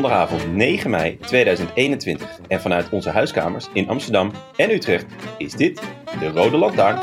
[0.00, 5.06] Zondagavond 9 mei 2021 en vanuit onze huiskamers in Amsterdam en Utrecht
[5.38, 5.80] is dit
[6.18, 6.98] de Rode Lantaarn.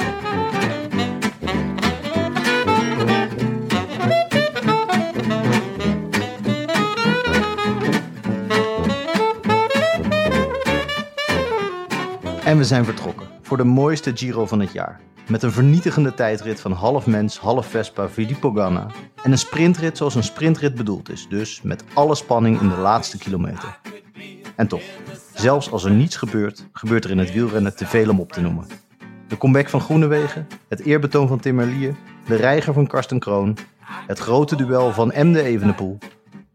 [12.44, 15.00] En we zijn vertrokken voor de mooiste Giro van het jaar.
[15.28, 18.88] Met een vernietigende tijdrit van half mens, half Vespa Filippo Ganna.
[19.24, 21.28] En een sprintrit zoals een sprintrit bedoeld is.
[21.30, 23.80] Dus met alle spanning in de laatste kilometer.
[24.56, 24.82] En toch,
[25.34, 28.42] zelfs als er niets gebeurt, gebeurt er in het wielrennen te veel om op te
[28.42, 28.66] noemen.
[29.28, 33.58] De comeback van Groenewegen, het eerbetoon van Tim Merlier, de reiger van Karsten Kroon,
[34.08, 35.98] het grote duel van Emde Evenepoel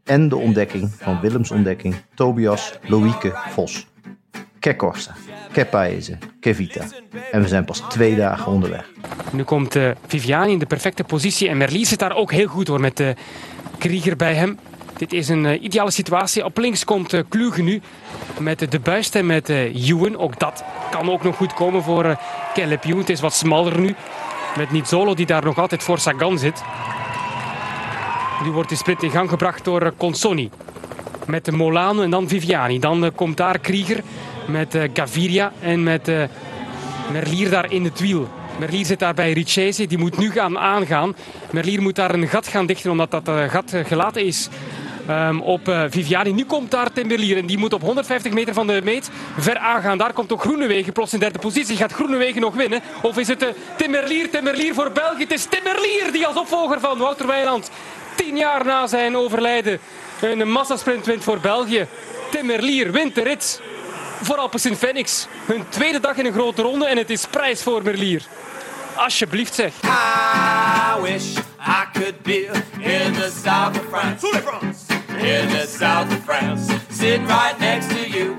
[0.05, 3.91] en de ontdekking van Willems ontdekking Tobias Loïke Vos.
[4.63, 5.15] Kekorsta,
[5.53, 6.85] Kepaese, Kevita.
[7.33, 8.91] En we zijn pas twee dagen onderweg.
[9.31, 12.69] Nu komt eh, Viviani in de perfecte positie en Merlier zit daar ook heel goed
[12.69, 13.15] hoor met de
[13.79, 14.59] Krieger bij hem.
[14.97, 16.45] Dit is een eh, ideale situatie.
[16.45, 17.81] Op links komt uh, Kluge nu
[18.39, 20.21] met de buist en met uh.
[20.21, 22.17] Ook dat kan ook nog goed komen voor uh.
[22.55, 23.95] Het is wat smaller nu.
[24.57, 26.63] Met Nizzolo die daar nog altijd voor Sagan zit.
[28.45, 30.51] Nu wordt de sprint in gang gebracht door Consoni.
[31.27, 32.79] Met de Molano en dan Viviani.
[32.79, 34.03] Dan komt daar Krieger
[34.47, 36.11] met Gaviria en met
[37.13, 38.29] Merlier daar in het wiel.
[38.59, 41.17] Merlier zit daar bij Richese, die moet nu gaan aangaan.
[41.51, 44.49] Merlier moet daar een gat gaan dichten omdat dat uh, gat uh, gelaten is
[45.11, 46.33] um, op uh, Viviani.
[46.33, 49.59] Nu komt daar Tim Merlier en die moet op 150 meter van de meet ver
[49.59, 49.99] aangaan.
[49.99, 51.77] Daar komt ook Groenewegen plots in derde positie.
[51.77, 52.81] Gaat Groenewegen nog winnen?
[53.03, 55.23] Of is het Tim Merlier, Tim Merlier voor België?
[55.23, 57.71] Het is Tim Merlier die als opvolger van Wouter Weiland
[58.17, 59.79] tien jaar na zijn overlijden
[60.21, 61.87] een massasprint wint voor België.
[62.31, 63.63] Tim Merlier wint de rit
[64.25, 65.27] voor Alpecin Phoenix.
[65.47, 68.27] Hun tweede dag in een grote ronde en het is prijs voor Merlier.
[68.97, 69.75] Alsjeblieft zeg.
[69.83, 74.27] I wish I could be in the south of France.
[75.09, 76.73] In the south of France.
[76.91, 78.35] Sitting right next to you.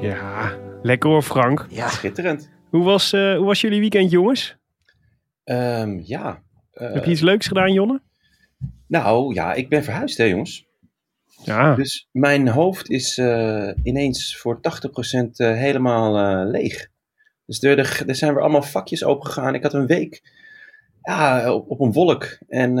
[0.00, 1.66] Ja, lekker hoor Frank.
[1.68, 2.50] Ja, schitterend.
[2.70, 4.56] Hoe was, uh, hoe was jullie weekend jongens?
[5.44, 6.42] Um, ja.
[6.74, 8.02] Uh, Heb je iets leuks gedaan Jonne?
[8.86, 10.66] Nou ja, ik ben verhuisd hè jongens.
[11.44, 11.74] Ja.
[11.74, 14.60] Dus mijn hoofd is uh, ineens voor
[15.16, 16.88] 80% helemaal leeg.
[17.46, 19.54] Dus er, er, er, zijn weer allemaal vakjes opengegaan.
[19.54, 20.22] Ik had een week
[21.02, 22.38] ja, op, op een wolk.
[22.48, 22.76] En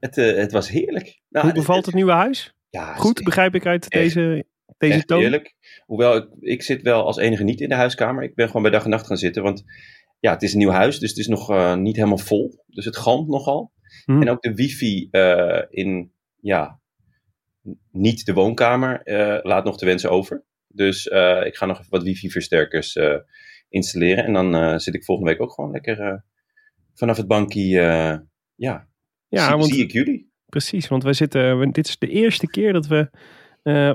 [0.00, 1.20] het, het was heerlijk.
[1.28, 2.54] Nou, Hoe bevalt het, het nieuwe huis?
[2.70, 4.44] Ja, Goed, begrijp ik uit echt, deze,
[4.78, 5.20] deze echt toon?
[5.20, 5.54] heerlijk.
[5.84, 8.22] Hoewel, ik, ik zit wel als enige niet in de huiskamer.
[8.22, 9.42] Ik ben gewoon bij dag en nacht gaan zitten.
[9.42, 9.64] Want
[10.20, 12.64] ja, het is een nieuw huis, dus het is nog niet helemaal vol.
[12.66, 13.72] Dus het galmt nogal.
[14.04, 14.20] Hm.
[14.20, 15.08] En ook de wifi
[15.70, 16.80] in, ja,
[17.90, 19.00] niet de woonkamer
[19.42, 20.44] laat nog te wensen over.
[20.68, 21.06] Dus
[21.44, 22.96] ik ga nog even wat wifi-versterkers
[23.74, 24.24] installeren.
[24.24, 26.18] En dan uh, zit ik volgende week ook gewoon lekker uh,
[26.94, 27.60] vanaf het bankje.
[27.60, 28.16] Uh,
[28.54, 28.88] ja,
[29.28, 30.32] ja zie, want, zie ik jullie.
[30.46, 31.58] Precies, want wij zitten.
[31.58, 33.10] We, dit is de eerste keer dat we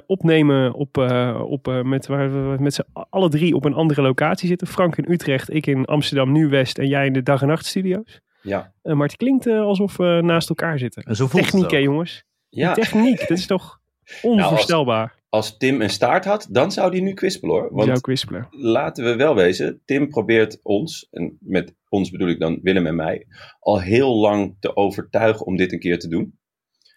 [0.06, 0.98] opnemen op,
[1.44, 4.68] op, met, waar we met z'n alle drie op een andere locatie zitten.
[4.68, 8.20] Frank in Utrecht, ik in Amsterdam Nieuw-West en jij in de dag en nacht studio's.
[8.42, 8.74] Ja.
[8.82, 11.04] maar het klinkt alsof we naast elkaar zitten.
[11.04, 11.84] En zo voelt Techniek, het hè ook.
[11.84, 12.24] jongens?
[12.50, 12.74] Ja.
[12.74, 13.80] Die techniek, dit is toch
[14.22, 15.18] onvoorstelbaar.
[15.30, 17.68] Als Tim een staart had, dan zou hij nu kwispelen hoor.
[17.72, 18.48] Want Jouw kwispelen.
[18.52, 22.96] laten we wel wezen, Tim probeert ons, en met ons bedoel ik dan Willem en
[22.96, 23.28] mij,
[23.60, 26.38] al heel lang te overtuigen om dit een keer te doen.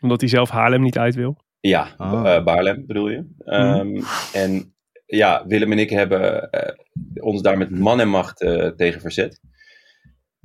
[0.01, 1.37] Omdat hij zelf Haarlem niet uit wil.
[1.61, 2.13] Ja, Ah.
[2.25, 3.27] uh, Baarlem bedoel je.
[3.45, 4.03] Um,
[4.33, 4.75] En
[5.07, 9.41] ja, Willem en ik hebben uh, ons daar met man en macht uh, tegen verzet.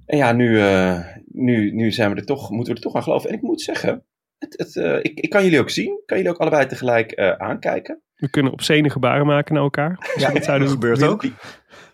[0.06, 3.04] En ja, nu, uh, nu, nu zijn we er toch, moeten we er toch aan
[3.04, 3.30] geloven.
[3.30, 4.06] En ik moet zeggen,
[4.38, 6.02] het, het, uh, ik, ik kan jullie ook zien.
[6.06, 8.02] Kan jullie ook allebei tegelijk uh, aankijken.
[8.16, 10.12] We kunnen obscene gebaren maken naar elkaar.
[10.16, 11.26] Ja, dat, dat gebeurt ook.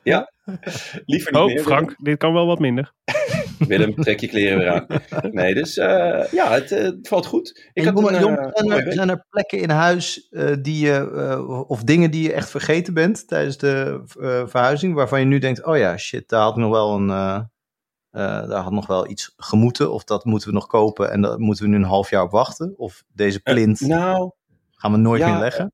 [0.04, 0.32] Ja,
[1.06, 1.60] liever niet oh, meer.
[1.60, 2.94] Frank, dit kan wel wat minder.
[3.68, 4.88] Willem, trek je kleren weer aan.
[5.32, 7.70] Nee, dus eh, ja, het, eh, het valt goed.
[7.74, 10.86] Ik had jongen, een, jongen, eh, zijn, er, zijn er plekken in huis eh, die
[10.86, 15.26] je, eh, of dingen die je echt vergeten bent tijdens de eh, verhuizing, waarvan je
[15.26, 17.42] nu denkt, oh ja, shit, daar had nog wel een, eh, eh,
[18.14, 21.64] daar had nog wel iets gemoeten, of dat moeten we nog kopen en daar moeten
[21.64, 24.32] we nu een half jaar op wachten, of deze plint Nou,
[24.72, 25.74] gaan we nooit ja, meer leggen.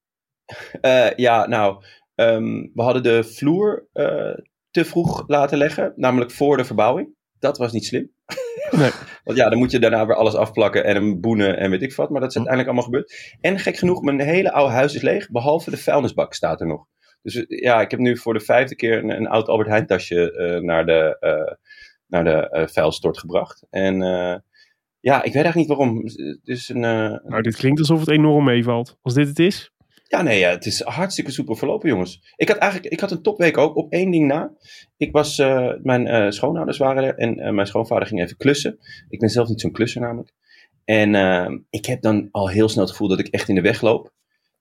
[0.82, 1.84] Eh, ja, nou,
[2.16, 4.34] ehm, we hadden de vloer eh,
[4.72, 7.10] te vroeg laten leggen, namelijk voor de verbouwing.
[7.40, 8.12] Dat was niet slim.
[8.72, 8.92] Nee.
[9.24, 11.96] Want ja, dan moet je daarna weer alles afplakken en hem boenen en weet ik
[11.96, 12.10] wat.
[12.10, 12.48] Maar dat is Hm.
[12.48, 13.38] uiteindelijk allemaal gebeurd.
[13.42, 16.86] En gek genoeg, mijn hele oude huis is leeg, behalve de vuilnisbak staat er nog.
[17.22, 19.86] Dus eh, ja, ik heb nu voor de vijfde keer een, een oud Albert Heijn
[19.86, 21.54] tasje eh, naar de, eh,
[22.10, 23.66] naar de eh, vuilstort gebracht.
[23.70, 24.38] En eh,
[25.00, 26.04] ja, ik weet eigenlijk niet waarom.
[26.04, 28.98] Het is een, Nou, dit klinkt alsof het enorm meevalt.
[29.02, 29.72] Als dit het is.
[30.08, 32.34] ja, nee, ja, het is hartstikke soepel verlopen, jongens.
[32.36, 34.52] Ik had eigenlijk ik had een topweek ook, op één ding na.
[34.98, 35.38] Ik was,
[35.82, 38.80] mijn eh, schoonouders waren er en mijn schoonvader ging even klussen.
[39.10, 40.34] Ik ben zelf niet zo'n klusser namelijk.
[40.90, 43.62] En eh, ik heb dan al heel snel het gevoel dat ik echt in de
[43.62, 44.14] weg loop.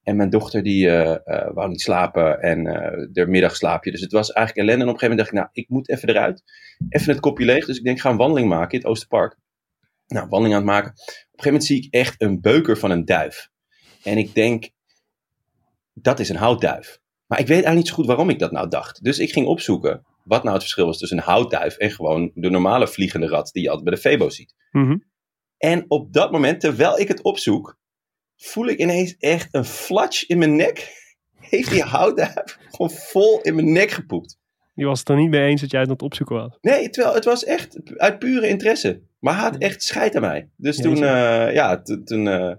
[0.03, 3.91] En mijn dochter die eh, eh, wou niet slapen en eh er middagslaapje.
[3.91, 4.83] Dus het was eigenlijk ellende.
[4.85, 6.43] En op een gegeven moment dacht ik, nou, ik moet even eruit.
[6.89, 7.65] Even het kopje leeg.
[7.65, 9.37] Dus ik denk, ik ga een wandeling maken in het Oosterpark.
[10.07, 10.91] Nou, wandeling aan het maken.
[10.91, 13.49] Op een gegeven moment zie ik echt een beuker van een duif.
[14.03, 14.69] En ik denk,
[15.93, 16.99] dat is een houtduif.
[17.25, 19.03] Maar ik weet eigenlijk niet zo goed waarom ik dat nou dacht.
[19.03, 22.49] Dus ik ging opzoeken wat nou het verschil was tussen een houtduif en gewoon de
[22.49, 24.55] normale vliegende rat die je altijd bij de Febo ziet.
[24.71, 24.97] Mhm.
[25.57, 27.77] En op dat moment, terwijl ik het opzoek,
[28.39, 30.97] voel ik ineens echt een flatsch in mijn nek.
[31.39, 34.37] Heeft die houtduif gewoon vol in mijn nek gepoept.
[34.75, 36.57] Die was het er niet mee eens dat jij het aan het opzoeken was.
[36.61, 39.01] Nee, terwijl het was echt uit pure interesse.
[39.19, 40.49] Maar hij had echt scheid aan mij.
[40.55, 42.53] Dus toen, ja, toen eh,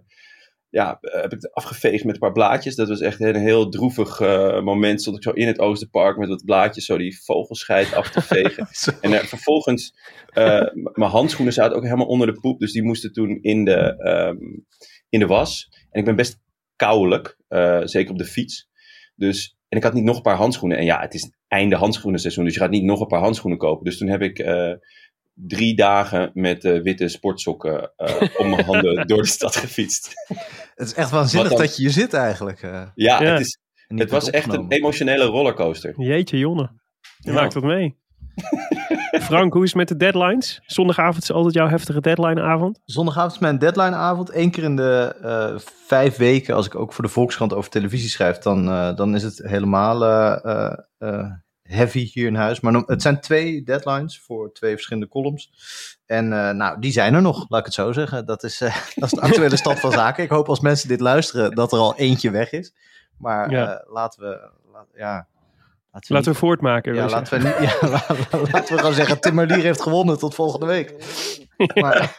[0.71, 2.75] ja, eh, heb ik het afgeveegd met een paar blaadjes.
[2.75, 5.00] Dat was echt een heel droevig eh, moment.
[5.00, 8.69] Stond ik zo in het Oosterpark met wat blaadjes, zo die vogelscheit af te vegen.
[9.00, 9.94] En vervolgens,
[10.93, 12.61] mijn handschoenen zaten ook helemaal onder de poep.
[12.61, 14.37] Dus die moesten toen in de, ehm,
[15.11, 15.69] in de was.
[15.91, 16.39] En ik ben best
[16.77, 18.69] kouwelijk, eh, zeker op de fiets.
[19.15, 20.79] Dus, en ik had niet nog een paar handschoenen.
[20.79, 23.85] En ja, het is einde handschoenenseizoen, dus je gaat niet nog een paar handschoenen kopen.
[23.85, 24.73] Dus toen heb ik eh,
[25.35, 30.12] drie dagen met eh, witte sportsokken eh, om mijn handen door de stad gefietst.
[30.75, 31.59] Het is echt waanzinnig dan?
[31.61, 32.62] dat je hier zit eigenlijk.
[32.62, 33.31] eh, en Ja, Ja.
[33.33, 35.95] Het, is, het was echt een emotionele rollercoaster.
[35.97, 36.71] Jeetje, Jonne.
[37.19, 37.33] Je Ja.
[37.41, 37.99] maakt wat mee.
[39.11, 40.61] Frank, hoe is het met de deadlines?
[40.67, 42.81] Zondagavond is altijd jouw heftige deadlineavond.
[42.85, 44.35] Zondagavond is mijn deadlineavond.
[44.35, 48.09] Eén keer in de eh, vijf weken, als ik ook voor de Volkskrant over televisie
[48.09, 50.05] schrijf, dan, eh, dan is het helemaal
[50.99, 51.31] eh,
[51.62, 52.61] heavy hier in huis.
[52.61, 55.51] Maar het zijn twee deadlines voor twee verschillende columns.
[56.07, 58.27] En nou, die zijn er nog, laat ik het zo zeggen.
[58.27, 58.59] Dat is,
[58.95, 60.25] dat is de actuele stand van zaken.
[60.25, 62.75] Ik hoop als mensen dit luisteren dat er al eentje weg is.
[63.19, 63.85] Maar Ja.
[63.89, 65.27] laten we, laat- ja,
[65.92, 66.94] laten we Laten we voortmaken.
[66.94, 70.19] ja, laten we, niet, ja, la- la- laten we gewoon zeggen, Tim Merlier heeft gewonnen
[70.19, 70.94] tot volgende week.
[71.75, 72.16] Maar,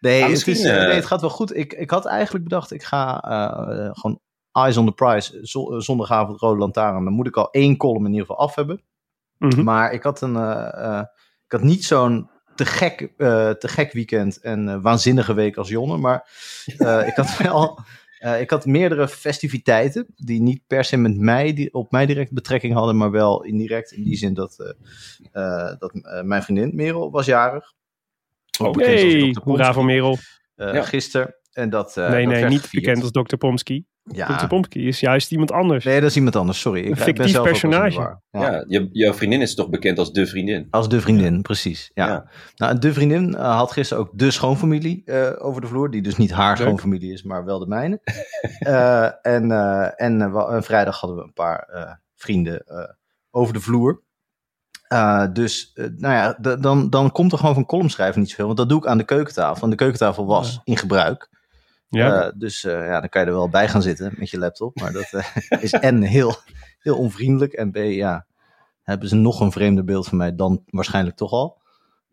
[0.00, 1.56] nee, Ja, het misschien, is, eh, eh, nee, het gaat wel goed.
[1.56, 4.20] Ik, ik had eigenlijk bedacht, ik ga eh, gewoon
[4.52, 7.04] eyes on the prize, zo- zondagavond Rode Lantaarn.
[7.04, 8.82] Dan moet ik al één column in ieder geval af hebben.
[9.38, 9.62] Mhm.
[9.64, 10.36] Maar ik had, een,
[11.46, 15.96] ik had niet zo'n te gek, eh, te gek weekend en waanzinnige week als Jonne.
[15.96, 16.28] Maar
[16.78, 17.78] eh, ik had wel...
[18.24, 22.32] eh, ik had meerdere festiviteiten die niet per se met mij, die op mij direct
[22.32, 24.56] betrekking hadden, maar wel indirect in die zin dat,
[25.32, 25.92] eh, eh, dat
[26.24, 27.72] mijn vriendin Merel was jarig.
[28.58, 29.40] Hey, Dr.
[29.42, 30.18] hoera voor Merel.
[30.54, 30.82] eh, Ja.
[30.82, 31.34] Gisteren.
[31.52, 32.84] En dat, eh, nee, dat nee, niet gevierd.
[32.84, 33.36] bekend als Dr.
[33.36, 33.84] Pomsky.
[34.12, 34.36] Ja.
[34.36, 34.46] Dr.
[34.46, 35.84] Pomsky is juist iemand anders.
[35.84, 36.80] Nee, dat is iemand anders, sorry.
[36.80, 38.00] Ik, Een ben fictief zelf personage.
[38.00, 38.20] Ja.
[38.30, 40.66] Ja, je, jouw vriendin is toch bekend als de vriendin?
[40.70, 41.90] Als de vriendin, precies.
[41.94, 42.06] Ja.
[42.06, 42.30] Ja.
[42.56, 45.90] Nou, en de vriendin eh, had gisteren ook de schoonfamilie eh, over de vloer.
[45.90, 46.66] Die dus niet haar Leuk.
[46.66, 48.00] schoonfamilie is, maar wel de mijne.
[48.58, 52.88] Eh, en eh, en, vrijdag hadden we een paar eh, vrienden eh,
[53.30, 54.02] over de vloer.
[54.88, 58.46] Eh, dus, nou ja, dan, dan komt er gewoon van column schrijven niet zoveel.
[58.46, 59.62] Want dat doe ik aan de keukentafel.
[59.62, 61.28] En de keukentafel was in gebruik.
[61.94, 62.22] Ja.
[62.22, 64.80] Eh, dus eh, ja, dan kan je er wel bij gaan zitten met je laptop.
[64.80, 66.34] Maar dat eh, is en heel,
[66.78, 67.52] heel onvriendelijk.
[67.52, 68.26] En B, ja,
[68.82, 71.62] hebben ze nog een vreemder beeld van mij dan waarschijnlijk toch al.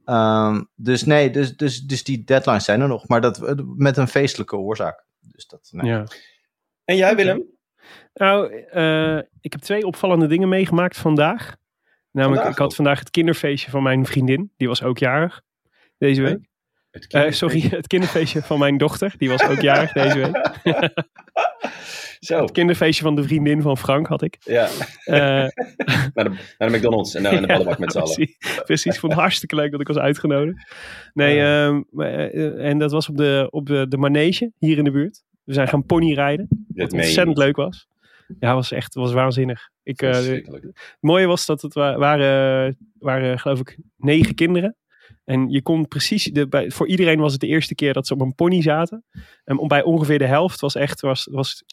[0.06, 3.08] Ehm, dus nee, dus, dus, dus die deadlines zijn er nog.
[3.08, 5.06] Maar dat met een feestelijke oorzaak.
[5.20, 5.92] Dus dat, nee.
[5.92, 6.04] ja.
[6.86, 7.46] En jij, Willem?
[8.14, 11.56] Nou, eh, ik heb twee opvallende dingen meegemaakt vandaag.
[12.12, 14.52] Namelijk, Vandaag ik had vandaag het kinderfeestje van mijn vriendin.
[14.58, 15.42] Die was ook jarig
[15.98, 16.50] deze week.
[16.92, 19.14] Het Eh, sorry, het kinderfeestje van mijn dochter.
[19.18, 20.52] Die was ook jarig deze week.
[22.20, 24.38] Zo, Het kinderfeestje van de vriendin van Frank had ik.
[24.44, 24.68] ja.
[25.06, 25.14] Eh,
[26.14, 28.14] Naar de, naar de McDonald's en naar de ballenbak met z'n allen.
[28.16, 30.74] precies, precies, vond het hartstikke leuk dat ik was uitgenodigd.
[31.14, 35.24] Nee, eh, en dat was op de, op de, de manege hier in de buurt.
[35.44, 36.48] We zijn gaan ponyrijden.
[36.68, 37.88] Wat ontzettend leuk was.
[38.40, 39.70] Ja, was echt was waanzinnig.
[39.84, 40.00] Ik.
[40.00, 44.76] Het mooie was dat het wa- waren, waren geloof ik negen kinderen.
[45.24, 48.14] En je kon precies, de, bij, voor iedereen was het de eerste keer dat ze
[48.14, 49.06] op een pony zaten.
[49.44, 51.64] En om- bij ongeveer de helft was echt, was, was,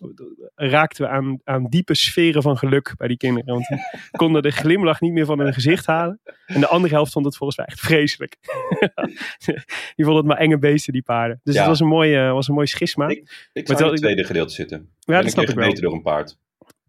[0.54, 3.54] raakten we aan, aan diepe sferen van geluk bij die kinderen.
[3.54, 3.78] Want die
[4.20, 6.20] konden de glimlach niet meer van hun gezicht halen.
[6.46, 8.36] En de andere helft vond het volgens mij echt vreselijk.
[9.96, 11.40] die vonden het maar enge beesten, die paarden.
[11.42, 11.60] Dus Ja.
[11.60, 13.08] het was een mooi, was een mooi schisma.
[13.08, 13.16] Ik
[13.52, 14.78] zou in het ik- tweede gedeelte zitten.
[14.78, 15.74] ja, ben dat een snap ik wel.
[15.74, 16.38] door een paard.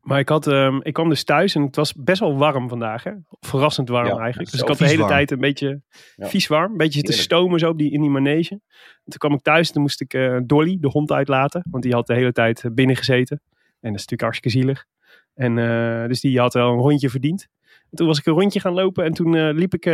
[0.10, 3.04] Maar ik, had, ehm, ik kwam dus thuis en het was best wel warm vandaag.
[3.04, 3.12] Hè?
[3.40, 4.52] Verrassend warm Ja, eigenlijk.
[4.52, 5.10] Dus ik had de hele warm.
[5.10, 5.82] tijd een beetje
[6.16, 6.28] Ja.
[6.28, 6.72] vies warm.
[6.72, 7.22] Een beetje Heerlijk.
[7.22, 8.54] stomen zo die, in die manege.
[8.54, 8.62] En
[9.04, 11.64] toen kwam ik thuis en toen moest ik eh, Dolly, de hond, uitlaten.
[11.72, 13.42] Want die had de hele tijd binnen gezeten.
[13.48, 14.86] En dat is natuurlijk hartstikke zielig.
[15.34, 17.48] En eh, dus die had wel een rondje verdiend.
[17.90, 19.86] En toen was ik een rondje gaan lopen en toen eh, liep ik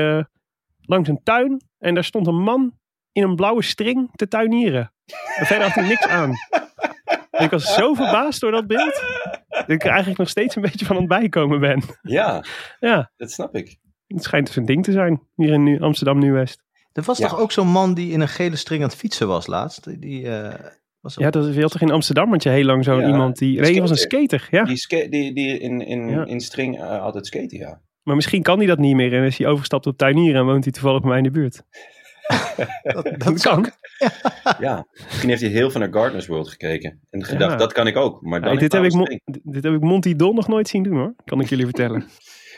[0.82, 1.62] langs een tuin.
[1.80, 2.78] En daar stond een man
[3.12, 4.92] in een blauwe string te tuinieren.
[5.38, 6.32] En verder had hij niks aan.
[7.38, 9.04] Ik was zo verbaasd door dat beeld.
[9.50, 11.84] Dat ik er eigenlijk nog steeds een beetje van aan het bijkomen ben.
[12.02, 12.44] Ja,
[12.80, 13.78] Ja, dat snap ik.
[14.08, 15.22] het schijnt dus een ding te zijn.
[15.36, 16.64] Hier in Amsterdam Nieuw-West.
[16.92, 17.28] Er was Ja.
[17.28, 20.02] toch ook zo'n man die in een gele string aan het fietsen was laatst?
[20.02, 20.54] Die, eh,
[21.00, 23.38] was Ja, dat je had toch in Amsterdam, want je heel lang zo'n Ja, iemand
[23.38, 23.60] die...
[23.60, 24.64] Nee, die was een skater, ja.
[24.64, 26.26] Die, ska- die, die in, in, Ja.
[26.26, 27.82] in string eh, altijd skaten, ja.
[28.04, 30.64] Maar misschien kan hij dat niet meer en is hij overgestapt op tuinieren en woont
[30.64, 31.64] hij toevallig bij mij in de buurt.
[32.84, 33.66] dat, Dat, dat kan.
[34.60, 37.00] Ja, misschien heeft hij heel veel naar Gardeners World gekeken.
[37.10, 37.58] En gedacht, Ja.
[37.58, 38.22] dat kan ik ook.
[38.22, 40.84] Maar, dan Hey, in dit, heb ik dit- heb ik Monty Don nog nooit zien
[40.84, 42.06] doen hoor, kan ik jullie vertellen.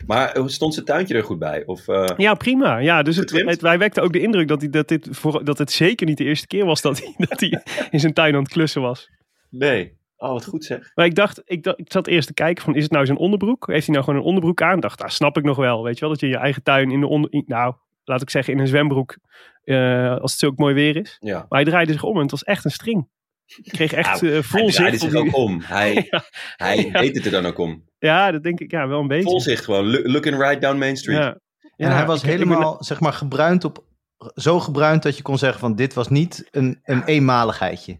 [0.06, 1.66] maar eh, stond zijn tuintje er goed bij?
[1.66, 2.78] Of, eh, Ja, prima.
[2.78, 5.58] Ja, dus het, het- wij wekten ook de indruk dat, hij, dat, dit voor, dat
[5.58, 8.42] het zeker niet de eerste keer was dat hij, dat hij in zijn tuin aan
[8.44, 9.10] het klussen was.
[9.50, 9.96] Nee.
[10.18, 10.92] Oh, wat goed zeg.
[10.96, 13.18] Maar ik dacht, ik, dacht, ik zat eerst te kijken van, is het nou zijn
[13.18, 13.68] onderbroek?
[13.68, 14.76] Heeft hij nou gewoon een onderbroek aan?
[14.76, 15.84] Ik dacht, daar snap ik nog wel.
[15.84, 17.32] Weet je wel, dat je in je eigen tuin in de onder...
[17.34, 19.18] in- nou, laat ik zeggen in een zwembroek,
[19.68, 21.18] eh, als het zo ook mooi weer is.
[21.20, 21.34] Ja.
[21.50, 23.10] Maar hij draaide zich om en het was echt een string.
[23.62, 25.62] Ik kreeg echt Nou, eh, vol hij draaide zich die- ook om.
[25.64, 26.08] Hij,
[26.58, 27.00] hij Ja.
[27.02, 27.84] deed het er dan ook om.
[28.00, 29.30] Ja, dat denk ik, ja, wel een beetje.
[29.30, 29.90] Vol zicht gewoon.
[29.92, 31.18] Look- Looking right down Main Street.
[31.18, 31.28] Ja.
[31.76, 33.86] En Ja, hij was ik- ik ben- helemaal, zeg maar, gebruind op...
[34.34, 38.00] Zo gebruind dat je kon zeggen van dit was niet een, een eenmaligheidje.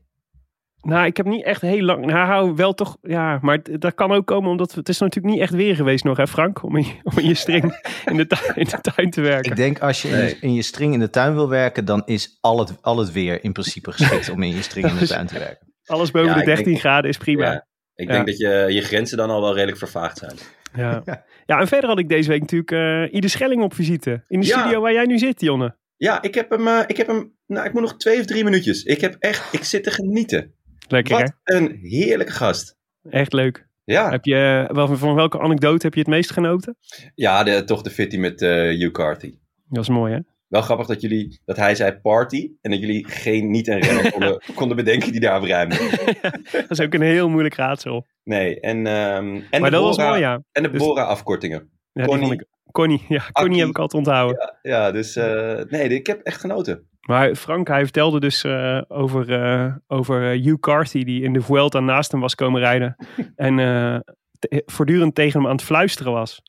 [0.82, 2.06] Nou, ik heb niet echt heel lang.
[2.06, 2.98] Nou, hou wel toch.
[3.02, 6.04] Ja, maar het- dat kan ook komen omdat het is natuurlijk niet echt weer geweest
[6.04, 6.64] nog, hè, Frank?
[6.64, 7.64] Om in, je- om in je string
[8.06, 9.52] in de, tuin, in de tuin te werken.
[9.52, 10.28] Ik denk als je in, Nee.
[10.28, 13.12] je in je string in de tuin wil werken, dan is al het, al het
[13.12, 15.74] weer in principe geschikt om in je string in de tuin te werken.
[15.86, 17.46] Alles boven Ja, de ik 13 denk- graden is prima.
[17.52, 17.66] Ja.
[17.96, 18.14] Ik Ja.
[18.14, 20.36] denk dat je, je grenzen dan al wel redelijk vervaagd zijn.
[20.76, 21.02] Ja.
[21.46, 21.60] Ja.
[21.60, 24.24] en verder had ik deze week natuurlijk eh Ide Schelling op visite.
[24.28, 24.60] In de Ja.
[24.60, 25.78] studio waar jij nu zit, Jonne.
[25.96, 28.44] Ja, ik heb hem, eh, ik heb hem, nou ik moet nog twee of drie
[28.44, 28.84] minuutjes.
[28.84, 30.54] Ik heb echt, ik zit te genieten.
[30.88, 32.75] Lekker, Wat een heerlijke gast.
[33.10, 33.65] Echt leuk.
[33.84, 36.77] Ja, Heb je, wel, van welke anekdote heb je het meest genoten?
[37.15, 39.38] ja de, toch de fitty met eh Hugh Carthy.
[39.70, 40.20] Dat is mooi, hè?
[40.48, 44.12] Wel grappig dat jullie, dat hij zei party en dat jullie geen niet een renner
[44.12, 45.75] konden, konden bedenken die daarop ruimde.
[46.51, 48.06] Dat is ook een heel moeilijk raadsel.
[48.24, 50.41] Nee, en, ehm en maar de dat was Bora, mooi, ja.
[50.51, 51.70] En de Dus- Bora afkortingen.
[51.98, 52.34] Ja die Connie.
[52.34, 54.38] ik, Connie, ja, Connie heb ik altijd onthouden.
[54.62, 56.88] Ja, ja dus eh, nee, ik heb echt genoten.
[57.01, 61.80] Maar Frank, hij vertelde dus eh, over, eh, over Hugh Carthy, die in de Vuelta
[61.80, 62.96] naast hem was komen rijden.
[63.36, 64.00] en eh,
[64.39, 66.42] te- voortdurend tegen hem aan het fluisteren was.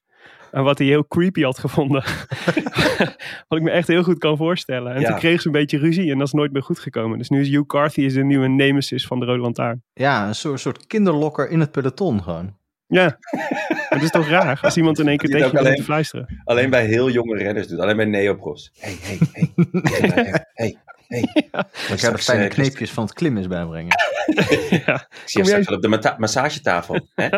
[0.50, 2.02] En wat hij heel creepy had gevonden.
[3.48, 4.94] wat ik me echt heel goed kan voorstellen.
[4.94, 5.08] En Ja.
[5.08, 7.18] toen kreeg ze een beetje ruzie en dat is nooit meer goed gekomen.
[7.18, 9.82] Dus nu is Hugh Carthy is de nieuwe nemesis van de Rode Lantaarn.
[9.92, 12.56] Ja, een soort, soort kinderlokker in het peloton gewoon.
[12.90, 13.18] Ja,
[13.88, 16.42] dat is toch raar als iemand in één keer tegen je alleen- te fluisteren.
[16.44, 17.78] Alleen bij heel jonge renners doet.
[17.78, 18.70] Alleen bij neopros.
[18.78, 19.52] Hey, hey, hey.
[20.12, 20.76] hey, hey,
[21.06, 21.48] hey.
[21.50, 23.92] Dan kan je de Straks, fijne kneepjes van het klimmen bijbrengen.
[24.86, 24.94] ja.
[24.94, 27.08] Ik zie jij- straks wel op de massagetafel.
[27.14, 27.28] Hè?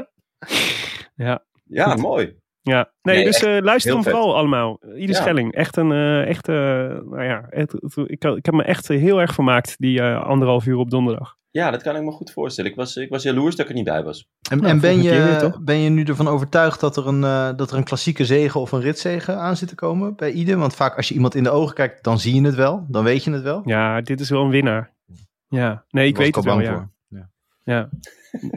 [1.15, 1.45] Ja.
[1.65, 2.39] Ja, mooi.
[2.63, 4.13] Ja, nee, Nee, dus eh, luister hem vet.
[4.13, 4.79] vooral allemaal.
[4.97, 5.21] Ieder Ja.
[5.23, 5.55] Schelling.
[5.55, 7.75] Echt een, eh, echt, eh, nou ja, echt,
[8.07, 11.37] ik, ik heb me echt heel erg vermaakt die eh, anderhalf uur op donderdag.
[11.51, 12.71] Ja, dat kan ik me goed voorstellen.
[12.71, 14.29] Ik was, ik was jaloers dat ik er niet bij was.
[14.51, 17.71] En, Nou, en ben, je, ben je nu ervan overtuigd dat er, een, eh, dat
[17.71, 20.57] er een klassieke zegen of een ritzegen aan zit te komen bij Ide?
[20.57, 22.87] Want vaak als je iemand in de ogen kijkt, dan zie je het wel.
[22.89, 23.63] Dan weet je het wel.
[23.65, 24.95] Ja, dit is wel een winnaar.
[25.49, 26.75] Ja, nee, ik weet was het wel, bang ja.
[26.75, 26.91] voor.
[27.19, 27.31] Ja.
[27.65, 27.89] ja.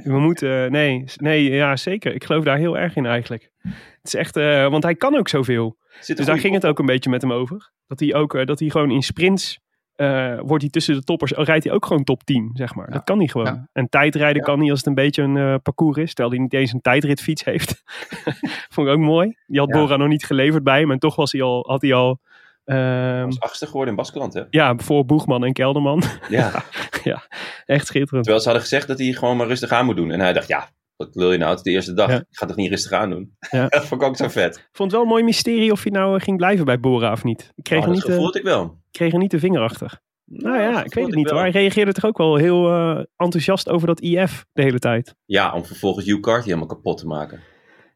[0.03, 2.13] We moeten, nee, nee, ja, zeker.
[2.13, 3.51] Ik geloof daar heel erg in eigenlijk.
[3.61, 5.77] Het is echt, eh, want hij kan ook zoveel.
[6.05, 7.71] Dus daar ging het ook een beetje met hem over.
[7.87, 9.59] Dat hij ook, eh, dat hij gewoon in sprints,
[9.95, 12.87] eh, wordt hij tussen de toppers, oh, rijdt hij ook gewoon top 10, zeg maar.
[12.87, 12.93] Ja.
[12.93, 13.47] Dat kan hij gewoon.
[13.47, 13.67] Ja.
[13.73, 14.43] En tijdrijden Ja.
[14.47, 16.81] kan hij als het een beetje een eh, parcours is, terwijl hij niet eens een
[16.81, 17.83] tijdritfiets heeft.
[18.73, 19.37] Vond ik ook mooi.
[19.47, 19.69] Die had.
[19.69, 22.19] Bora nog niet geleverd bij hem en toch was hij al, had hij al,
[22.65, 24.41] ehm, was achtste geworden in Baskeland, hè?
[24.49, 26.03] ja, voor Boegman en Kelderman.
[26.29, 26.51] Ja.
[27.03, 27.23] ja,
[27.65, 28.23] echt schitterend.
[28.23, 30.11] Terwijl ze hadden gezegd dat hij gewoon maar rustig aan moet doen.
[30.11, 30.69] En hij dacht, ja,
[31.05, 31.59] wat wil je nou?
[31.61, 32.09] De eerste dag.
[32.09, 32.17] Ja.
[32.17, 33.35] Ik ga toch niet rustig aan doen?
[33.49, 33.67] Ja.
[33.69, 34.55] dat vond ik ook zo vet.
[34.55, 37.11] Ik vond het wel een mooi mysterie of hij nou eh, ging blijven bij Bora
[37.11, 37.51] of niet.
[37.55, 38.77] Ik kreeg, Oh, dat niet, eh, ik wel.
[38.91, 40.01] kreeg er niet de vinger achter.
[40.25, 41.33] Nou ja, dat ik weet het niet wel.
[41.33, 41.41] hoor.
[41.41, 45.15] Hij reageerde toch ook wel heel eh, enthousiast over dat IF de hele tijd.
[45.25, 47.41] Ja, om vervolgens Hugh helemaal kapot te maken.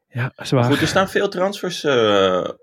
[0.07, 0.63] Ja, zwaar.
[0.63, 1.85] Goed, er staan veel transfers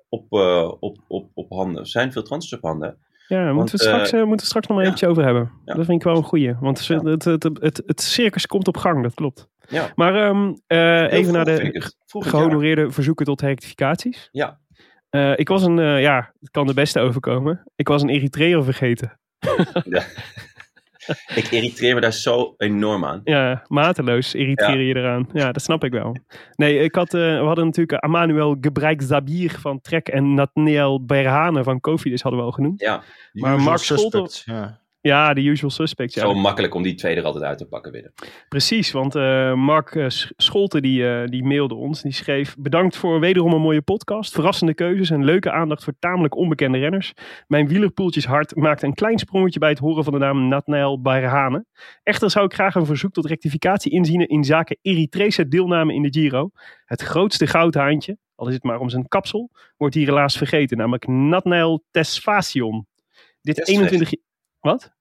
[0.08, 0.32] op,
[0.80, 1.80] op, op, op handen.
[1.80, 2.98] Er zijn veel transfers op handen.
[3.26, 4.92] Ja, daar moeten we, straks, eh, moeten we straks nog maar ja.
[4.92, 5.50] eventjes over hebben.
[5.64, 5.74] Ja.
[5.74, 6.54] Dat vind ik wel een goeie.
[6.60, 7.02] Want Ja.
[7.02, 9.48] het, het, het, het, circus komt op gang, dat klopt.
[9.68, 9.92] Ja.
[9.94, 14.28] Maar ehm, eh, even naar de gehonoreerde verzoeken tot rectificaties.
[14.32, 14.58] Ja.
[15.10, 17.72] Eh, ik was een, eh, ja, het kan de beste overkomen.
[17.76, 19.20] Ik was een Eritreër vergeten.
[21.34, 23.20] Ik irriteer me daar zo enorm aan.
[23.24, 25.28] Ja, mateloos irriteer je eraan.
[25.32, 26.16] Ja, dat snap ik wel.
[26.54, 31.62] Nee, ik had, eh, we hadden natuurlijk Amanuel Gebreik Zabir van Trek en Nathaniel Berhane
[31.62, 32.74] van Kofidis hadden we al genoeg.
[32.80, 34.82] Ja, Maar Mark Scholten- Ja.
[35.06, 36.14] Ja, de usual suspects.
[36.14, 38.12] Ja, zo makkelijk om die twee er altijd uit te pakken willen.
[38.48, 42.02] Precies, want eh, Mark eh, Sch- Scholten die, eh, die mailde ons.
[42.02, 44.32] Die schreef, bedankt voor wederom een mooie podcast.
[44.32, 47.12] Verrassende keuzes en leuke aandacht voor tamelijk onbekende renners.
[47.46, 51.64] Mijn wielerpoeltjeshart maakte een klein sprongetje bij het horen van de naam Nathanael Bayrhane.
[52.02, 56.20] Echter zou ik graag een verzoek tot rectificatie inzien in zaken Eritrese deelname in de
[56.20, 56.50] Giro.
[56.84, 60.76] Het grootste goudhaantje, al is het maar om zijn kapsel, wordt hier helaas vergeten.
[60.76, 62.86] Namelijk Nathanael Tesfacion.
[63.40, 63.82] Dit Tesfacion.
[63.84, 64.18] 21...
[64.64, 64.92] Wat?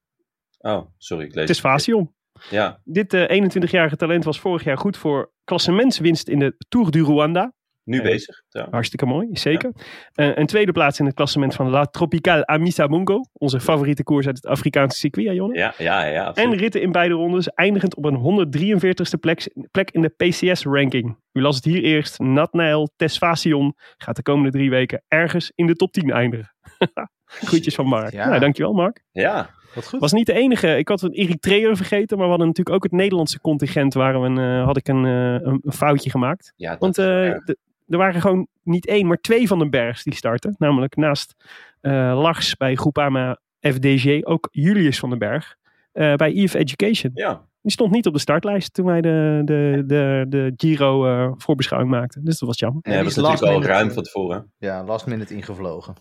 [0.59, 2.13] Oh, sorry, ik lees Tesfacion.
[2.49, 7.03] Ja, Dit eh, 21-jarige talent was vorig jaar goed voor klassementswinst in de Tour du
[7.03, 7.53] Rwanda.
[7.83, 8.41] nu Eh, bezig.
[8.49, 8.67] Ja.
[8.71, 9.71] Hartstikke mooi, zeker.
[10.13, 13.21] Eh, een tweede plaats in het klassement van La Tropicale Amisa Mungo.
[13.33, 15.57] Onze favoriete koers uit het Afrikaanse circuit, hè, Jonne.
[15.57, 16.21] Ja, ja, ja.
[16.21, 16.59] En absoluut.
[16.59, 21.17] ritten in beide rondes, eindigend op een 143ste plek, plek in de PCS-ranking.
[21.31, 22.19] U las het hier eerst.
[22.19, 26.55] Nathanael Tesfacion gaat de komende drie weken ergens in de top 10 eindigen.
[27.41, 28.11] Groetjes van Mark.
[28.11, 28.27] Ja.
[28.27, 29.03] Nou, dankjewel Mark.
[29.11, 29.99] Ja, Wat goed.
[29.99, 30.77] Was niet de enige.
[30.77, 34.27] Ik had een Eritreër vergeten, maar we hadden natuurlijk ook het Nederlandse contingent waar we
[34.27, 36.53] een, eh, had ik een, eh, een, een foutje gemaakt.
[36.55, 40.03] ja dat Want eh, de- er waren gewoon niet één, maar twee van de bergs
[40.03, 40.55] die starten.
[40.57, 41.35] Namelijk naast
[41.81, 45.55] eh, Lars bij Groupama FDG ook Julius van den Berg
[45.91, 47.11] eh, bij EF Education.
[47.15, 47.45] ja.
[47.61, 51.91] Die stond niet op de startlijst toen wij de, de, de, de Giro eh, voorbeschouwing
[51.91, 52.25] maakten.
[52.25, 52.79] Dus dat was jammer.
[52.83, 54.51] Nee, die dat is was natuurlijk al ruim van tevoren.
[54.57, 55.93] Ja, last minute ingevlogen.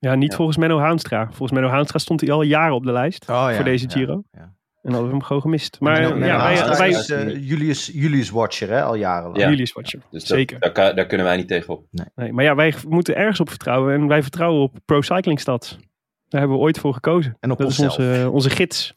[0.00, 0.36] Ja, niet Ja.
[0.36, 1.24] volgens Menno Haanstra.
[1.26, 3.90] Volgens Menno Haanstra stond hij al jaren op de lijst Oh, ja, voor deze ja,
[3.94, 4.22] Giro.
[4.30, 4.54] ja.
[4.82, 5.80] En hadden we hem gewoon gemist.
[5.80, 9.38] Maar Menno- eh, Menno ja, wij, is eh, Julius, Julius Watcher, hè, al jarenlang.
[9.38, 9.48] Ja.
[9.50, 10.00] Julius Watcher.
[10.10, 10.72] Dus dat- Zeker.
[10.72, 11.84] Daar, daar kunnen wij niet tegenop.
[12.14, 13.94] Nee, maar ja, wij moeten ergens op vertrouwen.
[13.94, 15.78] En wij vertrouwen op Pro Cycling Stad.
[16.28, 17.36] Daar hebben we ooit voor gekozen.
[17.40, 18.08] En op Dat is onszelf.
[18.08, 18.94] onze, onze gids.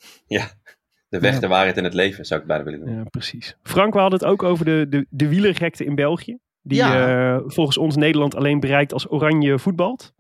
[1.10, 1.40] De weg, Ja.
[1.40, 2.96] de waarheid en het leven, zou ik bijna willen doen.
[2.96, 3.58] Ja, precies.
[3.64, 6.38] Frank, we hadden het ook over de, de, de wielergekte in België.
[6.62, 7.36] Die Ja.
[7.36, 10.14] eh, volgens ons Nederland alleen bereikt als oranje voetbalt.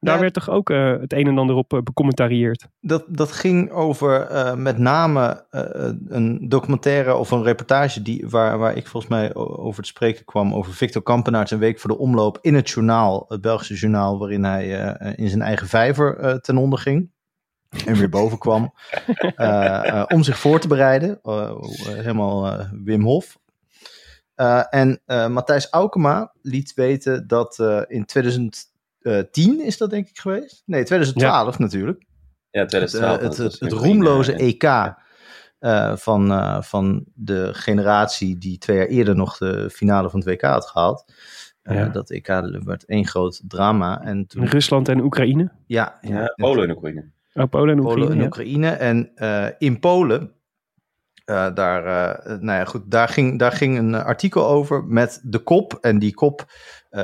[0.00, 0.20] Daar Ja.
[0.20, 2.68] werd toch ook eh, het een en ander op eh, becommentarieerd.
[2.80, 5.46] Dat, dat ging over eh, met name
[6.08, 10.54] een documentaire of een reportage die, waar, waar ik volgens mij over te spreken kwam
[10.54, 14.44] over Victor Kampenaerts een week voor de omloop in het journaal, het Belgische journaal, waarin
[14.44, 14.66] hij
[15.16, 17.10] in zijn eigen vijver ten onder ging.
[17.86, 18.74] En weer boven kwam.
[20.14, 21.20] om zich voor te bereiden.
[21.84, 23.38] helemaal Wim Hof.
[24.70, 27.58] En Matthijs Aukema liet weten dat
[27.88, 28.04] in
[29.00, 30.62] 2010 is dat denk ik geweest.
[30.66, 32.04] Nee, 2012 natuurlijk.
[32.50, 33.16] Ja, Het, 2012.
[33.18, 34.62] eh, het, was het, roemloze EK
[35.58, 40.28] eh, van, eh, van de generatie die twee jaar eerder nog de finale van het
[40.28, 41.12] WK had gehaald.
[41.62, 41.88] Eh, Ja.
[41.88, 42.26] Dat EK
[42.64, 44.02] werd één groot drama.
[44.02, 45.50] En toen, Rusland en Oekraïne.
[45.66, 47.10] ja, Ja, en Polen en Oekraïne.
[47.34, 48.12] Oh, Polen en Polen Oekraïne.
[48.12, 48.24] en ja.
[48.26, 48.68] Oekraïne.
[48.70, 50.32] En eh, in Polen,
[51.24, 55.38] eh, daar, eh, nou ja, goed, daar, ging, daar ging een artikel over met de
[55.38, 55.78] kop.
[55.80, 56.46] En die kop, eh,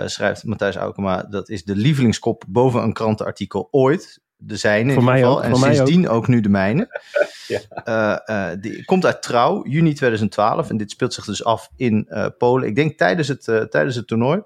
[0.05, 4.23] schrijft Matthijs Aukema, dat is de lievelingskop boven een krantenartikel ooit.
[4.37, 5.37] De zijne in Voor ieder mij geval.
[5.37, 5.75] ook, en ook.
[5.75, 6.29] sindsdien ook.
[6.29, 6.89] nu de mijne.
[7.47, 7.61] Ja.
[7.69, 10.71] Eh, eh, die komt uit Trouw, juni 2012.
[10.71, 12.69] En dit speelt zich dus af in eh, Polen.
[12.69, 14.43] Ik denk tijdens het, eh, tijdens het toernooi.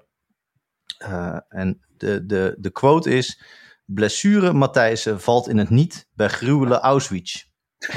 [0.97, 3.41] Eh, en de, de, de quote is...
[3.85, 7.43] Blessure Matthijssen valt in het niet bij gruwelen Auschwitz.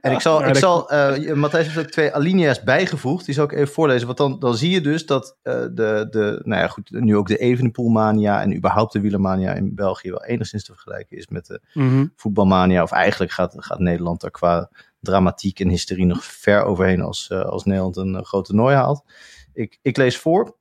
[0.00, 3.24] en ik zal, Ja, ik zal eh, Matthijs heeft ook twee alinea's bijgevoegd.
[3.24, 4.06] Die zal ik even voorlezen.
[4.06, 7.26] Want dan, dan zie je dus dat eh, de, de, nou ja, goed, nu ook
[7.28, 11.60] de Evenepoelmania en überhaupt de wielermania in België wel enigszins te vergelijken is met de
[11.74, 12.06] Mhm.
[12.16, 12.82] voetbalmania.
[12.82, 17.40] Of eigenlijk gaat, gaat Nederland daar qua dramatiek en hysterie nog ver overheen als, eh,
[17.44, 19.04] als Nederland een groot toernooi haalt.
[19.52, 20.56] Ik, ik lees voor.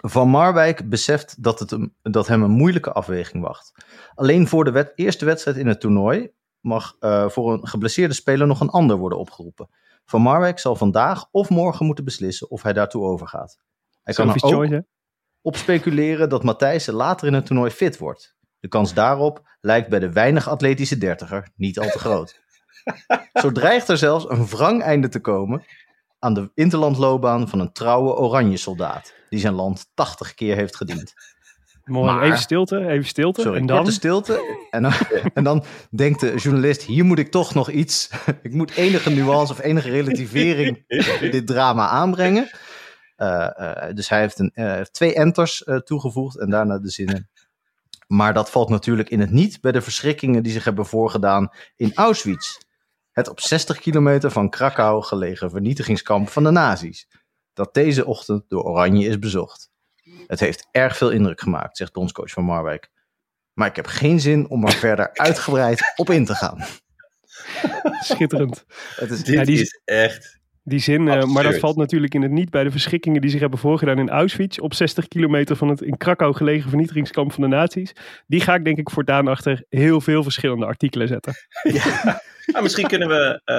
[0.00, 3.72] Van Marwijk beseft dat, het hem, dat hem een moeilijke afweging wacht.
[4.14, 6.30] Alleen voor de wed- eerste wedstrijd in het toernooi
[6.66, 9.68] mag eh, voor een geblesseerde speler nog een ander worden opgeroepen.
[10.04, 13.58] Van Marwijk zal vandaag of morgen moeten beslissen of hij daartoe overgaat.
[14.02, 14.82] Hij kan er ook
[15.42, 18.36] op speculeren dat Matthijssen later in het toernooi fit wordt.
[18.58, 22.40] De kans daarop lijkt bij de weinig atletische dertiger niet al te groot.
[23.42, 25.64] Zo dreigt er zelfs een wrang einde te komen
[26.18, 31.14] aan de interlandloopbaan van een trouwe oranje soldaat die zijn land 80 keer heeft gediend.
[31.86, 32.12] Mooi.
[32.12, 33.40] Maar- Even stilte, even stilte.
[33.40, 33.76] Sorry, en dan?
[33.76, 34.66] korte stilte.
[34.70, 34.92] En dan,
[35.34, 38.10] en dan denkt de journalist, hier moet ik toch nog iets.
[38.42, 40.84] Ik moet enige nuance of enige relativering
[41.30, 42.50] dit drama aanbrengen.
[43.16, 47.30] Eh, eh, dus hij heeft, een, eh, heeft twee enters toegevoegd en daarna de zinnen.
[48.06, 51.94] Maar dat valt natuurlijk in het niet bij de verschrikkingen die zich hebben voorgedaan in
[51.94, 52.58] Auschwitz.
[53.12, 57.08] Het op 60 kilometer van Krakau gelegen vernietigingskamp van de nazi's.
[57.52, 59.70] Dat deze ochtend door Oranje is bezocht.
[60.26, 62.90] Het heeft erg veel indruk gemaakt, zegt bondscoach van Marwijk.
[63.52, 66.64] Maar ik heb geen zin om er verder uitgebreid op in te gaan.
[68.00, 68.64] Schitterend.
[68.96, 70.34] Het is, Dit Ja, die- is echt...
[70.62, 73.40] Die zin, eh, maar dat valt natuurlijk in het niet bij de verschrikkingen die zich
[73.40, 74.58] hebben voorgedaan in Auschwitz.
[74.58, 77.92] Op 60 kilometer van het in Krakau gelegen vernietigingskamp van de nazi's.
[78.26, 81.34] Die ga ik denk ik voortaan achter heel veel verschillende artikelen zetten.
[82.52, 83.56] Maar misschien kunnen we, eh,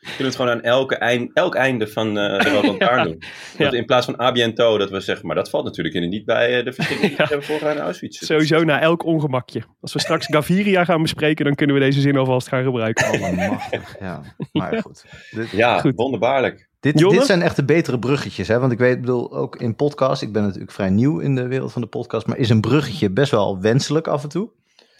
[0.00, 3.22] kunnen we het gewoon aan elke eind, elk einde van eh, de Rode Lantaarn doen.
[3.58, 3.78] Dat Ja.
[3.78, 6.64] In plaats van abiento, dat we zeggen, maar dat valt natuurlijk in niet bij eh,
[6.64, 8.24] de verschrikkingen die we hebben voorgedaan in Auschwitz.
[8.24, 9.62] Sowieso na elk ongemakje.
[9.80, 13.06] Als we straks Gaviria gaan bespreken, dan kunnen we deze zin alvast gaan gebruiken.
[13.06, 14.22] allemachtig, ja.
[14.52, 15.04] Maar goed.
[15.30, 15.92] Dit, Ja, Goed.
[15.96, 16.68] wonderbaarlijk.
[16.80, 18.48] dit, dit zijn echt de betere bruggetjes.
[18.48, 18.58] Hè?
[18.58, 21.46] Want ik weet, ik bedoel, ook in podcast, ik ben natuurlijk vrij nieuw in de
[21.46, 24.50] wereld van de podcast, maar is een bruggetje best wel wenselijk af en toe.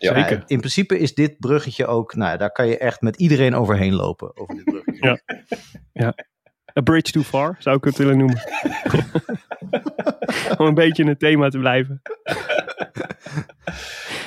[0.01, 0.17] Ja.
[0.17, 3.55] Ja, in principe is dit bruggetje ook, nou ja, daar kan je echt met iedereen
[3.55, 4.37] overheen lopen.
[4.37, 5.23] Over dit bruggetje.
[6.79, 8.43] A bridge too far, zou ik het willen noemen.
[10.59, 12.03] Om een beetje in het thema te blijven.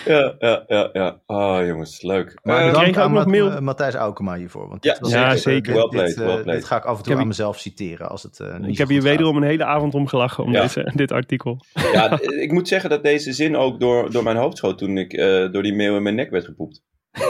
[0.06, 1.20] Ja, ja, ja, ja.
[1.26, 2.40] Oh jongens, leuk.
[2.44, 3.52] Maar Eh, ik bedankt kreeg ook nog mail.
[3.52, 4.68] eh, Matthijs Aukema hiervoor.
[4.70, 5.74] Want Ja, ja, echt, eh, zeker.
[5.74, 6.46] Dit, Well played, dit, well played.
[6.60, 8.78] dit ga ik af en toe heb aan mezelf citeren als het eh, niet Ik
[8.78, 10.62] heb hier wederom een hele avond om gelachen om Ja.
[10.62, 11.66] deze, dit artikel.
[11.94, 15.14] ja, ik moet zeggen dat deze zin ook door, door mijn hoofd schoot toen ik
[15.14, 16.84] eh, door die mail in mijn nek werd gepoept.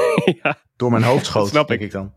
[0.43, 1.85] ja, Door mijn hoofd schoot, snap denk ik.
[1.85, 2.11] ik dan.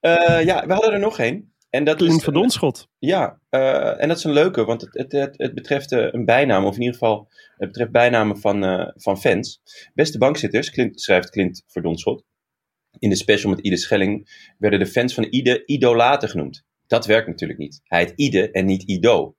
[0.00, 1.52] Eh, ja, we hadden er nog één.
[1.70, 2.88] En dat Clint is, van Donschot.
[2.98, 6.24] Ja, eh, en dat is een leuke, want het, het, het, het betreft eh, een
[6.24, 9.60] bijnaam, of in ieder geval het betreft bijnamen van, van fans.
[9.94, 12.24] Beste bankzitters, Clint, schrijft Clint Verdonschot.
[12.98, 16.64] In de special met Ide Schelling werden de fans van Ide idolaten genoemd.
[16.86, 17.80] Dat werkt natuurlijk niet.
[17.84, 19.36] Hij heet Ide en niet Ido.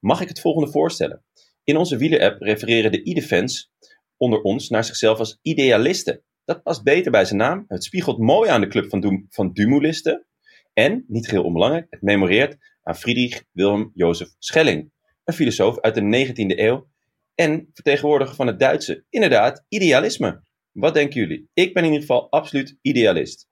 [0.00, 1.24] Mag ik het volgende voorstellen?
[1.64, 3.72] In onze wielenapp refereren de Ide-fans
[4.16, 6.22] onder ons naar zichzelf als idealisten.
[6.44, 7.64] Dat past beter bij zijn naam.
[7.68, 10.26] Het spiegelt mooi aan de club van, van Dumulisten.
[10.72, 14.90] En, niet geheel onbelangrijk, het memoreert aan Friedrich Wilhelm Jozef Schelling,
[15.24, 16.88] een filosoof uit de 19e eeuw
[17.34, 20.42] en vertegenwoordiger van het Duitse, inderdaad, idealisme.
[20.72, 21.48] Wat denken jullie?
[21.54, 23.48] Ik ben in ieder geval absoluut idealist.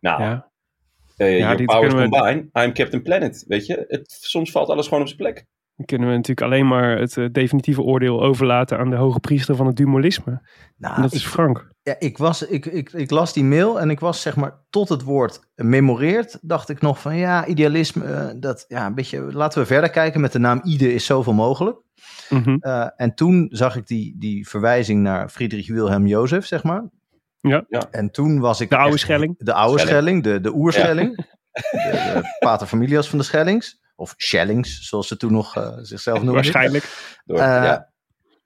[0.00, 0.50] Nou, Ja.
[1.16, 3.84] eh, Ja, your powers we- combine, I'm Captain Planet, weet je?
[3.88, 5.46] Het, soms valt alles gewoon op zijn plek.
[5.76, 9.56] Dan kunnen we natuurlijk alleen maar het eh, definitieve oordeel overlaten aan de hoge priester
[9.56, 10.42] van het dualisme.
[10.76, 11.72] Nou, En dat is ik- Frank.
[11.82, 14.88] Ja, ik, was, ik, ik, ik las die mail en ik was zeg maar tot
[14.88, 19.60] het woord memoreert, dacht ik nog van ja, idealisme, eh, dat ja, een beetje, laten
[19.60, 20.20] we verder kijken.
[20.20, 21.78] Met de naam Ide is zoveel mogelijk.
[22.60, 26.84] Eh, en toen zag ik die, die verwijzing naar Friedrich Wilhelm Jozef, zeg maar.
[27.40, 27.64] Ja.
[27.68, 27.82] Ja.
[27.90, 28.68] En toen was ik.
[28.70, 29.34] De oude echt- Schelling.
[29.38, 29.98] De oude Schelling.
[30.04, 31.16] Schelling, de, de oerschelling.
[31.16, 31.30] De,
[31.70, 33.80] de paterfamilias van de Schellings.
[33.96, 36.34] Of Schellings, zoals ze toen nog eh, zichzelf noemden.
[36.34, 36.84] Waarschijnlijk.
[37.24, 37.92] Door, Eh, ja.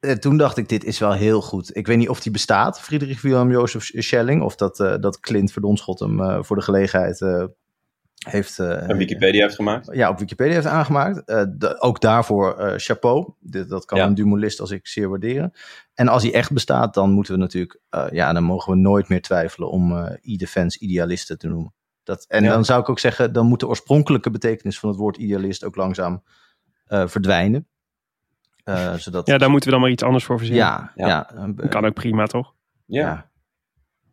[0.01, 1.77] Eh, toen dacht ik, dit is wel heel goed.
[1.77, 4.43] Ik weet niet of die bestaat, Friedrich Wilhelm Jozef Schelling.
[4.43, 7.45] Of dat, eh, dat Clint Verdonschot hem eh, voor de gelegenheid eh,
[8.29, 8.59] heeft...
[8.59, 9.89] eh, Een Wikipedia heeft gemaakt.
[9.93, 11.25] ja, op Wikipedia heeft aangemaakt.
[11.25, 13.33] Eh, de- ook daarvoor eh, chapeau.
[13.41, 14.07] Dit, dat kan Ja.
[14.07, 15.53] een dumolist als ik zeer waarderen.
[15.95, 17.81] En als hij echt bestaat, dan moeten we natuurlijk...
[17.89, 21.75] eh, ja, dan mogen we nooit meer twijfelen om eh e-defense idealisten te noemen.
[22.09, 22.51] Dat, en Ja.
[22.53, 25.77] dan zou ik ook zeggen, dan moet de oorspronkelijke betekenis van het woord idealist ook
[25.77, 26.23] langzaam
[26.87, 27.69] eh, verdwijnen.
[28.65, 30.65] Eh, zodat, Ja, daar moeten we dan maar iets anders voor verzinnen.
[30.67, 31.31] ja, Ja.
[31.55, 32.55] Dat kan ook prima, toch?
[32.87, 33.01] Ja.
[33.07, 33.31] ja.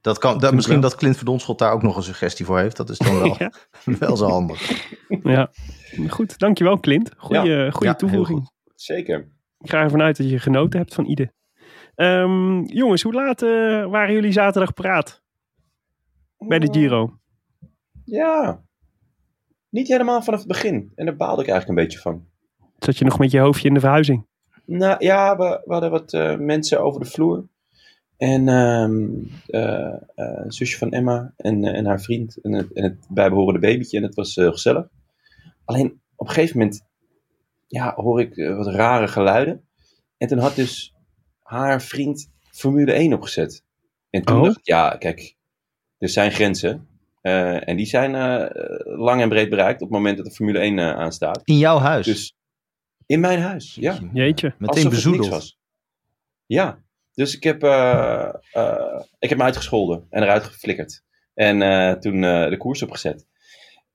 [0.02, 0.90] Dat kan, dat, misschien wel.
[0.90, 2.78] dat Clint Verdonschot daar ook nog een suggestie voor heeft.
[2.78, 3.52] Dat is dan wel, Ja.
[4.00, 4.90] wel zo handig.
[5.24, 5.52] Ja.
[6.10, 7.12] Goed, dankjewel Clint.
[7.18, 8.40] Goeie, heel toevoeging.
[8.40, 8.52] goed.
[8.76, 9.30] Zeker.
[9.60, 11.34] Ik ga ervan uit dat je genoten hebt van Ide.
[11.96, 13.50] Ehm, jongens, hoe laat eh,
[13.86, 15.24] waren jullie zaterdag paraat
[16.38, 17.20] bij de Giro?
[18.06, 18.63] Ja.
[19.70, 20.91] Niet helemaal vanaf het begin.
[20.96, 22.28] En daar baalde ik eigenlijk een beetje van.
[22.80, 24.28] Zat je nog met je hoofdje in de verhuizing?
[24.65, 27.48] Nou ja, we, we hadden wat eh, mensen over de vloer.
[28.18, 29.32] En een
[30.48, 32.41] zusje van Emma en, en haar vriend.
[32.41, 33.98] En het, en het bijbehorende babytje.
[33.98, 34.88] En het was gezellig.
[35.65, 36.82] Alleen op een gegeven moment
[37.68, 39.68] ja, hoor ik wat rare geluiden.
[40.18, 40.94] En toen had dus
[41.41, 43.63] haar vriend Formule 1 opgezet.
[44.10, 44.44] En toen Oh.
[44.44, 45.36] dacht ik, ja, kijk,
[45.98, 46.88] er zijn grenzen.
[47.26, 48.46] Eh, en die zijn eh,
[48.98, 51.42] lang en breed bereikt op het moment dat de Formule 1 eh, aanstaat.
[51.44, 52.06] In jouw huis.
[52.06, 52.36] Dus
[53.06, 53.98] in mijn huis, ja.
[54.14, 54.54] Jeetje.
[54.58, 55.28] Meteen bezoedeld.
[55.30, 55.60] was.
[56.46, 56.80] Ja,
[57.14, 61.04] dus ik heb, eh, eh, ik heb me uitgescholden en eruit geflikkerd.
[61.34, 63.28] En eh, toen eh, de koers opgezet.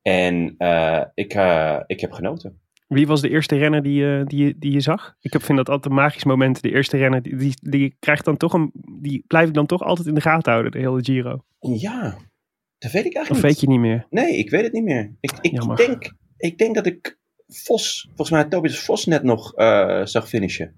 [0.02, 2.60] En eh, ik, eh, ik heb genoten.
[2.86, 5.14] Wie was de eerste renner die, je- die, je- die je zag?
[5.20, 6.62] Ik heb, vind dat altijd een magisch moment.
[6.62, 9.82] De eerste renner, die, die, die krijgt dan toch een, die blijf ik dan toch
[9.82, 11.44] altijd in de gaten houden, de hele Giro.
[11.60, 12.16] Ja,
[12.80, 13.42] dat weet ik eigenlijk Of niet.
[13.42, 14.06] weet je niet meer?
[14.10, 15.12] Nee, ik weet het niet meer.
[15.20, 20.04] Ik, ik denk ik denk dat ik Vos, volgens mij Tobias Vos net nog eh,
[20.04, 20.74] zag finishen.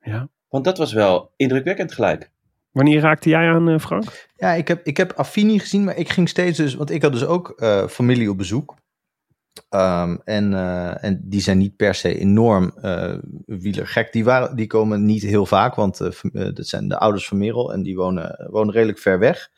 [0.00, 0.28] Ja.
[0.48, 2.30] Want dat was wel indrukwekkend gelijk.
[2.70, 4.28] Wanneer raakte jij aan, eh, Frank?
[4.36, 7.12] Ja, ik heb, ik heb Affini gezien, maar ik ging steeds dus, want ik had
[7.12, 8.74] dus ook eh, familie op bezoek.
[9.68, 13.14] Ehm, en, eh, en die zijn niet per se enorm eh
[13.46, 14.12] wielergek.
[14.12, 17.72] Die, waren, die komen niet heel vaak, want eh, dat zijn de ouders van Merel
[17.72, 19.50] en die wonen, wonen redelijk ver weg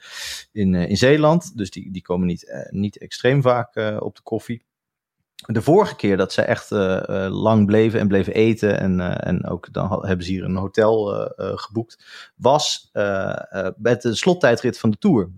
[0.52, 1.56] in, in Zeeland.
[1.56, 4.64] Dus die, die komen niet, niet extreem vaak op de koffie.
[5.46, 6.70] De vorige keer dat ze echt
[7.30, 12.04] lang bleven en bleven eten en, en ook dan hebben ze hier een hotel geboekt,
[12.36, 12.90] was
[13.76, 15.30] met de slottijdrit van de Tour.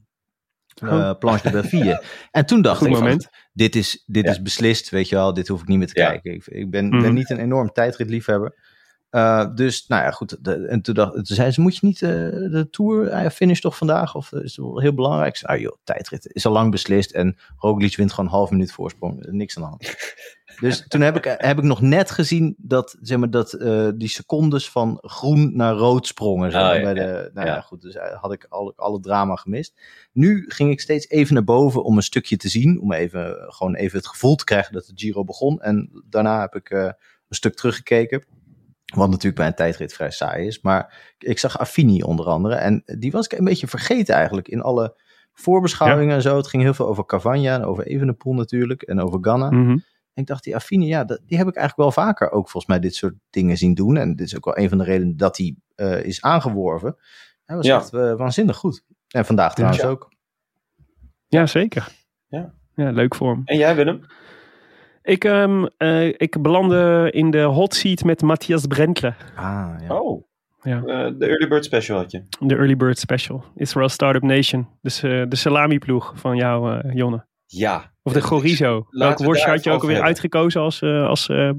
[0.81, 1.19] Eh, Oh.
[1.19, 2.03] Planche de Belleville.
[2.31, 4.31] En toen dacht Goed ik, van, dit is, dit Ja.
[4.31, 6.09] is beslist, weet je wel, dit hoef ik niet meer te Ja.
[6.09, 6.33] kijken.
[6.35, 7.03] Ik, ik ben, Mhm.
[7.03, 8.55] ben niet een enorm tijdritliefhebber.
[9.11, 10.45] Eh, dus, nou ja, goed.
[10.45, 13.61] De, en toen, dacht, toen zei ze, moet je niet eh, de Tour eh, finish
[13.61, 14.15] toch vandaag?
[14.15, 15.37] Of is het wel heel belangrijk?
[15.37, 17.11] Zei, ah joh, tijdrit is al lang beslist.
[17.11, 19.27] En Roglic wint gewoon een half minuut voorsprong.
[19.31, 19.83] Niks aan de hand.
[20.61, 24.09] Dus toen heb ik, heb ik nog net gezien dat, zeg maar, dat eh, die
[24.09, 26.51] secondes van groen naar rood sprongen.
[26.51, 27.55] zeg ja, bij de, nou ja.
[27.55, 27.61] ja.
[27.61, 29.81] goed, dus eh, had ik alle, alle drama gemist.
[30.13, 32.81] Nu ging ik steeds even naar boven om een stukje te zien.
[32.81, 35.61] Om even, gewoon even het gevoel te krijgen dat de Giro begon.
[35.61, 36.95] En daarna heb ik eh, een
[37.37, 38.25] stuk teruggekeken.
[38.95, 40.61] Wat natuurlijk bij een tijdrit vrij saai is.
[40.61, 42.55] Maar ik zag Affini onder andere.
[42.55, 44.97] En die was ik een beetje vergeten eigenlijk in alle
[45.33, 46.37] voorbeschouwingen en zo.
[46.37, 48.83] Het ging heel veel over Cavagna en over Evenepoel natuurlijk.
[48.83, 49.51] En over Ganna.
[49.51, 49.77] Mhm.
[50.19, 52.67] En ik dacht, die Affini, ja, dat, die heb ik eigenlijk wel vaker ook volgens
[52.67, 53.97] mij dit soort dingen zien doen.
[53.97, 56.97] En dit is ook wel een van de redenen dat hij eh, is aangeworven.
[57.45, 57.77] Hij was Ja.
[57.77, 58.85] echt eh, waanzinnig goed.
[59.09, 59.89] En vandaag trouwens Ja.
[59.89, 60.13] ook.
[61.29, 61.89] Ja, zeker.
[62.29, 62.55] Ja.
[62.75, 63.43] ja, leuk voor hem.
[63.45, 64.01] En jij Willem?
[65.03, 69.15] Ik, ehm, eh, ik belandde in de hot seat met Matthias Brentle.
[69.37, 70.01] Ah, ja.
[70.01, 70.27] Oh,
[70.63, 70.77] Ja.
[70.79, 72.23] eh, de Early Bird Special had je.
[72.41, 73.45] De Early Bird Special.
[73.55, 74.69] Israel Startup Nation.
[74.83, 77.27] Dus eh, de salami-ploeg van jou, eh, Jonne.
[77.51, 77.93] Ja.
[78.03, 78.87] Of de Chorizo.
[78.91, 80.07] we Welk worstje had je ook alweer hebben.
[80.09, 81.51] uitgekozen als, eh, als eh,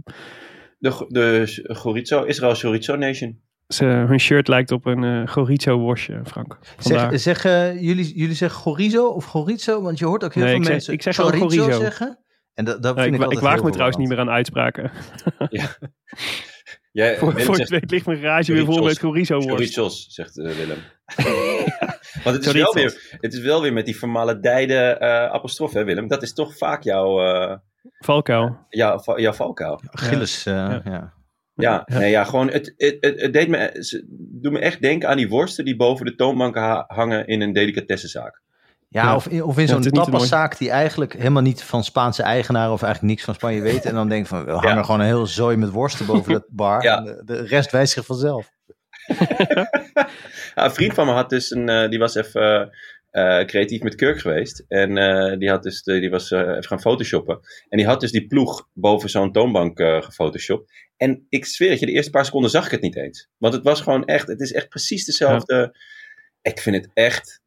[0.78, 3.40] De, de Chorizo, Israël Chorizo Nation.
[3.68, 6.58] ze, hun shirt lijkt op een eh Chorizo worstje, Frank.
[6.78, 7.10] Vandaar.
[7.10, 9.82] Zeg, zeggen jullie, jullie zeggen Chorizo of Chorizo?
[9.82, 11.80] Want je hoort ook heel Nee, veel ik zeg- mensen ik zeg gewoon Chorizo Chorizo.
[11.80, 12.20] zeggen.
[12.54, 14.92] En dat, dat vind ik, ik, ik waag me trouwens niet meer aan uitspraken.
[16.92, 19.50] Jij, voor voor zegt het ligt mijn garage weer vol met Chorizo worst.
[19.50, 20.78] Chorizos, zegt Willem.
[22.24, 25.84] Want het is, wel weer, het is wel weer met die vermaledijde eh apostrof, hè
[25.84, 26.08] Willem?
[26.08, 27.56] Dat is toch vaak jouw, eh
[28.00, 28.58] Valkuil.
[28.70, 29.82] jouw, va- jouw valkuil.
[29.92, 30.82] Achilles, eh, Ja.
[30.86, 31.14] ja.
[31.54, 33.72] Ja, Nee, ja gewoon, het, het, het, het deed me,
[34.42, 37.54] doet me echt denken aan die worsten die boven de toonbanken ha- hangen in een
[37.54, 38.42] delicatessenzaak.
[38.88, 39.16] Ja, Ja.
[39.16, 42.82] of in, of in Ja, zo'n tapaszaak die eigenlijk helemaal niet van Spaanse eigenaar of
[42.84, 43.86] eigenlijk niks van Spanje weet.
[43.86, 46.84] En dan denk van, we hangen gewoon een heel zooi met worsten boven dat bar.
[46.84, 46.98] Ja.
[46.98, 48.50] En de, de rest wijst zich vanzelf.
[50.56, 52.72] Ja, een vriend van me had dus een, eh, die was even
[53.10, 54.66] eh, creatief met Kirk geweest.
[54.68, 54.94] En
[55.40, 57.40] die, had dus de, die was even gaan photoshoppen.
[57.70, 60.72] En die had dus die ploeg boven zo'n toonbank gefotoshopt.
[60.98, 63.30] En ik zweer het je, de eerste paar seconden zag ik het niet eens.
[63.38, 65.78] Want het was gewoon echt, het is echt precies dezelfde.
[66.42, 67.42] Ik vind het echt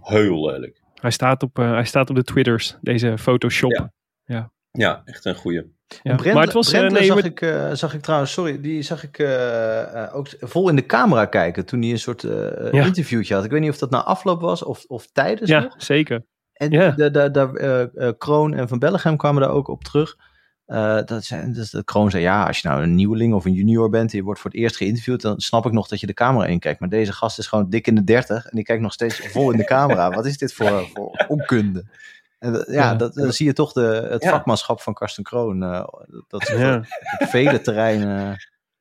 [0.00, 0.80] heel lelijk.
[0.94, 3.90] Hij staat op, hij staat op de Twitters, deze Photoshop.
[4.24, 4.52] Ja.
[4.70, 5.75] Ja, echt een goeie.
[5.86, 5.96] Ja.
[6.02, 8.82] Brentle, maar het was, eh, nee, zag, maar- ik, eh, zag ik trouwens, sorry, die
[8.82, 12.84] zag ik eh, ook vol in de camera kijken toen hij een soort Ja.
[12.84, 13.44] interviewtje had.
[13.44, 15.74] Ik weet niet of dat na afloop was of, of tijdens ja, nog.
[15.76, 16.24] zeker.
[16.52, 16.94] En Ja.
[18.18, 20.16] Kroon en Van Bellegem kwamen daar ook op terug.
[21.04, 23.88] Dat zijn, dus de Kroon zei, ja, als je nou een nieuweling of een junior
[23.90, 26.14] bent en je wordt voor het eerst geïnterviewd, dan snap ik nog dat je de
[26.14, 26.80] camera inkijkt.
[26.80, 29.50] Maar deze gast is gewoon dik in de dertig en die kijkt nog steeds vol
[29.50, 30.10] in de camera.
[30.10, 31.84] Wat is dit voor, voor onkunde?
[32.46, 32.94] En ja, Ja.
[32.94, 34.30] dat, dan zie je toch de, het Ja.
[34.30, 35.62] vakmanschap van Karsten Kroon.
[35.62, 35.84] eh,
[36.28, 36.76] dat ze Ja.
[37.20, 38.16] op vele terreinen...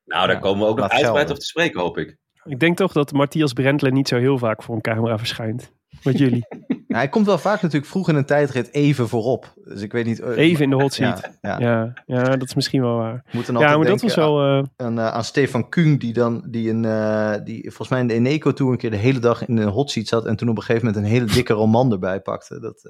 [0.05, 2.17] Nou, daar Ja, komen we ook nog uitgebreid over te spreken, hoop ik.
[2.43, 5.71] Ik denk toch dat Matthias Brentle niet zo heel vaak voor een camera verschijnt.
[6.03, 6.45] Met jullie.
[6.95, 9.53] Ja, hij komt wel vaak natuurlijk vroeg in een tijdrit even voorop.
[9.65, 10.19] Dus ik weet niet...
[10.19, 11.29] eh, Even in de hot seat.
[11.41, 11.61] Ja, ja.
[11.61, 13.23] Ja, ja, dat is misschien wel waar.
[13.31, 14.41] Moet dan Ja, maar dat was wel...
[14.57, 18.07] eh, aan, eh, aan Stefan Kuhn, die dan die een, eh, die volgens mij in
[18.07, 20.49] de Eneco Tour een keer de hele dag in een hot seat zat en toen
[20.49, 22.59] op een gegeven moment een hele dikke roman erbij pakte.
[22.59, 22.81] Dat,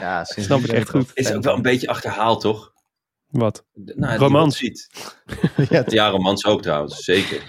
[0.00, 1.10] ja, Snap ik echt goed.
[1.14, 2.72] Is ook wel een beetje achterhaald, toch?
[3.30, 3.64] wat?
[3.72, 4.60] De- Nou, Romans.
[4.60, 5.16] hot seat.
[5.70, 7.42] Ja, Ja, romans ook trouwens, zeker.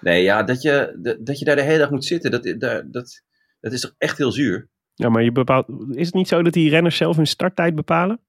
[0.00, 2.92] Nee, ja, dat je, dat, dat je daar de hele dag moet zitten, dat, dat,
[2.92, 3.22] dat,
[3.60, 4.68] dat is toch echt heel zuur?
[4.94, 5.66] Ja, maar je bepaalt...
[5.90, 8.20] Is het niet zo dat die renners zelf hun starttijd bepalen?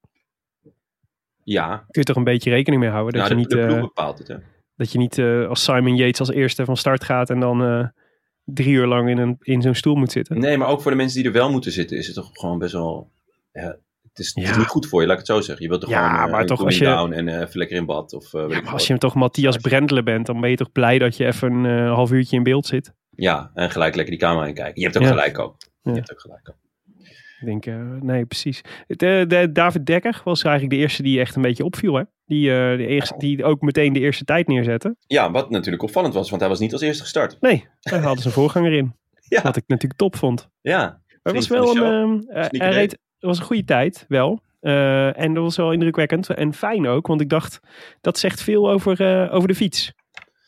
[1.43, 3.13] Ja, Kun je toch een beetje rekening mee houden?
[3.13, 4.35] Dat nou, je de, niet, de eh, bepaalt het, hè.
[4.75, 7.87] dat je niet eh, als Simon Yates als eerste van start gaat en dan eh,
[8.43, 10.39] drie uur lang in, een, in zo'n stoel moet zitten.
[10.39, 12.57] Nee, maar ook voor de mensen die er wel moeten zitten, is het toch gewoon
[12.57, 13.11] best wel...
[13.51, 13.77] Ja,
[14.17, 15.63] het, is, het is niet goed voor je, laat ik het zo zeggen.
[15.63, 17.57] Je wilt toch Ja, gewoon eh, maar toch als cooling je- down en eh, even
[17.59, 18.13] lekker in bad.
[18.13, 20.97] Of, eh, Ja, maar als je toch Matthias Brentle bent, dan ben je toch blij
[20.99, 22.93] dat je even een half uurtje in beeld zit.
[23.15, 24.81] Ja, en gelijk lekker die camera in kijken.
[24.81, 25.55] Je hebt ook gelijk ook.
[25.81, 26.55] Je hebt ook gelijk ook.
[27.39, 27.65] Ik denk,
[28.03, 28.61] nee, precies.
[28.87, 31.93] De, de, David Dekker was eigenlijk de eerste die echt een beetje opviel.
[31.93, 32.03] Hè?
[32.25, 34.95] Die, de eerste, die ook meteen de eerste tijd neerzette.
[35.07, 37.37] Ja, wat natuurlijk opvallend was, want hij was niet als eerste gestart.
[37.41, 38.95] Nee, daar hadden ze een voorganger in.
[39.29, 39.41] Ja.
[39.41, 40.49] Wat ik natuurlijk top vond.
[40.61, 44.41] Ja, Maar het was wel een, ehm, eh, hij reed, was een goede tijd, wel.
[44.59, 47.07] Eh, en dat was wel indrukwekkend en fijn ook.
[47.07, 47.59] Want ik dacht,
[48.01, 49.93] dat zegt veel over, eh, over de fiets.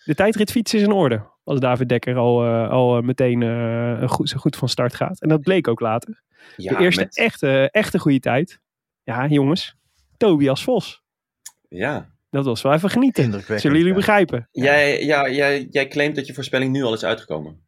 [0.04, 1.22] De tijdritfiets is in orde.
[1.44, 5.22] Als David Dekker al, eh, al meteen eh, een goed, zo goed van start gaat.
[5.22, 6.22] En dat bleek ook later.
[6.56, 8.60] ja de eerste met- echte, echte goede tijd.
[9.04, 9.76] Ja, jongens.
[10.18, 11.02] Tobias Vos.
[11.70, 12.10] ja.
[12.32, 13.24] Dat was wel even genieten.
[13.24, 13.62] Indrukwekkend.
[13.62, 13.98] Zullen jullie ja.
[14.00, 14.48] begrijpen?
[14.52, 17.60] Jij, ja, jij, jij claimt dat je voorspelling nu al is uitgekomen.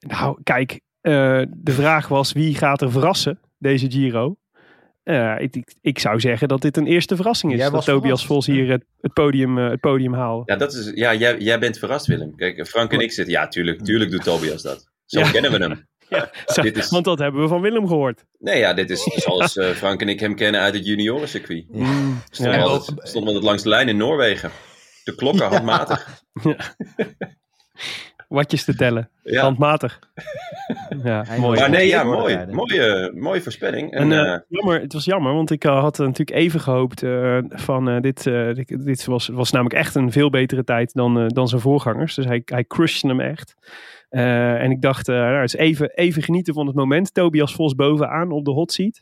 [0.00, 0.80] Nou, kijk.
[1.00, 1.12] eh,
[1.48, 4.36] de vraag was wie gaat er verrassen deze Giro?
[5.02, 7.58] Eh, ik, ik, ik zou zeggen dat dit een eerste verrassing is.
[7.58, 10.42] Jij dat Tobias Vos hier het, het, podium, eh, het podium haalde.
[10.52, 12.36] Ja, dat is, ja jij, jij bent verrast, Willem.
[12.36, 13.34] Kijk, Frank en ik zitten.
[13.34, 14.90] Ja, tuurlijk, tuurlijk doet Tobias dat.
[15.04, 15.30] Zo Ja.
[15.30, 15.86] kennen we hem.
[16.54, 18.24] Zo, dit is- Want dat hebben we van Willem gehoord.
[18.38, 21.64] Nee, ja, dit is zoals eh, Frank en ik hem kennen uit het juniorencircuit.
[22.30, 22.62] Stonden Ja.
[22.62, 24.50] we altijd, stonden we altijd langs de lijn in Noorwegen.
[25.04, 26.08] De klokken handmatig.
[28.32, 29.08] Watjes te tellen.
[29.22, 29.42] Ja.
[29.42, 29.98] Handmatig.
[31.04, 31.60] Ja, mooi.
[31.60, 32.44] Maar nee, ja, mooi.
[32.50, 33.92] Mooie, mooie voorspelling.
[33.92, 37.02] En En, eh, eh, jammer, het was jammer, want ik eh, had natuurlijk even gehoopt
[37.02, 40.94] eh, van eh, dit, eh, dit, dit was, was namelijk echt een veel betere tijd
[40.94, 42.14] dan, eh, dan zijn voorgangers.
[42.14, 43.54] Dus hij, hij crushte hem echt.
[44.08, 47.14] Eh, en ik dacht, eh, nou, het is even, even genieten van het moment.
[47.14, 49.00] Tobias Vos bovenaan op de hot seat.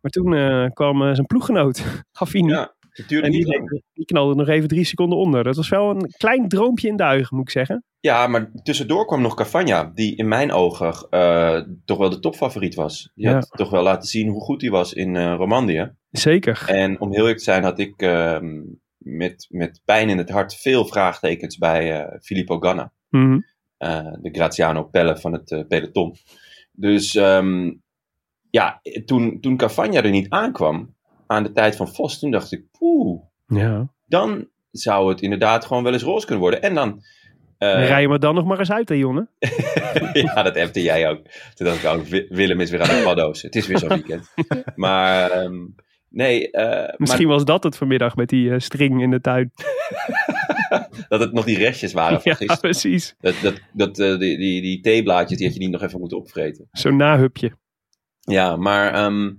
[0.00, 2.48] Maar toen eh, kwam zijn ploeggenoot, Gafini.
[2.52, 5.44] ja, het duurde en die, knalde nog even drie seconden onder.
[5.44, 7.84] Dat was wel een klein droompje in duigen, moet ik zeggen.
[8.00, 12.74] Ja, maar tussendoor kwam nog Cavagna, die in mijn ogen eh, toch wel de topfavoriet
[12.74, 13.10] was.
[13.14, 13.34] Die Ja.
[13.34, 15.86] had toch wel laten zien hoe goed hij was in eh Romandie.
[16.10, 16.64] Zeker.
[16.66, 18.62] En om heel eerlijk te zijn had ik ehm,
[18.98, 22.92] met, met pijn in het hart veel vraagtekens bij eh, Filippo Ganna.
[23.08, 23.40] Mhm.
[24.20, 26.14] de Graziano Pelle van het peloton.
[26.72, 27.72] Dus ehm,
[28.50, 30.94] ja, toen, toen Cavagna er niet aankwam
[31.28, 33.88] aan de tijd van Vos, toen dacht ik, poeh, Ja.
[34.06, 36.62] dan zou het inderdaad gewoon wel eens roze kunnen worden.
[36.62, 37.02] En dan...
[37.58, 39.30] eh, Rij je maar dan nog maar eens uit, hè, jongen.
[40.12, 41.20] ja, dat appte jij ook.
[41.54, 43.42] Toen dacht ik ook, Wi- Willem is weer aan de paddo's.
[43.42, 44.32] Het is weer zo'n weekend.
[44.74, 45.66] Maar ehm,
[46.08, 49.52] nee, eh, Misschien was dat het vanmiddag met die eh, string in de tuin.
[51.08, 52.60] dat het nog die restjes waren van Ja, gisteren.
[52.60, 53.14] precies.
[53.20, 56.18] Dat, dat, dat, eh, die, die, die theeblaadjes, die had je niet nog even moeten
[56.18, 56.68] opvreten.
[56.72, 57.52] Zo'n nahupje.
[58.20, 59.30] Ja, maar ehm,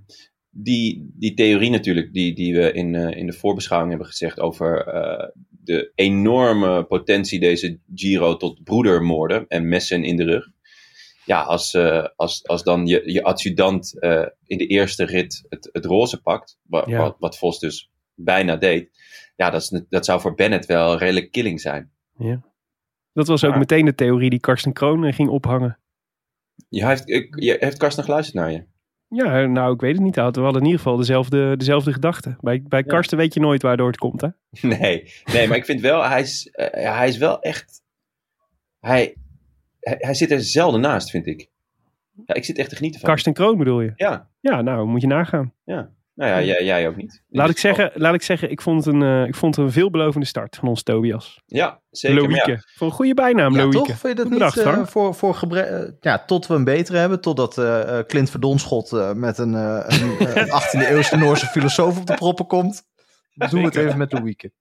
[0.50, 4.86] die, die theorie natuurlijk, die, die we in, eh, in de voorbeschouwing hebben gezegd over
[4.86, 10.46] eh, de enorme potentie deze Giro tot broedermoorden en messen in de rug.
[11.24, 13.94] Ja, als, eh, als, als dan je, je adjudant
[14.46, 16.98] in de eerste rit het, het roze pakt, wa- Ja.
[16.98, 18.90] wat, wat Vos dus bijna deed,
[19.36, 21.92] ja, dat, is, dat zou voor Bennett wel redelijk killing zijn.
[23.12, 25.78] Dat was ook Maar- meteen de theorie die Karsten Kroon ging ophangen.
[26.68, 27.02] Je heeft,
[27.34, 28.64] je, heeft Karsten geluisterd naar je?
[29.12, 30.14] Ja, nou, ik weet het niet.
[30.14, 32.36] We hadden in ieder geval dezelfde, dezelfde gedachte.
[32.40, 34.28] Bij, bij Karsten weet je nooit waardoor het komt, hè?
[34.68, 37.82] Nee, nee, maar ik vind wel, hij is, eh, hij is wel echt.
[38.80, 39.14] Hij,
[39.80, 41.48] hij, hij zit er zelden naast, vind ik.
[42.26, 43.08] Ja, ik zit echt te genieten van.
[43.08, 43.92] Karsten Kroon bedoel je?
[43.96, 45.52] Ja, Ja, nou, moet je nagaan.
[45.64, 45.90] ja.
[46.20, 47.22] Nou ja, jij, jij ook niet.
[47.28, 49.72] Laat ik zeggen, laat ik, zeggen ik, vond het een, eh, ik vond het een
[49.72, 51.40] veelbelovende start van ons Tobias.
[51.46, 52.20] Ja, zeker.
[52.22, 52.50] Loïke.
[52.50, 53.76] ja, Voor een goede bijnaam, Ja, Loïke.
[53.76, 53.86] toch?
[53.86, 57.20] Vind je dat niet eh, voor, voor gebre- eh, ja, tot we een betere hebben,
[57.20, 61.98] totdat eh, eh, Clint Verdonschot eh, met een, eh, een eh, 18e eeuwse Noorse filosoof
[61.98, 62.82] op de proppen komt?
[63.34, 64.52] Doen we het even met Louieke.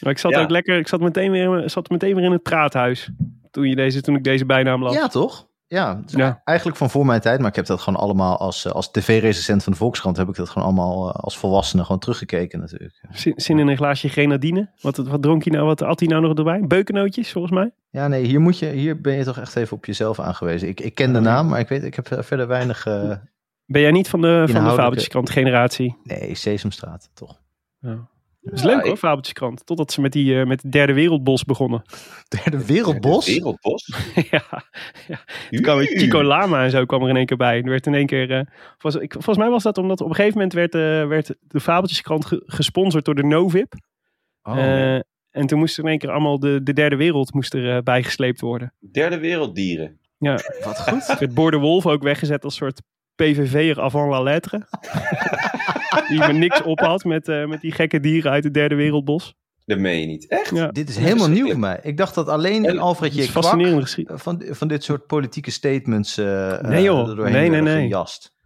[0.00, 0.40] Maar ik zat Ja.
[0.40, 3.10] ook lekker, ik zat meteen, weer, zat meteen weer in het praathuis.
[3.50, 4.94] Toen, je deze, toen ik deze bijnaam las.
[4.94, 5.47] Ja, toch?
[5.68, 6.40] Ja, Ja.
[6.44, 9.62] eigenlijk van voor mijn tijd, maar ik heb dat gewoon allemaal als, eh, als tv-recensent
[9.62, 13.00] van de Volkskrant, heb ik dat gewoon allemaal eh, als volwassene gewoon teruggekeken natuurlijk.
[13.10, 14.70] Zin, zin in een glaasje grenadine.
[14.80, 15.66] Wat, wat dronk hij nou?
[15.66, 16.60] Wat had hij nou nog erbij?
[16.66, 17.70] Beukennootjes, volgens mij.
[17.90, 20.68] Ja, nee, hier, moet je, hier ben je toch echt even op jezelf aangewezen.
[20.68, 22.84] Ik, ik ken de naam, maar ik weet, ik heb eh, verder weinig...
[23.64, 25.96] Ben jij niet van de, van de Fabeltjeskrant generatie?
[26.04, 27.40] nee, Sesamstraat, toch?
[28.50, 29.66] Dat is leuk hoor, ik- Fabeltjeskrant.
[29.66, 31.82] Totdat ze met, die, eh, met het derde wereldbos begonnen.
[32.44, 33.26] Derde Wereldbos?
[33.26, 33.86] Wereldbos.
[34.30, 34.42] ja,
[35.08, 35.20] ja.
[35.50, 37.56] Toen kwam weer Chico Lama en zo kwam er in één keer bij.
[37.62, 38.30] Er werd in één keer...
[38.30, 38.40] eh,
[38.78, 41.60] was, ik, volgens mij was dat omdat op een gegeven moment werd, eh, werd de
[41.60, 43.74] Fabeltjeskrant ge- gesponsord door de Novip.
[44.42, 44.58] Oh.
[44.58, 44.94] Eh,
[45.30, 48.40] en toen moest er in één keer allemaal de, de derde wereld moest er, bijgesleept
[48.40, 48.74] worden.
[48.92, 49.98] Derde werelddieren.
[50.18, 51.06] Ja, Wat goed.
[51.18, 52.82] werd Boer de Wolf ook weggezet als soort
[53.14, 54.66] PVV'er avant la lettre.
[56.08, 59.34] die me niks op had met, eh, met die gekke dieren uit het derde wereldbos.
[59.64, 60.26] Dat meen je niet.
[60.28, 60.50] Echt?
[60.56, 61.78] Ja, Dit is helemaal nieuw voor mij.
[61.82, 63.30] Ik dacht dat alleen En- Alfred het is J.
[63.30, 64.22] fascinerende Kwak geschiedenis.
[64.22, 67.08] van, van dit soort politieke statements eh Nee, joh.
[67.08, 67.82] er doorheen Nee, nee, nee.
[67.82, 68.36] gejast.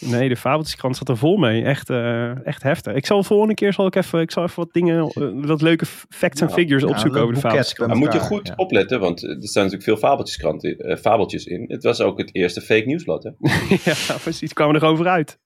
[0.00, 1.64] Nee, de Fabeltjeskrant zat er vol mee.
[1.64, 2.94] Echt, eh, echt heftig.
[2.94, 5.62] Ik zal de volgende keer zal ik even, ik zal even wat dingen, eh, wat
[5.62, 7.90] leuke facts en figures Ja, opzoeken over de Fabeltjeskrant.
[7.90, 8.54] Dan moet je goed ja.
[8.56, 11.64] opletten, want er staan natuurlijk veel fabeltjeskranten, eh, fabeltjes in.
[11.68, 13.30] Het was ook het eerste fake nieuwsblad, hè?
[13.90, 14.52] ja, precies.
[14.52, 15.38] Kwamen er over uit.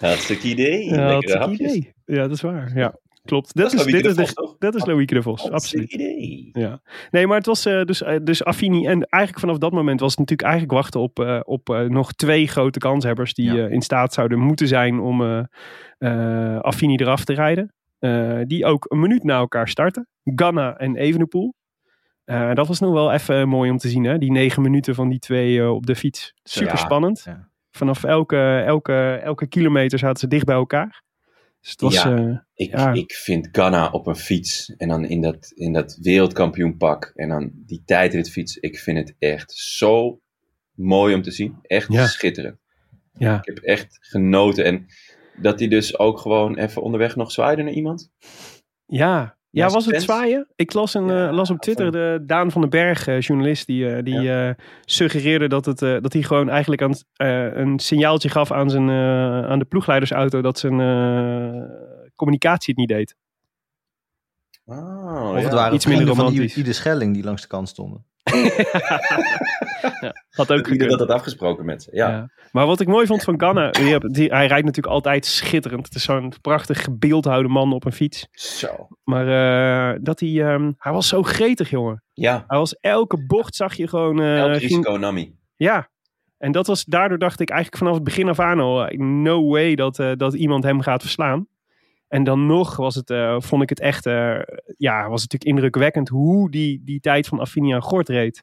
[0.00, 0.84] Hartstikke idee.
[0.84, 1.58] Ja, Lekkere hapjes.
[1.74, 1.94] idee.
[2.04, 2.72] Ja, dat is waar.
[2.74, 2.94] Ja,
[3.24, 3.54] klopt.
[3.54, 4.26] Dat, Dat is dit is de,
[5.22, 5.92] Vos, dat is absoluut.
[5.92, 6.48] Idee.
[6.52, 6.80] Ja.
[7.10, 8.86] Nee, maar het was eh, dus, eh, dus Affini.
[8.86, 12.48] En eigenlijk vanaf dat moment was het natuurlijk eigenlijk wachten op, eh, op nog twee
[12.48, 13.34] grote kanshebbers.
[13.34, 13.66] die Ja.
[13.66, 15.46] in staat zouden moeten zijn om
[16.60, 17.72] Affini eraf te rijden.
[18.48, 20.08] Die ook een minuut na elkaar starten.
[20.24, 21.54] Ganna en Evenepoel.
[22.54, 24.04] Dat was nog wel even mooi om te zien.
[24.04, 24.18] Hè?
[24.18, 26.32] Die negen minuten van die twee op de fiets.
[26.42, 26.76] Super Ja.
[26.78, 27.22] spannend.
[27.24, 27.48] Ja.
[27.70, 31.02] Vanaf elke, elke, elke kilometer zaten ze dicht bij elkaar.
[31.64, 31.94] Dus het was...
[32.02, 32.16] Ja.
[32.16, 32.92] eh, Ik, Ja.
[32.92, 37.50] ik vind Ghana op een fiets en dan in dat, in dat wereldkampioenpak en dan
[37.54, 38.56] die tijdritfiets.
[38.56, 40.20] Ik vind het echt zo
[40.74, 41.58] mooi om te zien.
[41.62, 42.06] Echt Ja.
[42.06, 42.58] schitterend.
[43.12, 43.38] ja.
[43.38, 44.64] Ik heb echt genoten.
[44.64, 44.86] En
[45.36, 48.10] dat hij dus ook gewoon even onderweg nog zwaaide naar iemand.
[48.86, 50.46] Ja, ja was het zwaaien?
[50.56, 53.66] Ik las, een, Ja, eh, las op Twitter de Daan van den Berg, eh, journalist,
[53.66, 57.78] die, eh, die eh, suggereerde dat, het, eh, dat hij gewoon eigenlijk aan, eh, een
[57.78, 61.62] signaaltje gaf aan, zijn, eh, aan de ploegleidersauto dat zijn eh,
[62.16, 63.16] communicatie het niet deed.
[64.64, 65.54] Oh, Of het ja.
[65.54, 66.56] waren Iets minder vrienden van romantisch.
[66.56, 68.04] Ieder Schelling die langs de kant stonden.
[70.30, 71.90] Had ook Dat dat had afgesproken met ze.
[71.92, 72.08] Ja.
[72.10, 72.30] Ja.
[72.52, 75.86] Maar wat ik mooi vond van Ganna, die, hij rijdt natuurlijk altijd schitterend.
[75.86, 78.26] Het is zo'n prachtig gebeeldhoude man op een fiets.
[78.30, 78.88] Zo.
[79.04, 79.26] Maar
[79.92, 82.02] eh, dat hij, ehm, hij was zo gretig, jongen.
[82.12, 82.44] Ja.
[82.46, 84.20] Hij was elke bocht zag je gewoon...
[84.20, 85.34] eh, Elk ging- risico Nami.
[85.56, 85.88] Ja,
[86.38, 89.48] en dat was, daardoor dacht ik eigenlijk vanaf het begin af aan al, eh, no
[89.48, 91.46] way dat, dat iemand hem gaat verslaan.
[92.08, 94.38] En dan nog was het, eh, vond ik het echt, eh,
[94.76, 98.42] ja, was het natuurlijk indrukwekkend hoe die, die tijd van Affinia Gort reed.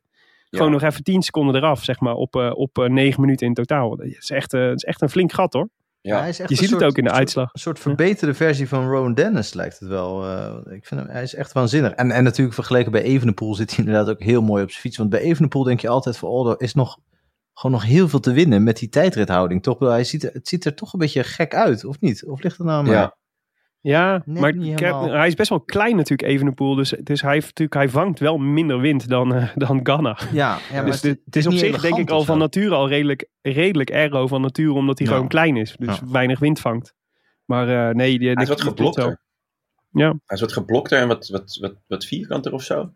[0.50, 3.54] Gewoon nog even 10 seconden eraf, zeg maar, op, eh, op eh, 9 minuten in
[3.54, 3.96] totaal.
[3.96, 5.70] Dat is echt, eh, dat is echt een flink gat hoor.
[6.02, 6.20] Ja.
[6.20, 7.50] hij is echt Je een ziet het soort- ook in de uitslag.
[7.54, 10.26] Een soort verbeterde versie van Rowan Dennis lijkt het wel.
[10.26, 11.92] Eh, ik vind hem, hij is echt waanzinnig.
[11.92, 14.98] En, en natuurlijk vergeleken bij Evenepoel zit hij inderdaad ook heel mooi op zijn fiets.
[14.98, 16.98] Want bij Evenepoel denk je altijd van, oh, er is nog
[17.54, 19.64] gewoon nog heel veel te winnen met die tijdrithouding.
[19.64, 22.26] Toch, hij ziet, er- het ziet er toch een beetje gek uit, of niet?
[22.26, 22.94] Of ligt er nou aan mij?
[22.94, 23.16] Ja.
[23.82, 24.54] Ja, Net maar
[25.18, 26.76] hij is best wel klein natuurlijk, Evenepoel.
[26.76, 30.18] Dus, dus hij, heeft natuurlijk, hij vangt wel minder wind dan, eh, dan Ganna.
[30.32, 32.88] Ja, ja, maar dus dit, het is op zich denk ik al van nature al
[32.88, 35.14] redelijk, redelijk aero van nature, omdat hij Ja.
[35.14, 35.76] gewoon klein is.
[35.80, 36.08] Dus Ja.
[36.12, 36.94] weinig wind vangt.
[37.46, 39.22] Maar eh, nee, die, Hij is wat geblokter.
[39.92, 40.08] Ja.
[40.08, 42.94] Hij is wat geblokter en wat, wat, wat, wat vierkanter of zo.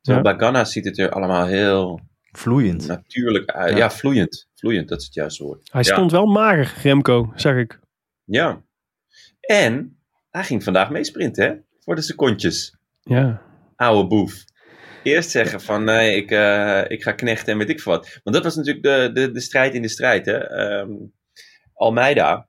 [0.00, 2.00] Terwijl bij Ghana ziet het er allemaal heel
[2.32, 2.86] Vloeiend.
[2.86, 3.70] natuurlijk uit.
[3.70, 3.76] Ja.
[3.76, 4.48] Ja, vloeiend.
[4.54, 5.68] Vloeiend, dat is het juiste woord.
[5.72, 5.92] Hij Ja.
[5.92, 7.80] stond wel mager, Remco, zag ik.
[8.24, 8.62] Ja.
[9.40, 9.97] En
[10.30, 11.54] hij ging vandaag meesprinten, hè?
[11.80, 12.76] Voor de secondjes.
[13.00, 13.42] Ja.
[13.76, 14.44] Oude boef.
[15.02, 18.20] Eerst zeggen van, nee, ik, eh, ik ga knechten en weet ik veel wat.
[18.22, 20.38] Want dat was natuurlijk de, de, de strijd in de strijd, hè.
[20.38, 20.90] Ehm,
[21.74, 22.48] Almeida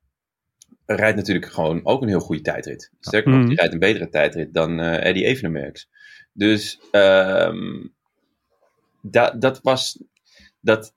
[0.85, 2.91] rijdt natuurlijk gewoon ook een heel goede tijdrit.
[2.99, 3.47] Sterker nog, Mhm.
[3.49, 5.89] die rijdt een betere tijdrit dan eh Eddie Evenemerks.
[6.33, 6.79] Dus
[9.01, 10.03] da, dat was...
[10.61, 10.95] Dat,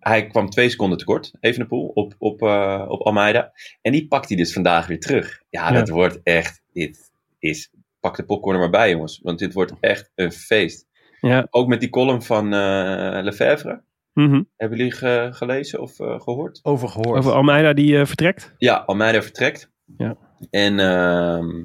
[0.00, 3.52] hij kwam twee seconden tekort, Evenepoel, op, op, eh, op Almeida.
[3.82, 5.42] En die pakt hij dus vandaag weer terug.
[5.50, 5.74] Ja, Ja.
[5.78, 6.62] dat wordt echt...
[6.72, 7.70] Dit is...
[8.00, 9.20] Pak de popcorn er maar bij, jongens.
[9.22, 10.86] Want dit wordt echt een feest.
[11.20, 11.46] Ja.
[11.50, 13.82] Ook met die column van eh Lefebvre.
[14.12, 14.42] Mhm.
[14.56, 16.60] Hebben jullie ge- gelezen of eh, gehoord?
[16.62, 17.18] Overgehoord.
[17.18, 18.54] Over Almeida die vertrekt.
[18.58, 19.70] Ja, Almeida vertrekt.
[19.96, 20.16] Ja.
[20.50, 21.64] En, ehm,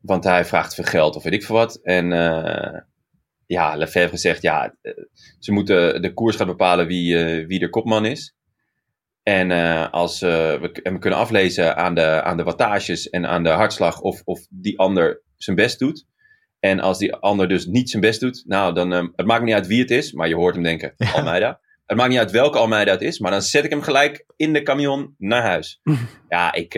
[0.00, 1.80] want hij vraagt veel geld of weet ik veel wat.
[1.82, 2.80] En eh,
[3.52, 4.92] ja, Lefebvre zegt, ja, eh,
[5.38, 8.34] ze moeten, de koers gaat bepalen wie, eh, wie de kopman is.
[9.22, 13.42] En, eh, als, we, en we kunnen aflezen aan de, aan de wattages en aan
[13.42, 16.06] de hartslag of, of die ander zijn best doet.
[16.60, 19.54] En als die ander dus niet zijn best doet, nou dan, ehm, het maakt niet
[19.54, 21.60] uit wie het is, maar je hoort hem denken, Almeida.
[21.86, 24.52] Het maakt niet uit welke Almeida het is, maar dan zet ik hem gelijk in
[24.52, 25.80] de camion naar huis.
[26.28, 26.72] ja, ik,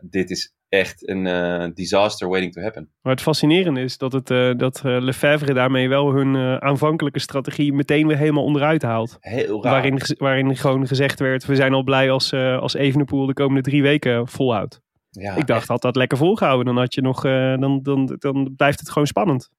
[0.00, 2.88] dit is echt een eh, disaster waiting to happen.
[3.02, 7.72] Maar het fascinerende is dat, het, eh, dat eh, Lefebvre daarmee wel hun aanvankelijke strategie
[7.72, 9.16] meteen weer helemaal onderuit haalt.
[9.20, 9.72] Heel raar.
[9.72, 13.82] Waarin, waarin gewoon gezegd werd, we zijn al blij als, als Evenepoel de komende drie
[13.82, 14.80] weken volhoudt.
[15.10, 18.78] ja, ik dacht, had dat lekker volgehouden, dan, had je nog, dan, dan, dan blijft
[18.80, 19.50] het gewoon spannend.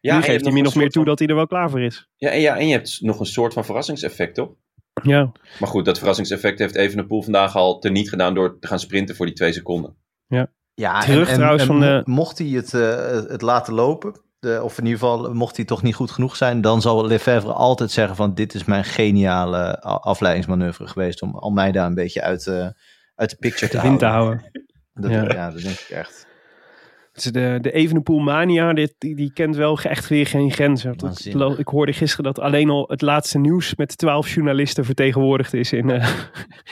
[0.00, 1.80] ja, nu geeft hij min of meer toe van- dat hij er wel klaar voor
[1.82, 2.08] is.
[2.16, 4.50] Ja, en, ja, en je hebt nog een soort van verrassingseffect, toch?
[5.02, 9.16] Ja, Maar goed, dat verrassingseffect heeft Evenepoel vandaag al teniet gedaan door te gaan sprinten
[9.16, 9.96] voor die twee seconden.
[10.74, 14.84] Ja, Terug trouwens van de- Mocht hij het, eh, het laten lopen, de, of in
[14.84, 18.34] ieder geval mocht hij toch niet goed genoeg zijn, dan zal Lefebvre altijd zeggen van
[18.34, 22.66] dit is mijn geniale a- afleidingsmanoeuvre geweest om Almeida een beetje uit, eh,
[23.14, 24.38] uit de picture te de wind te houden.
[24.38, 24.62] houden.
[24.94, 25.22] Dat, Ja.
[25.22, 25.50] ja.
[25.50, 26.26] dat denk ik echt.
[27.12, 30.94] Het is de, de Evenepoel mania, dit, die, die kent wel echt weer geen grenzen.
[31.58, 35.90] Ik, hoorde gisteren dat alleen al het laatste nieuws met twaalf journalisten vertegenwoordigd is in,
[35.90, 36.08] eh,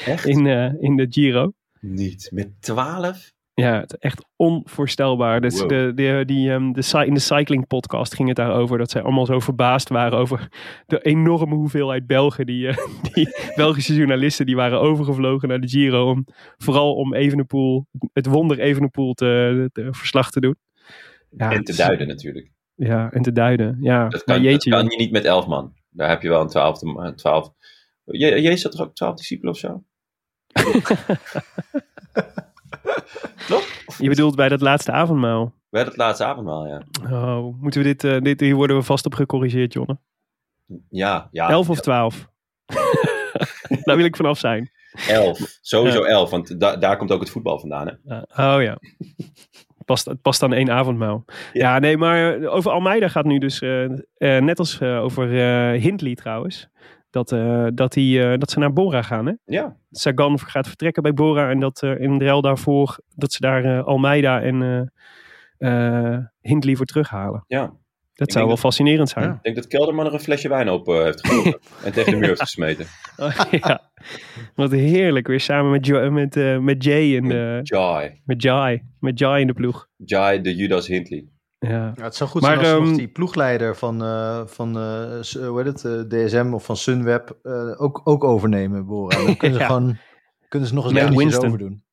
[0.06, 0.26] Echt?
[0.26, 1.52] in, eh, in de Giro.
[1.80, 2.28] Niet.
[2.32, 3.32] Met 12?
[3.60, 5.40] Ja, het is echt onvoorstelbaar.
[5.40, 5.68] Dus Wow.
[5.68, 9.26] de, de, die, ehm, de, in de cycling podcast ging het daarover dat zij allemaal
[9.26, 10.48] zo verbaasd waren over
[10.86, 12.46] de enorme hoeveelheid Belgen.
[12.46, 12.76] Die, eh,
[13.12, 16.10] die Belgische journalisten die waren overgevlogen naar de Giro.
[16.10, 16.24] Om,
[16.56, 20.56] vooral om Evenepoel, het wonder Evenepoel te, te verslag te doen.
[21.30, 22.50] Ja, en te duiden natuurlijk.
[22.74, 23.76] Ja, en te duiden.
[23.80, 24.70] Ja, Dat kan, jeetje.
[24.70, 25.72] dat kan je niet met 11 man.
[25.90, 26.86] Daar heb je wel een twaalfde.
[26.96, 27.52] Een twaalf.
[28.04, 29.82] Je, Jezus had toch ook 12 discipelen of zo?
[33.48, 33.64] Toch?
[33.98, 35.54] Je bedoelt bij dat laatste avondmaal.
[35.70, 36.82] Hadden het laatste avondmaal, ja.
[37.10, 39.98] Oh, moeten we dit, eh, dit, hier worden we vast op gecorrigeerd, Jonne.
[40.88, 41.48] Ja, ja.
[41.48, 42.28] 11 of 12?
[43.84, 44.70] Daar wil ik vanaf zijn.
[45.08, 45.58] 11.
[45.60, 47.86] Sowieso 11, want da- daar komt ook het voetbal vandaan.
[48.04, 48.16] Hè?
[48.16, 48.78] Uh, oh ja.
[49.84, 51.24] Past, het past aan één avondmaal.
[51.52, 55.28] Ja, nee, maar over Almeida gaat nu dus, eh, eh, net als over
[55.72, 56.68] Hindley trouwens,
[57.10, 59.26] dat, eh, dat, die, eh, dat ze naar Bora gaan.
[59.26, 59.32] Hè?
[59.44, 59.76] Ja.
[59.90, 63.82] Sagan gaat vertrekken bij Bora en dat eh, in de ruil daarvoor, dat ze daar
[63.82, 64.92] Almeida en
[66.40, 67.44] Hindley voor terughalen.
[67.46, 67.78] ja.
[68.14, 69.30] Dat Ik zou wel dat- fascinerend zijn.
[69.30, 72.28] Ik denk dat Kelderman er een flesje wijn op heeft gegooid en tegen de muur
[72.28, 72.86] heeft gesmeten.
[73.16, 73.90] Oh, ja.
[74.54, 78.20] Wat heerlijk, weer samen met, Jo- met, met Jay in de, Jai.
[78.24, 79.88] met Jai, met Jai in de ploeg.
[79.96, 81.28] Jai de Judas Hindley.
[81.68, 81.92] Ja.
[81.96, 84.78] Ja, het zou goed Maar, zijn als ze nog ehm, die ploegleider van, eh, van
[84.78, 89.24] eh, hoe heet het, eh, DSM of van Sunweb eh, ook, ook overnemen, Bora.
[89.24, 89.96] Dan kunnen ze gewoon
[90.48, 91.46] kunnen ze nog eens eventjes Winston.
[91.46, 91.84] overdoen.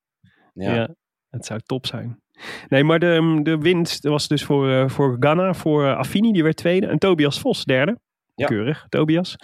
[0.53, 0.75] Ja.
[0.75, 0.89] Ja.
[1.29, 2.21] het zou top zijn.
[2.69, 6.55] Nee, maar de, de winst was dus voor, eh, voor Ghana, voor Affini, die werd
[6.55, 6.87] tweede.
[6.87, 7.99] En Tobias Vos derde.
[8.37, 8.47] Ja.
[8.47, 9.35] Keurig, Tobias.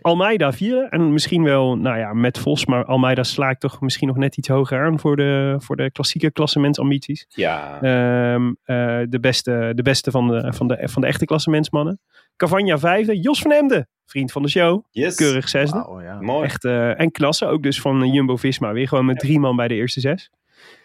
[0.00, 0.86] Almeida vierde.
[0.90, 2.66] En misschien wel, nou ja, met Vos.
[2.66, 6.30] Maar Almeida slaakt toch misschien nog net iets hoger aan voor de, voor de klassieke
[6.30, 7.26] klassementsambities.
[7.28, 7.80] Ja.
[7.80, 12.00] Ehm, eh, de beste, de beste van, de, van, de, van de echte klassementsmannen.
[12.36, 13.20] Cavagna vijfde.
[13.20, 14.84] Jos van Emden, vriend van de show.
[14.90, 15.14] yes.
[15.14, 15.78] Keurig zesde.
[15.78, 16.20] Wauw, ja.
[16.20, 16.44] Mooi.
[16.44, 18.72] Echt, eh, en klasse, ook dus van Jumbo-Visma.
[18.72, 20.30] Weer gewoon met drie man bij de eerste zes.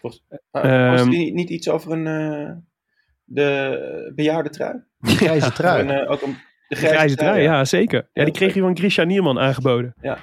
[0.02, 0.62] Ah, was er
[1.00, 2.52] Ehm, niet, niet iets over een, eh,
[3.24, 4.84] de bejaarde trui?
[5.02, 5.88] Grijze trui.
[5.88, 6.36] En, ook een,
[6.68, 8.10] de De grijze trui, ja, zeker.
[8.14, 9.94] Ja, die kreeg je van Christian Nierman aangeboden.
[10.02, 10.18] Ja.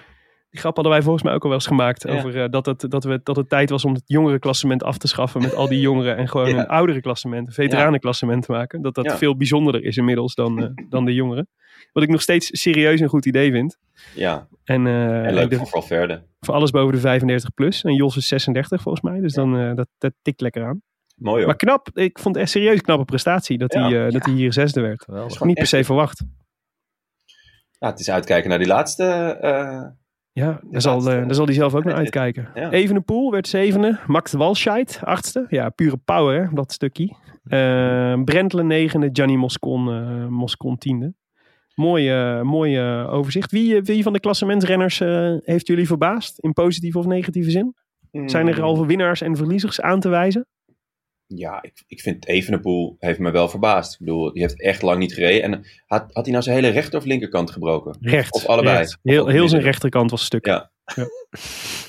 [0.50, 2.08] Die grap hadden wij volgens mij ook al wel eens gemaakt.
[2.08, 4.98] Over eh, dat, het, dat, we, dat het tijd was om het jongere klassement af
[4.98, 6.16] te schaffen met al die jongeren.
[6.16, 8.82] En gewoon een oudere klassement, een veteranenklassement te maken.
[8.82, 11.48] Dat dat veel bijzonderder is inmiddels dan, eh, dan de jongeren.
[11.92, 13.78] Wat ik nog steeds serieus een goed idee vind.
[14.14, 16.22] Ja, En, en leuk de- voor Valverde.
[16.40, 17.84] voor alles boven de 35 plus.
[17.84, 19.20] En Jos is 36 volgens mij.
[19.20, 20.82] Dus dan, dat, dat tikt lekker aan.
[21.14, 21.46] Mooi hoor.
[21.46, 23.88] Maar knap, ik vond het echt serieus knappe prestatie dat, Ja.
[23.88, 25.02] hij, eh, dat hij hier zesde werd.
[25.02, 25.40] Geweldig.
[25.44, 26.24] Niet per se verwacht.
[27.78, 29.04] Ja, het is uitkijken naar die laatste.
[29.40, 29.82] eh,
[30.32, 32.48] Ja, daar zal, eh, daar zal hij zelf ook naar uitkijken.
[32.54, 32.70] Ja.
[32.70, 33.98] Evenepoel werd zevende.
[34.06, 35.46] Max Walscheid, achtste.
[35.48, 37.14] Ja, pure power, hè, dat stukje.
[38.24, 39.08] Brentle negende.
[39.12, 41.14] Gianni Moscon, eh, Moscon tiende.
[41.74, 42.12] Mooi,
[42.42, 43.50] mooi overzicht.
[43.50, 46.38] Wie, wie van de klassementsrenners eh, heeft jullie verbaasd?
[46.38, 47.74] In positieve of negatieve zin?
[48.26, 50.46] Zijn er mm, al winnaars en verliezers aan te wijzen?
[51.34, 53.92] Ja, ik, ik vind Evenepoel heeft me wel verbaasd.
[53.92, 55.42] Ik bedoel, die heeft echt lang niet gereden.
[55.42, 57.96] En had, had hij nou zijn hele rechter of linkerkant gebroken?
[58.00, 58.30] Rechts.
[58.30, 58.76] Of allebei.
[58.76, 58.98] rechts.
[59.02, 60.46] Heel, Of heel zijn rechterkant was stuk.
[60.46, 60.70] Ja.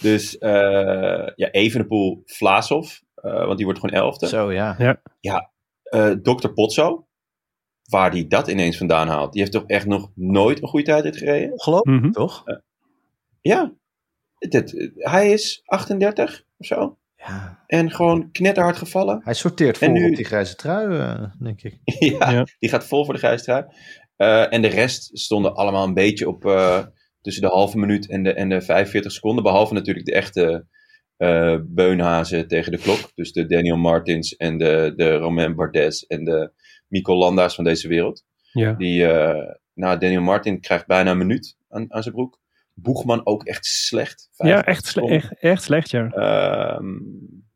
[0.02, 3.00] Dus eh ja, Evenepoel, Vlaasov.
[3.16, 4.28] eh, want die wordt gewoon elfde.
[4.28, 4.76] Zo, ja.
[5.84, 6.48] Eh Dr.
[6.48, 7.08] Potso.
[7.86, 9.32] Waar die dat ineens vandaan haalt.
[9.32, 11.52] Die heeft toch echt nog nooit een goede tijd gereden?
[11.52, 12.12] Ongelooflijk, Mhm.
[12.12, 12.44] toch?
[13.42, 13.74] Ja.
[14.38, 16.98] Dit, hij is 38 of zo.
[17.28, 17.64] Ja.
[17.68, 19.22] En gewoon knetterhard gevallen.
[19.24, 21.78] Hij sorteert voor nu- op die grijze trui, eh, denk ik.
[22.20, 22.46] ja, Ja.
[22.60, 23.66] die gaat vol voor de grijze trui.
[24.16, 26.86] Eh, en de rest stonden allemaal een beetje op eh,
[27.22, 29.44] tussen de halve minuut en de, en de 45 seconden.
[29.44, 30.66] Behalve natuurlijk de echte
[31.18, 33.12] eh, beunhazen tegen de klok.
[33.16, 36.52] Dus de Daniel Martins en de, de Romain Bardet en de
[36.88, 38.24] Mico Landa's van deze wereld.
[38.52, 38.74] Ja.
[38.74, 42.40] Die, eh, nou, Daniel Martin krijgt bijna een minuut aan, aan zijn broek.
[42.76, 44.30] Boegman ook echt slecht.
[44.32, 46.08] Ja, 55 echt, sle- echt, echt slecht, ja.
[46.10, 46.94] Ehm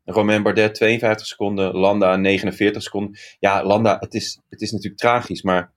[0.04, 3.18] Romain Bardet 52 seconden, Landa 49 seconden.
[3.38, 5.72] Ja, Landa, het is, het is natuurlijk tragisch, maar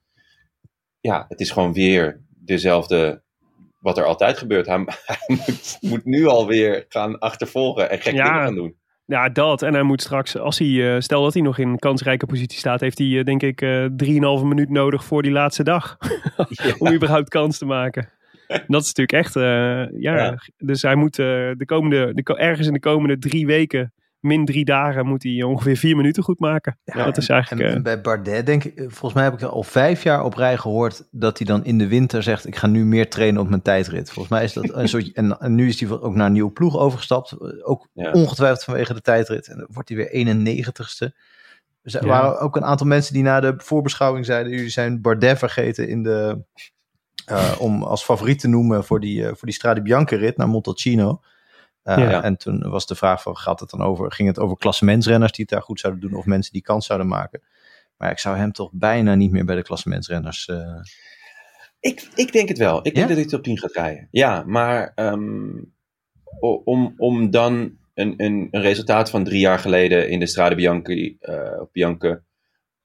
[1.00, 3.22] ja, het is gewoon weer dezelfde
[3.78, 4.66] wat er altijd gebeurt.
[4.66, 8.24] Hij, hij moet, moet nu alweer gaan achtervolgen en gekke Ja.
[8.24, 8.76] dingen gaan doen.
[9.06, 9.62] Ja, dat.
[9.62, 12.80] En hij moet straks, als hij, eh, stel dat hij nog in kansrijke positie staat,
[12.80, 13.86] heeft hij eh, denk ik eh
[14.38, 15.96] 3,5 minuut nodig voor die laatste dag.
[16.78, 18.08] Om überhaupt kans te maken.
[18.68, 19.42] Dat is natuurlijk echt, eh,
[20.00, 20.16] ja.
[20.16, 20.38] Ja.
[20.56, 21.26] Dus hij moet eh,
[21.56, 25.76] de komende, de, ergens in de komende drie weken, min drie dagen, moet hij ongeveer
[25.76, 26.78] vier minuten goed maken.
[26.84, 29.42] Ja, dat is En, eigenlijk, eh, en bij Bardet denk ik, volgens mij heb ik
[29.42, 32.66] al vijf jaar op rij gehoord dat hij dan in de winter zegt: Ik ga
[32.66, 34.10] nu meer trainen op mijn tijdrit.
[34.10, 35.12] Volgens mij is dat een soort.
[35.12, 37.62] En, en nu is hij ook naar een nieuwe ploeg overgestapt.
[37.64, 38.10] Ook Ja.
[38.10, 39.48] ongetwijfeld vanwege de tijdrit.
[39.48, 41.14] En dan wordt hij weer 91ste.
[41.82, 42.06] Er Ja.
[42.06, 44.52] waren ook een aantal mensen die na de voorbeschouwing zeiden...
[44.52, 46.44] jullie zijn Bardet vergeten in de,
[47.26, 50.48] eh, om als favoriet te noemen voor die, eh, voor die Strade Bianca rit naar
[50.48, 51.20] Montalcino.
[51.82, 52.22] Eh, Ja.
[52.22, 55.44] En toen was de vraag van, gaat het dan over, ging het over klassementsrenners die
[55.44, 57.42] het daar goed zouden doen of mensen die kans zouden maken?
[57.96, 60.50] Maar ik zou hem toch bijna niet meer bij de klassementsrenners...
[61.80, 62.86] Ik, ik denk het wel.
[62.86, 64.08] Ik denk dat hij top 10 gaat rijden.
[64.10, 65.62] Ja, maar ehm,
[66.64, 71.16] om, om dan een, een, een resultaat van drie jaar geleden in de Strade
[71.60, 72.20] of Bianca,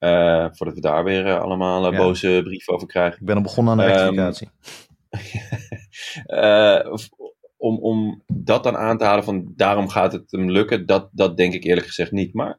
[0.00, 1.96] eh, voordat we daar weer eh, allemaal Ja.
[1.98, 3.20] boze brief over krijgen.
[3.20, 4.48] ik ben al begonnen aan de Ehm, rectificatie.
[6.26, 6.92] Eh,
[7.56, 11.36] om, om dat dan aan te halen van daarom gaat het hem lukken, dat, dat
[11.36, 12.34] denk ik eerlijk gezegd niet.
[12.34, 12.58] Maar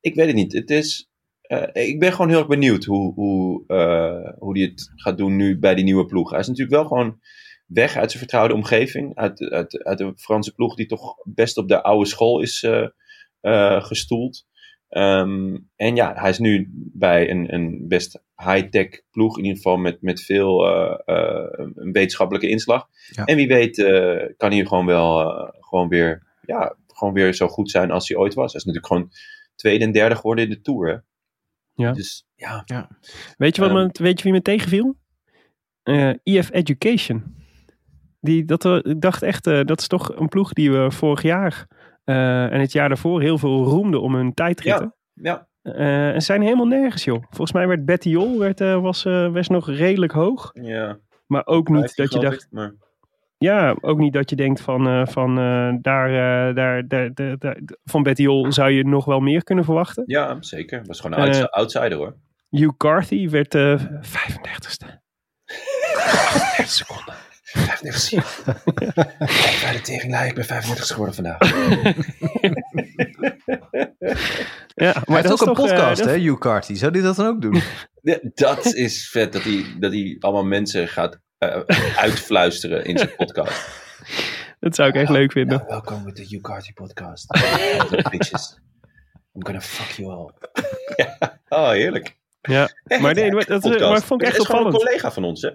[0.00, 0.52] ik weet het niet.
[0.52, 1.08] Het is,
[1.40, 5.36] eh, ik ben gewoon heel erg benieuwd hoe, hoe, eh, hoe hij het gaat doen
[5.36, 6.30] nu bij die nieuwe ploeg.
[6.30, 7.18] Hij is natuurlijk wel gewoon
[7.66, 9.14] weg uit zijn vertrouwde omgeving.
[9.16, 12.86] Uit, uit, uit de Franse ploeg die toch best op de oude school is eh,
[13.40, 14.46] eh, gestoeld.
[14.90, 19.76] Ehm, en ja, hij is nu bij een, een best high-tech ploeg, in ieder geval
[19.76, 22.88] met, met veel eh, eh, een wetenschappelijke inslag.
[23.10, 23.24] Ja.
[23.24, 25.26] En wie weet eh, kan hij gewoon wel
[25.60, 28.52] gewoon, weer, ja, gewoon weer zo goed zijn als hij ooit was.
[28.52, 29.10] Hij is natuurlijk gewoon
[29.54, 30.88] tweede en derde geworden in de Tour.
[30.88, 30.96] Hè?
[31.84, 31.92] Ja.
[31.92, 32.64] Dus ja,
[33.36, 33.78] Weet je, wat Ehm.
[33.78, 34.96] me, weet je wie me tegenviel?
[35.82, 37.38] Eh EF Education.
[38.20, 41.66] Die, dat, ik dacht echt, dat is toch een ploeg die we vorig jaar
[42.52, 44.94] en het jaar daarvoor heel veel roemden om hun tijdritten.
[45.12, 47.22] ja, Eh, en ze zijn helemaal nergens, joh.
[47.28, 50.50] Volgens mij werd Betty Jol werd, eh, was, eh, was nog redelijk hoog.
[50.52, 50.98] ja.
[51.26, 52.72] Maar ook niet dat je dacht, maar,
[53.38, 57.38] ja, ook niet dat je denkt van, eh, van eh, daar, eh, daar, daar, daar,
[57.38, 60.02] daar- van Betty Jol zou je nog wel meer kunnen verwachten.
[60.06, 60.82] ja, zeker.
[60.86, 62.14] Was gewoon een Eh, outs- outsider hoor.
[62.48, 65.00] Hugh Carthy werd eh 35ste.
[65.46, 67.14] 38 seconden.
[67.52, 68.42] 35.
[69.42, 71.38] Kijk bij de tegenlijn, ik ben 35 geworden vandaag.
[74.74, 76.74] Ja, Maar maar het is ook een toch, eh, podcast, hè, Hugh Carty.
[76.74, 77.62] Zou die dat dan ook doen?
[78.02, 81.60] Ja, dat is vet, dat hij, dat hij allemaal mensen gaat eh,
[81.96, 83.68] uitfluisteren in zijn podcast.
[84.60, 85.56] Dat zou ik echt leuk vinden.
[85.56, 87.26] Nou, welkom bij de Hugh Carty podcast.
[88.10, 88.58] bitches.
[89.34, 90.30] I'm gonna fuck you all.
[90.96, 91.40] ja.
[91.48, 92.18] Oh, heerlijk.
[92.40, 94.74] Ja, Echt, maar nee, dat, maar vond ik Het echt is gewoon een opvallend.
[94.76, 95.50] collega van ons, hè?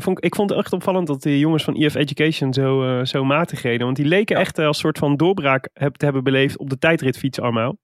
[0.00, 3.04] Vond, ik- ik vond het echt opvallend dat de jongens van EF Education zo, eh,
[3.04, 3.84] zo matig reden.
[3.84, 4.40] Want die leken Ja.
[4.42, 7.78] echt eh, als soort van doorbraak heb, te hebben beleefd op de tijdritfiets allemaal.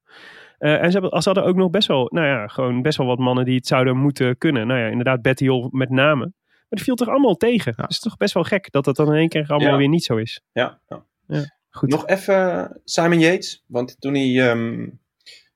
[0.58, 3.06] Eh, en ze, hebben, ze hadden ook nog best wel, nou ja, gewoon best wel
[3.06, 4.66] wat mannen die het zouden moeten kunnen.
[4.66, 6.20] Nou ja, inderdaad, Betty Jol met name.
[6.24, 7.72] Maar die viel toch allemaal tegen.
[7.76, 7.86] Ja.
[7.86, 9.76] Dus het is toch best wel gek dat het dan in één keer allemaal Ja.
[9.76, 10.40] weer niet zo is.
[10.52, 10.80] Ja.
[11.26, 11.42] ja.
[11.70, 11.88] Goed.
[11.90, 13.64] Nog even Simon Yates.
[13.66, 14.50] Want toen hij.
[14.50, 14.86] ehm,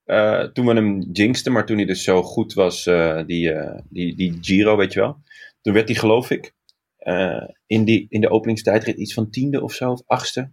[0.05, 2.85] eh, toen we hem jinxten, maar toen hij dus zo goed was,
[3.27, 3.53] die,
[3.89, 5.17] die, die Giro, weet je wel.
[5.61, 6.55] Toen werd hij, geloof ik,
[6.97, 10.53] eh, in, die, in de openingstijdrit iets van tiende of zo, of achtste,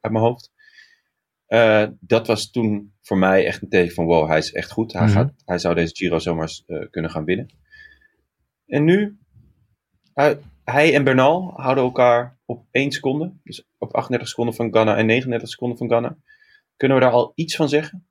[0.00, 0.52] uit mijn hoofd.
[1.46, 4.92] Eh, dat was toen voor mij echt een teken van, wow, hij is echt goed.
[4.92, 5.12] Hij, Mhm.
[5.12, 7.48] gaat, hij zou deze Giro zomaar eh, kunnen gaan winnen.
[8.66, 9.18] En nu,
[10.14, 13.32] hij, hij en Bernal houden elkaar op 1 seconde.
[13.42, 16.16] Dus op 38 seconden van Ghana en 39 seconden van Ghana.
[16.76, 18.08] Kunnen we daar al iets van zeggen?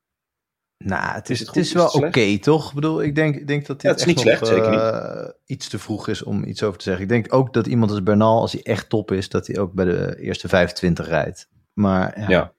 [0.85, 2.67] Nou, het Is is, het is Is wel oké, toch?
[2.69, 4.47] Ik bedoel, ik denk, ik denk dat dit Ja, het is echt niet nog, slecht,
[4.47, 7.03] zeker eh, iets te vroeg is om iets over te zeggen.
[7.03, 9.73] Ik denk ook dat iemand als Bernal, als hij echt top is, dat hij ook
[9.73, 11.47] bij de eerste 25 rijdt.
[11.73, 12.53] Maar ja, Ja.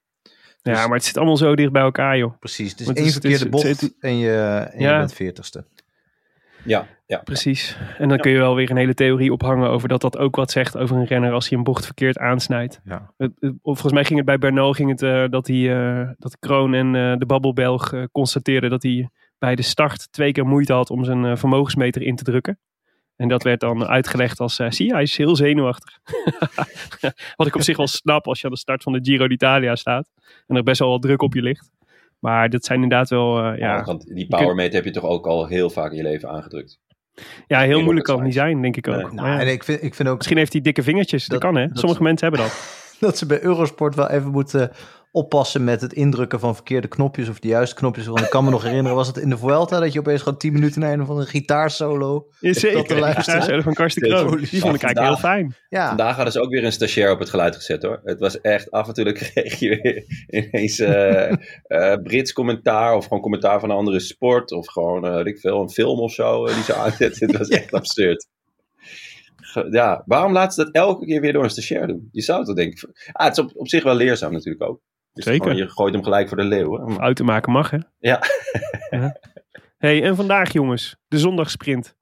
[0.62, 2.38] Ja, Dus- maar het zit allemaal zo dicht bij elkaar, joh.
[2.38, 2.70] precies.
[2.70, 4.32] Het is Want één het verkeerde het bocht en je,
[4.72, 4.92] en Ja.
[4.92, 5.64] je bent veertigste.
[6.64, 7.18] Ja, ja.
[7.18, 7.76] Precies.
[7.98, 10.50] En dan kun je wel weer een hele theorie ophangen over dat dat ook wat
[10.50, 12.80] zegt over een renner als hij een bocht verkeerd aansnijdt.
[12.84, 13.12] Ja.
[13.16, 16.08] Het- het- Of volgens mij ging het bij Bernal ging het, eh, dat, hij, eh,
[16.18, 19.08] dat Kroon en eh, de Babbelbelg constateerden dat hij
[19.38, 22.58] bij de start twee keer moeite had om zijn vermogensmeter in te drukken.
[23.16, 25.98] En dat werd dan uitgelegd als, eh, zie je, hij is heel zenuwachtig.
[27.36, 29.76] wat ik op zich wel snap als je aan de start van de Giro d'Italia
[29.76, 30.08] staat.
[30.46, 31.70] En er best wel wat druk op je ligt.
[32.20, 35.46] Maar dat zijn inderdaad wel, eh, ja, Want die powermeter heb je toch ook al
[35.46, 36.80] heel vaak in je leven aangedrukt.
[37.46, 38.94] ja, heel moeilijk kan het niet zijn, denk ik ook.
[38.94, 39.02] Nee.
[39.04, 39.40] Maar Nou, ja.
[39.40, 41.26] en ik vind, ik vind ook Misschien heeft hij dikke vingertjes.
[41.26, 41.68] Dat, Dat- kan hè.
[41.68, 42.78] dat- Sommige mensen hebben dat.
[43.00, 44.70] dat ze bij Eurosport wel even moeten
[45.12, 48.06] oppassen met het indrukken van verkeerde knopjes of de juiste knopjes.
[48.06, 50.38] Want ik kan me nog herinneren, was het in de Vuelta dat je opeens gewoon
[50.38, 52.26] 10 minuten naar een van een gitaarsolo.
[52.40, 53.56] Is dat te luisteren?
[53.56, 54.08] Ja, van Karsten.
[54.08, 54.36] Kroon.
[54.36, 55.54] Die vond ik eigenlijk heel fijn.
[55.68, 58.00] Ja, Vandaag hadden ze ook weer een stagiair op het geluid gezet hoor.
[58.04, 61.32] Het was echt af en toe dan kreeg je weer ineens eh,
[61.62, 65.38] eh, Brits commentaar of gewoon commentaar van een andere sport of gewoon eh, weet ik
[65.38, 67.26] veel, een film of zo die ze aanzetten.
[67.26, 68.28] Het was echt absurd.
[69.70, 72.08] Ja, waarom laten ze dat elke keer weer door een stagiair doen?
[72.12, 74.80] Je zou toch denken, ah, het is op, op zich wel leerzaam natuurlijk ook.
[75.12, 75.42] Dus Zeker.
[75.42, 76.90] gewoon, je gooit hem gelijk voor de leeuw.
[76.90, 77.78] Fout te maken mag hè.
[77.98, 78.20] Ja.
[78.90, 79.16] Ja.
[79.78, 80.96] hey, en vandaag jongens.
[81.08, 81.96] De zondagsprint.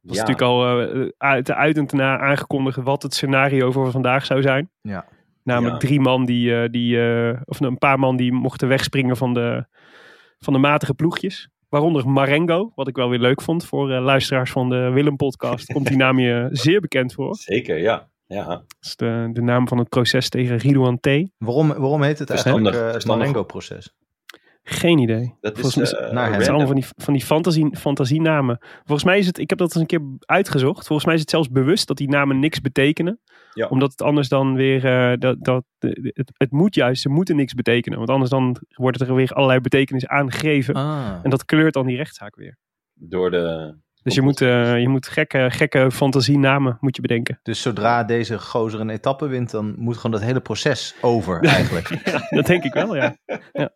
[0.00, 0.22] was Ja.
[0.22, 4.70] natuurlijk al eh, uit, uit en na aangekondigd wat het scenario voor vandaag zou zijn.
[4.80, 5.06] Ja.
[5.44, 5.88] Namelijk Ja.
[5.88, 9.66] drie man die, eh, die eh, of een paar man die mochten wegspringen van de,
[10.38, 11.48] van de matige ploegjes.
[11.68, 15.72] Waaronder Marengo, wat ik wel weer leuk vond voor eh, luisteraars van de Willem-podcast.
[15.72, 17.34] Komt die naam je zeer bekend voor.
[17.54, 18.08] Zeker, ja.
[18.34, 18.44] Ja.
[18.44, 21.06] Dat is de, de naam van het proces tegen Ridouan T.
[21.38, 23.26] Waarom, waarom heet het Verstandig, eigenlijk uh, verstandig.
[23.26, 23.94] Marengo-proces?
[24.62, 25.34] Geen idee.
[25.40, 26.00] Dat is Volgens eh.
[26.00, 28.58] Het zijn allemaal van die, van die fantasie, fantasienamen.
[28.84, 30.86] Volgens mij is het, ik heb dat eens een keer uitgezocht.
[30.86, 33.20] Volgens mij is het zelfs bewust dat die namen niks betekenen.
[33.54, 33.66] Ja.
[33.66, 37.54] Omdat het anders dan weer, eh, dat, dat, het, het moet juist, ze moeten niks
[37.54, 37.98] betekenen.
[37.98, 40.74] Want anders dan wordt er weer allerlei betekenis aangegeven.
[40.74, 41.18] Ah.
[41.22, 42.56] En dat kleurt dan die rechtszaak weer.
[42.94, 43.74] Door de...
[44.02, 47.38] Dus je moet, eh, je moet gekke, gekke fantasienamen moet je bedenken.
[47.42, 51.88] Dus zodra deze gozer een etappe wint, dan moet gewoon dat hele proces over eigenlijk.
[52.30, 53.16] Dat denk ik wel, ja.
[53.52, 53.70] ja.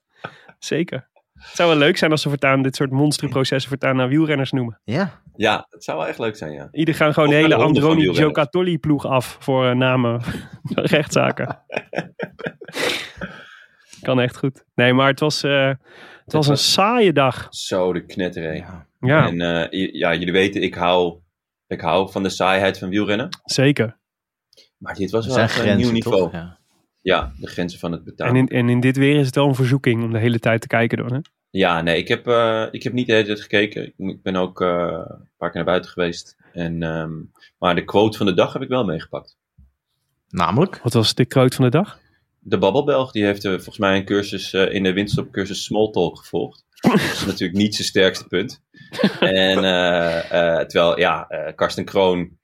[0.58, 1.08] Zeker.
[1.34, 4.80] Het zou wel leuk zijn als ze voortaan dit soort monsterprocessen voortaan naar wielrenners noemen.
[4.84, 5.22] ja.
[5.36, 6.68] Ja, het zou wel echt leuk zijn, ja.
[6.72, 8.14] Ieder gaan gewoon Of de hele Androni.
[8.14, 10.20] Giocattoli ploeg af voor eh, namen
[10.94, 11.58] rechtszaken.
[14.02, 14.64] kan echt goed.
[14.74, 15.68] Nee, maar het was, eh,
[16.24, 17.46] het was een was- saaie dag.
[17.50, 18.52] Zo de knetteré.
[18.52, 18.86] Ja.
[19.06, 21.18] Ja, En eh, ja, jullie weten, ik hou,
[21.66, 23.28] ik hou van de saaiheid van wielrennen.
[23.44, 23.98] zeker.
[24.78, 26.18] Maar dit was wel echt een nieuw niveau.
[26.18, 26.32] toch?
[26.32, 26.58] Ja.
[27.00, 28.36] Ja, de grenzen van het En betalen.
[28.36, 30.66] in, en in dit weer is het wel een verzoeking om de hele tijd te
[30.66, 31.12] kijken dan.
[31.12, 31.18] Hè?
[31.50, 33.92] Ja, nee, ik heb, eh, ik heb niet de hele tijd gekeken.
[33.96, 34.68] Ik, ben ook eh,
[35.08, 36.36] een paar keer naar buiten geweest.
[36.52, 37.12] En, ehm,
[37.58, 39.36] maar de quote van de dag heb ik wel meegepakt.
[40.28, 40.80] Namelijk?
[40.82, 41.98] Wat was de quote van de dag?
[42.38, 46.63] De Babbelbelg die heeft volgens mij een cursus eh, in de winterstopcursus Smalltalk gevolgd.
[46.92, 48.62] Dat is natuurlijk niet zijn sterkste punt.
[49.20, 52.38] En eh, eh, terwijl, ja, eh, Karsten Kroon,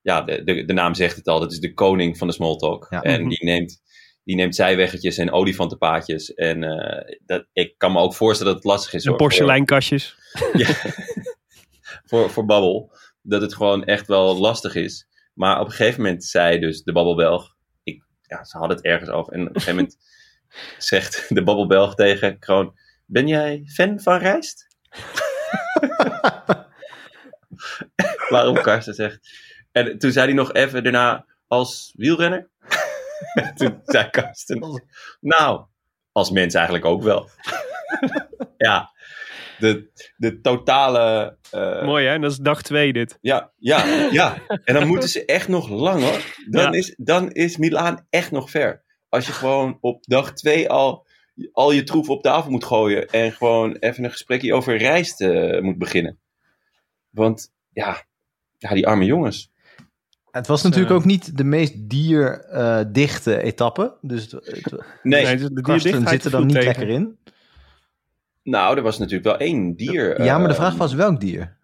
[0.00, 2.86] ja, de, de, de naam zegt het al, dat is de koning van de Smalltalk.
[2.90, 3.02] Ja.
[3.02, 3.82] En die neemt,
[4.24, 6.34] die neemt zijweggetjes en olifantenpaadjes.
[6.34, 6.60] En
[7.24, 9.02] dat, ik kan me ook voorstellen dat het lastig is.
[9.02, 10.16] De hoor, voor- porseleinkastjes.
[10.52, 10.74] ja,
[12.04, 12.90] voor, voor Babbel.
[13.22, 15.08] Dat het gewoon echt wel lastig is.
[15.34, 17.56] Maar op een gegeven moment zei dus de Babbelbelg.
[17.82, 19.32] Ik, ja, ze hadden het ergens over.
[19.32, 19.96] En op een gegeven moment
[20.78, 22.74] zegt de Babbelbelg tegen Kroon.
[23.12, 24.66] Ben jij fan van rijst?
[28.28, 29.18] Waarop Karsten zegt.
[29.72, 32.50] En toen zei hij nog even daarna als wielrenner.
[33.56, 34.82] toen zei Karsten.
[35.20, 35.64] Nou,
[36.12, 37.28] als mens eigenlijk ook wel.
[38.56, 38.90] ja,
[39.58, 41.36] de, de totale.
[41.50, 43.18] eh, Mooi hè, dat is dag twee dit.
[43.20, 44.36] ja, ja, ja.
[44.64, 46.20] En dan moeten ze echt nog lang hoor.
[46.50, 46.78] Dan, Ja.
[46.78, 48.82] is, dan is Milaan echt nog ver.
[49.08, 51.06] Als je gewoon op dag twee al,
[51.52, 53.08] al je troef op tafel moet gooien.
[53.10, 56.18] En gewoon even een gesprekje over rijst eh, moet beginnen.
[57.10, 58.04] Want ja,
[58.58, 59.50] ja, die arme jongens.
[60.30, 63.94] Het was natuurlijk ook niet de meest dierdichte etappe.
[64.00, 64.72] Dus het, het,
[65.02, 66.66] Nee, Nee, de Karsten dierdichtheid zit er dan niet tegen.
[66.68, 67.18] lekker in.
[68.42, 70.22] nou, er was natuurlijk wel één dier.
[70.22, 71.56] ja, maar de eh, vraag was welk dier?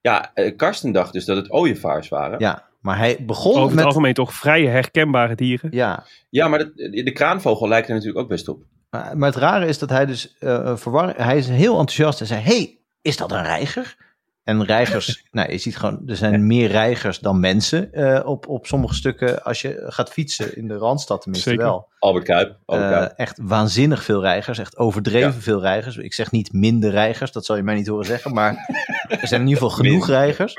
[0.00, 2.38] Ja, eh, Karsten dacht dus dat het ooievaars waren.
[2.38, 3.84] Ja, maar hij begon Over het met...
[3.84, 5.70] algemeen toch vrij herkenbare dieren.
[5.72, 8.62] Ja, Ja, maar dat- de kraanvogel lijkt er natuurlijk ook best op.
[8.94, 11.14] maar, maar het rare is dat hij dus eh verwar...
[11.16, 12.40] Hij is heel enthousiast en zei...
[12.40, 13.96] hey, is dat een reiger?
[14.44, 15.24] En reigers...
[15.30, 16.02] nou, je ziet gewoon...
[16.06, 19.42] Er zijn meer reigers dan mensen eh, op, op sommige stukken.
[19.44, 21.64] Als je gaat fietsen in de Randstad tenminste Zeker.
[21.64, 21.88] wel.
[21.98, 22.58] Albert Kuip.
[22.64, 23.12] Albert Eh, Kuip.
[23.16, 24.58] echt waanzinnig veel reigers.
[24.58, 25.40] Echt overdreven Ja.
[25.40, 25.96] veel reigers.
[25.96, 28.32] Ik zeg niet minder reigers, dat zal je mij niet horen zeggen.
[28.34, 28.54] Maar
[29.20, 30.54] er zijn in ieder geval genoeg reigers.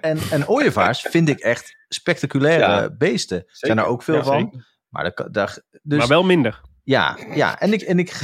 [0.00, 2.90] En, en ooievaars vind ik echt spectaculaire Ja.
[2.90, 3.38] beesten.
[3.38, 4.64] Er zijn er ook veel Ja, van.
[4.88, 6.60] Maar, daar, dus, Maar wel minder.
[6.88, 8.20] Ja, ja, en ik, en ik,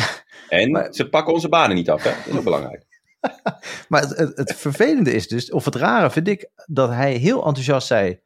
[0.49, 2.11] En maar- ze pakken onze banen niet af, hè?
[2.11, 2.87] Dat is ook belangrijk.
[3.89, 7.37] maar het, het, het vervelende is dus, of het rare vind ik, dat hij heel
[7.47, 8.21] enthousiast zei: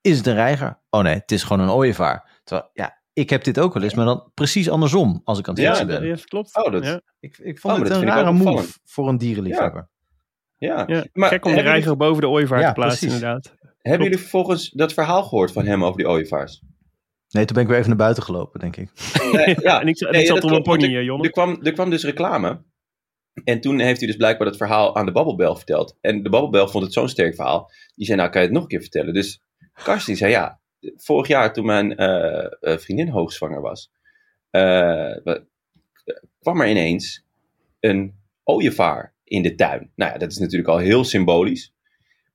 [0.00, 0.80] Is het een reiger?
[0.90, 2.40] Oh nee, het is gewoon een ooievaar.
[2.44, 5.54] Terwijl, ja, ik heb dit ook wel eens, maar dan precies andersom als ik aan
[5.54, 6.06] het Ja, ben.
[6.06, 6.56] Ja, klopt.
[6.56, 7.00] Oh, dat- ja.
[7.20, 9.88] Ik, ik Oh, vond maar het een rare ook move voor een dierenliefhebber.
[10.56, 10.84] Ja.
[10.86, 13.22] Ja, Maar Gek om de reiger boven de ooievaar Ja, te plaatsen precies.
[13.22, 13.54] inderdaad.
[13.78, 16.62] Hebben jullie vervolgens dat verhaal gehoord van hem over die ooievaars?
[17.36, 18.90] Nee, toen ben ik weer even naar buiten gelopen, denk ik.
[19.32, 21.24] Nee, ja, en ik, en Nee, ik ja, zat op een pony, er- Jonne.
[21.24, 22.62] Er kwam, er kwam dus reclame.
[23.44, 25.96] En toen heeft hij dus blijkbaar dat verhaal aan de Babbelbel verteld.
[26.00, 27.70] En de Babbelbel vond het zo'n sterk verhaal.
[27.94, 29.14] Die zei, nou kan je het nog een keer vertellen.
[29.14, 30.60] Dus Karsten die zei, ja,
[30.96, 33.90] vorig jaar toen mijn eh, eh, vriendin hoogzwanger was,
[34.50, 35.16] eh,
[36.40, 37.24] kwam er ineens
[37.80, 38.14] een
[38.44, 39.90] ooievaar in de tuin.
[39.94, 41.72] Nou ja, dat is natuurlijk al heel symbolisch.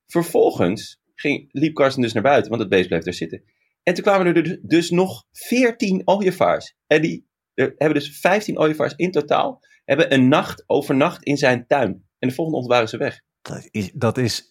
[0.06, 3.42] Vervolgens ging, liep Karsten dus naar buiten, want het beest bleef daar zitten.
[3.82, 6.74] En toen kwamen er dus- dus nog 14 ooievaars.
[6.86, 9.60] En die er hebben dus 15 ooievaars in totaal.
[9.84, 12.04] Hebben een nacht overnacht in zijn tuin.
[12.18, 13.20] En de volgende ochtend waren ze weg.
[13.42, 14.50] Dat is, dat is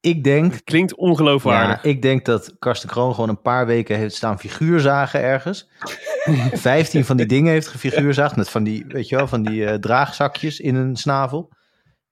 [0.00, 1.84] ik denk, Klinkt ja, ongeloofwaardig.
[1.84, 5.68] ik denk dat Karsten Kroon gewoon een paar weken heeft staan figuurzagen ergens.
[6.52, 9.74] Vijftien van die dingen heeft gefiguurzaagd met van die, weet je wel, van die eh,
[9.74, 11.50] draagzakjes in een snavel.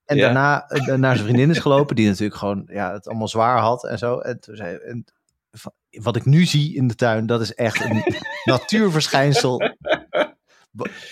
[0.05, 0.23] En Ja.
[0.23, 3.85] daarna eh, naar zijn vriendin is gelopen, die natuurlijk gewoon ja, het allemaal zwaar had
[3.85, 4.19] en zo.
[4.19, 5.05] En toen zei en,
[6.01, 8.03] wat ik nu zie in de tuin, dat is echt een
[8.53, 9.61] natuurverschijnsel.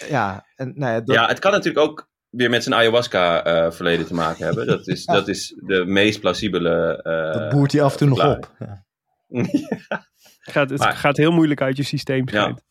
[0.09, 3.71] Ja, en nou ja, dat, Ja, het kan natuurlijk ook weer met zijn ayahuasca eh,
[3.71, 4.67] verleden te maken hebben.
[4.67, 7.01] Dat is, dat is de meest plausibele.
[7.03, 8.51] eh, Dat boert hij af en toe nog op.
[9.29, 10.05] Ja.
[10.39, 12.27] Gaat, het Maar- gaat heel moeilijk uit je systeem.
[12.27, 12.61] schijnt.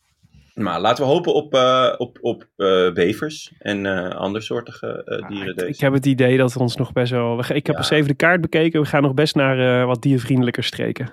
[0.53, 5.49] Maar laten we hopen op, eh, op, op eh, bevers en eh andersoortige eh, dieren.
[5.49, 5.69] Ik, deze.
[5.69, 7.37] ik heb het idee dat we ons nog best wel...
[7.37, 7.81] we Ik heb Ja.
[7.81, 8.81] eens even de kaart bekeken.
[8.81, 11.09] We gaan nog best naar eh, wat diervriendelijker streken.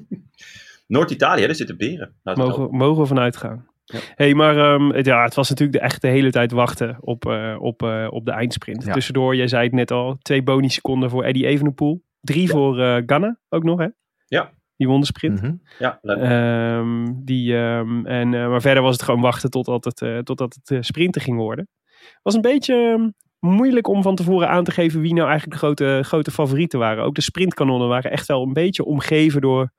[0.86, 2.14] Noord-Italië, daar zitten beren.
[2.22, 3.66] Laten we Mogen, mogen we vanuit gaan.
[3.84, 3.98] Ja.
[4.14, 7.26] hey, maar ehm, het, ja, het was natuurlijk de, echt de hele tijd wachten op,
[7.26, 8.84] eh, op, eh, op de eindsprint.
[8.84, 8.92] Ja.
[8.92, 12.04] Tussendoor, jij zei het net al, twee bonusseconden voor Eddie Evenepoel.
[12.20, 13.86] Drie voor eh Ganna ook nog, hè?
[14.26, 14.52] Ja.
[14.76, 15.42] Die won de sprint.
[15.42, 15.54] Mhm.
[15.78, 16.18] Ja, leuk.
[16.18, 20.54] Ehm, die, ehm, en, eh, maar verder was het gewoon wachten totdat het, eh, totdat
[20.54, 21.68] het eh, sprinten ging worden.
[21.98, 25.60] Het was een beetje ehm, moeilijk om van tevoren aan te geven wie nou eigenlijk
[25.60, 27.04] de grote, grote favorieten waren.
[27.04, 29.72] Ook de sprintkanonnen waren echt wel een beetje omgeven door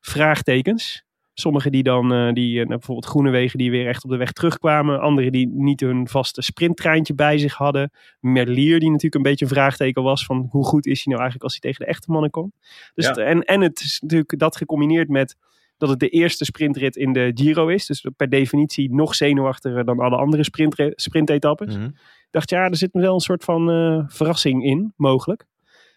[0.00, 1.06] vraagtekens.
[1.40, 4.32] Sommigen die dan, eh, die, eh, nou, bijvoorbeeld Groenewegen, die weer echt op de weg
[4.32, 5.00] terugkwamen.
[5.00, 7.90] Anderen die niet hun vaste sprinttreintje bij zich hadden.
[8.20, 11.42] Merlier, die natuurlijk een beetje een vraagteken was van hoe goed is hij nou eigenlijk
[11.42, 12.54] als hij tegen de echte mannen komt.
[12.94, 13.10] Dus Ja.
[13.10, 15.36] het- en, en het is natuurlijk dat gecombineerd met
[15.76, 17.86] dat het de eerste sprintrit in de Giro is.
[17.86, 21.74] Dus per definitie nog zenuwachtiger dan alle andere sprintre- sprintetappes.
[21.76, 21.84] Mhm.
[21.84, 25.44] Ik dacht, ja, er zit wel een soort van eh, verrassing in, mogelijk.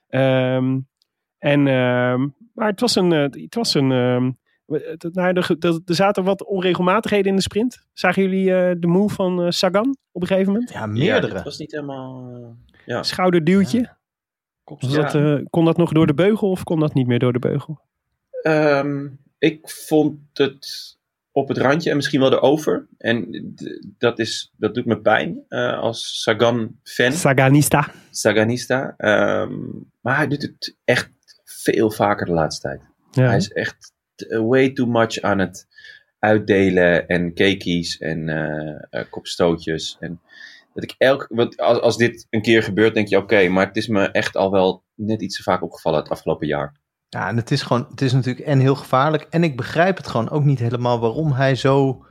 [0.08, 0.80] Ehm,
[1.38, 3.12] en, ehm, maar het was een.
[3.12, 4.32] het was een ehm,
[5.12, 7.86] nou, er, er, er zaten wat onregelmatigheden in de sprint.
[7.94, 10.70] Zagen jullie eh, de move van eh, Sagan op een gegeven moment?
[10.72, 11.34] Ja, Ja, meerdere.
[11.34, 12.30] dat was niet helemaal...
[12.34, 13.04] eh, ja.
[13.04, 14.00] Schouderduwtje.
[14.64, 15.02] Was Ja.
[15.02, 17.40] dat, eh, kon dat nog door de beugel of kon dat niet meer door de
[17.40, 17.80] beugel?
[18.42, 19.08] Ehm,
[19.38, 20.98] ik vond het
[21.32, 22.88] op het randje en misschien wel erover.
[22.98, 23.28] En
[23.98, 27.92] dat, is, dat doet me pijn eh, als Sagan-fan, Saganista.
[28.10, 28.94] Saganista.
[28.98, 29.54] Ehm,
[30.02, 31.12] maar hij doet het echt
[31.44, 32.82] veel vaker de laatste tijd.
[33.12, 33.26] Ja.
[33.28, 33.94] Hij is echt
[34.30, 35.68] way too much aan het
[36.20, 39.98] uitdelen en cakeys en eh, eh, kopstootjes.
[40.00, 40.22] En
[40.74, 43.78] dat ik elk, want als, als dit een keer gebeurt, denk je oké, maar het
[43.78, 46.80] is me echt al wel net iets te vaak opgevallen het afgelopen jaar.
[47.10, 49.28] Ja, en het is gewoon, het is natuurlijk en heel gevaarlijk.
[49.30, 52.06] En ik begrijp het gewoon ook niet helemaal waarom hij zo,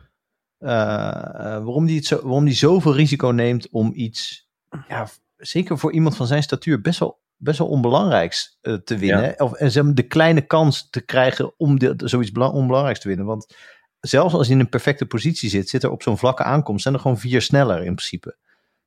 [0.59, 4.49] eh, eh, waarom die zo, waarom die zoveel risico neemt om iets,
[4.89, 9.41] ja, zeker voor iemand van zijn statuur, best wel, best wel onbelangrijks eh, te winnen.
[9.41, 13.27] Of en maar, de kleine kans te krijgen om de, zoiets bela- onbelangrijks te winnen.
[13.27, 13.55] Want
[14.01, 16.95] zelfs als hij in een perfecte positie zit, zit er op zo'n vlakke aankomst, zijn
[16.95, 18.37] er gewoon vier sneller in principe.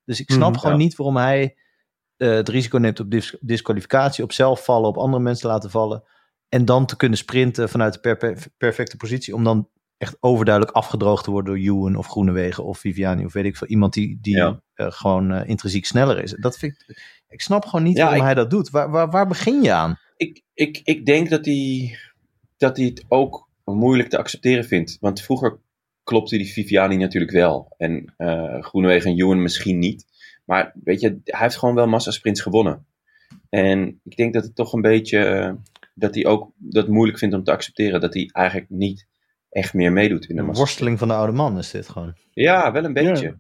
[0.06, 0.84] Dus ik snap Mhm, gewoon ja.
[0.84, 1.56] niet waarom hij
[2.18, 6.04] eh, het risico neemt op dis- disqualificatie, op zelf vallen, op andere mensen laten vallen.
[6.50, 9.36] En dan te kunnen sprinten vanuit de per- perfecte positie.
[9.36, 13.46] Om dan echt overduidelijk afgedroogd te worden door Ewan of Groenewegen of Viviani of weet
[13.46, 13.68] ik veel.
[13.68, 14.62] Iemand die, die Ja.
[14.74, 16.32] eh, gewoon intrinsiek sneller is.
[16.32, 18.70] Dat vind ik, ik snap gewoon niet Ja, waarom ik- hij dat doet.
[18.70, 19.98] Waar, waar, waar begin je aan?
[20.18, 21.98] ik, ik, ik denk dat hij,
[22.58, 24.98] dat hij het ook moeilijk te accepteren vindt.
[25.00, 25.60] Want vroeger
[26.04, 27.74] klopte die Viviani natuurlijk wel.
[27.78, 30.06] En eh Groenewegen en Ewan misschien niet.
[30.46, 32.86] Maar weet je, hij heeft gewoon wel massasprints gewonnen.
[33.50, 35.52] En ik denk dat het toch een beetje, eh,
[35.96, 38.02] dat hij ook dat moeilijk vindt om te accepteren.
[38.02, 39.08] Dat hij eigenlijk niet
[39.50, 40.62] echt meer meedoet in de Een massa.
[40.62, 42.14] worsteling van de oude man is dit gewoon.
[42.34, 43.26] Ja, wel een beetje.
[43.26, 43.36] Ja,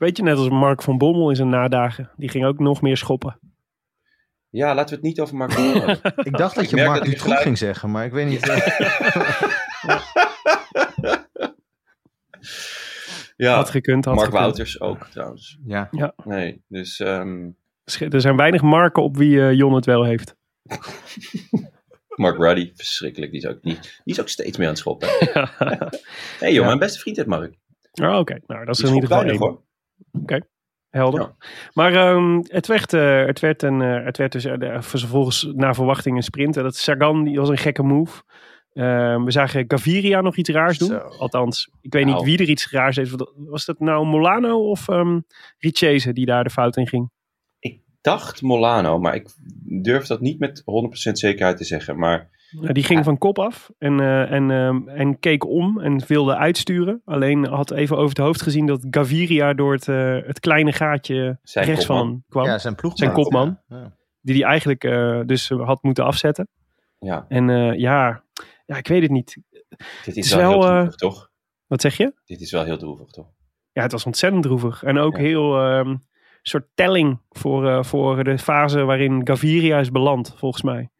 [0.00, 2.10] Weet je, net als Mark van Bommel in zijn nadagen.
[2.16, 3.38] Die ging ook nog meer schoppen.
[4.50, 6.12] laten we het niet over Mark Bommel hebben.
[6.26, 8.46] Ik dacht dat je Mark Dutroux gelijk- ging zeggen, maar ik weet niet.
[13.36, 14.42] Ja, Had gekund, had Mark gekund.
[14.44, 15.58] Wouters ook trouwens.
[15.64, 15.88] ja.
[16.24, 17.00] Nee, dus...
[17.00, 17.48] ehm,
[18.10, 20.36] Er zijn weinig marken op wie eh, Jon het wel heeft.
[22.16, 23.32] Mark Ruddy, verschrikkelijk.
[23.32, 25.08] Die is ook, die, die is ook steeds meer aan het schoppen.
[25.08, 25.42] Hé
[26.38, 26.64] hey, joh, Ja.
[26.66, 27.54] mijn beste vriend heeft Mark.
[28.02, 29.40] Oh, Oké, nou dat is Die in ieder geval weinig
[30.12, 30.48] hoor.
[30.90, 31.20] Helder.
[31.20, 31.36] Ja.
[31.72, 35.74] Maar ehm, het, werd, eh, het, werd een, eh, het werd dus eh, vervolgens naar
[35.74, 36.54] verwachting een sprint.
[36.54, 38.22] Dat Sagan die was een gekke move.
[38.72, 40.88] Ehm, we zagen Gaviria nog iets raars doen.
[40.88, 40.98] Zo.
[40.98, 42.26] Althans, ik weet niet Nou.
[42.26, 43.14] wie er iets raars heeft.
[43.34, 44.86] Was dat nou Molano of
[45.58, 47.10] Richese die daar de fout in ging?
[47.58, 49.28] Ik dacht Molano, maar ik
[49.82, 51.98] durf dat niet met 100% zekerheid te zeggen.
[51.98, 53.04] Maar die ging Ja.
[53.04, 57.02] van kop af en, eh, en, ehm, en keek om en wilde uitsturen.
[57.04, 61.38] Alleen had even over het hoofd gezien dat Gaviria door het, eh, het kleine gaatje
[61.42, 62.06] Zijn rechts kopman.
[62.08, 62.44] van kwam.
[62.46, 62.92] ja, zijn ploeg.
[62.96, 63.58] Zijn kopman.
[63.68, 63.96] Ja.
[64.20, 66.48] Die hij eigenlijk eh, dus had moeten afzetten.
[66.98, 68.24] ja, En eh, ja,
[68.66, 69.38] ja, ik weet het niet.
[70.04, 71.30] dit is, is wel, wel, heel droevig, toch?
[71.66, 72.12] Wat zeg je?
[72.24, 73.26] Dit is wel heel droevig, toch?
[73.72, 74.82] Ja, het was ontzettend droevig.
[74.82, 75.22] En ook Ja.
[75.22, 75.96] heel ehm
[76.42, 80.90] soort telling voor, eh, voor de fase waarin Gaviria is beland, volgens mij.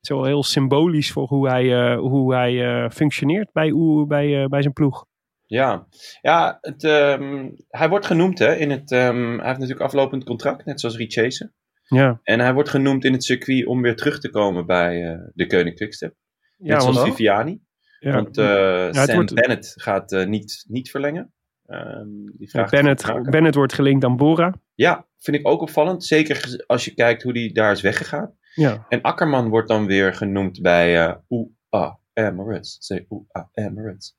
[0.00, 3.72] Het is wel heel symbolisch voor hoe hij, eh, hoe hij eh, functioneert bij,
[4.06, 5.06] bij, eh, bij zijn ploeg.
[5.46, 5.86] Ja,
[6.20, 8.92] ja het, ehm, hij wordt genoemd hè, in het...
[8.92, 11.52] ehm, hij heeft natuurlijk aflopend contract, net zoals Richese.
[11.84, 15.46] Ja, En hij wordt genoemd in het circuit om weer terug te komen bij de
[15.46, 16.14] Koning Quickstep.
[16.56, 17.60] ja Net zoals want, Viviani.
[17.98, 18.34] ja, Want
[18.96, 21.32] Sam wordt- Bennett gaat niet, niet verlengen.
[21.66, 23.30] Ehm, die Bennett.
[23.30, 24.54] Bennett wordt gelinkt aan Bora.
[24.74, 26.04] Ja, vind ik ook opvallend.
[26.04, 28.38] Zeker als je kijkt hoe die daar is weggegaan.
[28.60, 28.86] Ja.
[28.88, 32.92] En Akkerman wordt dan weer genoemd bij eh UA Emirates.
[33.52, 34.16] Emirates.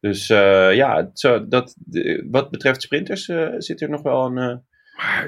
[0.00, 4.62] Dus eh, ja, zou- dat, de- wat betreft sprinters eh, zit er nog wel een,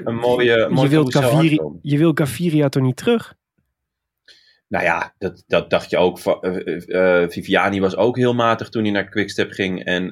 [0.03, 1.79] een mooie, je, mooie wilt Gaviri, aankomen.
[1.81, 3.35] je wil Gaviria toch niet terug?
[4.67, 6.19] Nou ja, dat, dat dacht je ook.
[6.19, 9.83] eh, eh, eh, Viviani was ook heel matig toen hij naar Quickstep ging.
[9.83, 10.09] En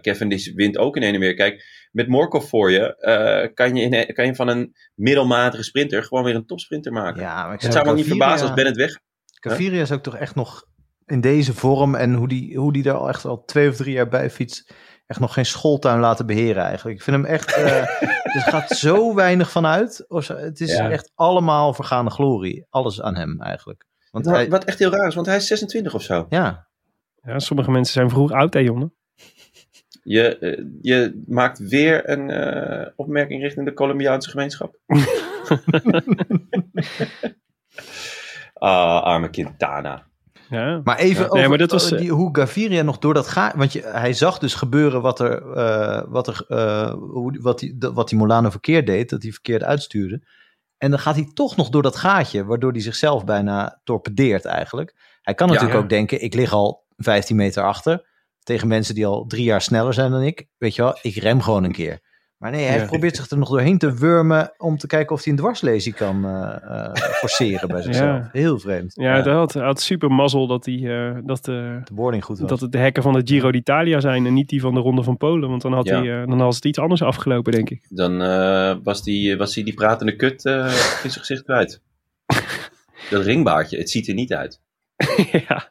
[0.00, 1.34] Cavendish wint ook in een en weer.
[1.34, 6.24] Kijk, met Morkov voor je kan, je in, kan je van een middelmatige sprinter gewoon
[6.24, 7.20] weer een topsprinter maken.
[7.20, 8.98] Ja, maar ik het zou me niet verbazen als Bennett weg.
[9.40, 10.64] Gaviria is ook toch echt nog
[11.06, 13.92] in deze vorm en hoe die, hoe die daar al echt al twee of drie
[13.94, 14.74] jaar bij fietst,
[15.06, 16.96] echt nog geen schooltuin laten beheren eigenlijk.
[16.96, 17.76] Ik vind hem echt, eh
[18.36, 20.04] er gaat zo weinig van uit.
[20.26, 20.90] Het is Ja.
[20.90, 22.66] echt allemaal vergaande glorie.
[22.70, 23.84] Alles aan hem eigenlijk.
[24.10, 26.26] Want Nou, hij, Wat echt heel raar is, want hij is 26 of zo.
[26.28, 26.66] ja,
[27.22, 28.90] Ja, sommige mensen zijn vroeg oud, hè, Jonne?
[30.02, 34.78] Je, eh, je maakt weer een eh, opmerking richting de Colombiaanse gemeenschap.
[38.54, 40.06] ah, arme Quintana.
[40.50, 40.80] Ja.
[40.84, 41.26] maar even Ja.
[41.28, 43.54] over Nee, maar dat was, eh, die, hoe Gaviria nog door dat gaat.
[43.54, 47.76] Want je, hij zag dus gebeuren wat er, eh, wat, er eh, hoe, wat, die,
[47.78, 50.22] wat die Molano verkeerd deed, dat hij verkeerd uitstuurde.
[50.78, 55.18] En dan gaat hij toch nog door dat gaatje, waardoor hij zichzelf bijna torpedeert eigenlijk.
[55.22, 55.52] Hij kan Ja.
[55.52, 58.06] natuurlijk ook denken, ik lig al 15 meter achter
[58.42, 60.46] tegen mensen die al drie jaar sneller zijn dan ik.
[60.58, 62.00] Weet je wel, ik rem gewoon een keer.
[62.38, 62.84] Maar nee, hij Ja.
[62.86, 66.24] probeert zich er nog doorheen te wurmen om te kijken of hij een dwarslesie kan
[66.24, 68.16] eh, eh, forceren bij zichzelf.
[68.18, 68.28] Ja.
[68.32, 68.92] Heel vreemd.
[68.94, 72.38] Ja, dat had, hij had super mazzel dat, die, eh, dat, eh, De boarding goed
[72.38, 72.48] was.
[72.48, 75.02] dat het de hekken van de Giro d'Italia zijn en niet die van de Ronde
[75.02, 75.48] van Polen.
[75.48, 76.02] Want dan had, Ja.
[76.02, 77.86] hij, dan was het iets anders afgelopen, denk ik.
[77.88, 80.54] Dan eh, was, die, was hij die pratende kut eh,
[81.02, 81.82] in zijn gezicht kwijt.
[83.10, 84.60] Dat ringbaardje, het ziet er niet uit.
[85.48, 85.68] ja.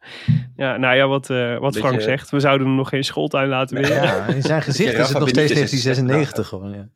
[0.56, 2.30] ja, nou ja, wat, eh, wat Beetje- Frank zegt.
[2.30, 4.04] We zouden hem nog geen schooltuin laten winnen.
[4.04, 6.72] Ja, in zijn gezicht is het nog steeds Benitez is 1996 gewoon.
[6.74, 6.88] Ja.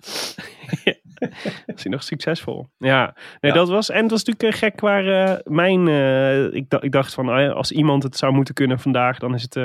[1.76, 2.68] is hij nog succesvol.
[2.78, 3.58] Ja, nee, Ja.
[3.58, 3.90] dat was.
[3.90, 5.88] En het was natuurlijk eh, gek waar eh, mijn.
[5.88, 9.42] eh, ik, dacht- ik dacht van, als iemand het zou moeten kunnen vandaag, dan is
[9.42, 9.56] het.
[9.56, 9.64] eh,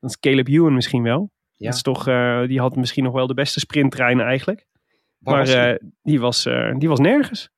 [0.00, 1.30] dan is Caleb Ewan misschien wel.
[1.56, 1.66] Ja.
[1.66, 4.66] Dat is toch, eh, die had misschien nog wel de beste sprinttrein eigenlijk.
[5.18, 7.50] Waar maar was eh, die, was, eh, die was nergens.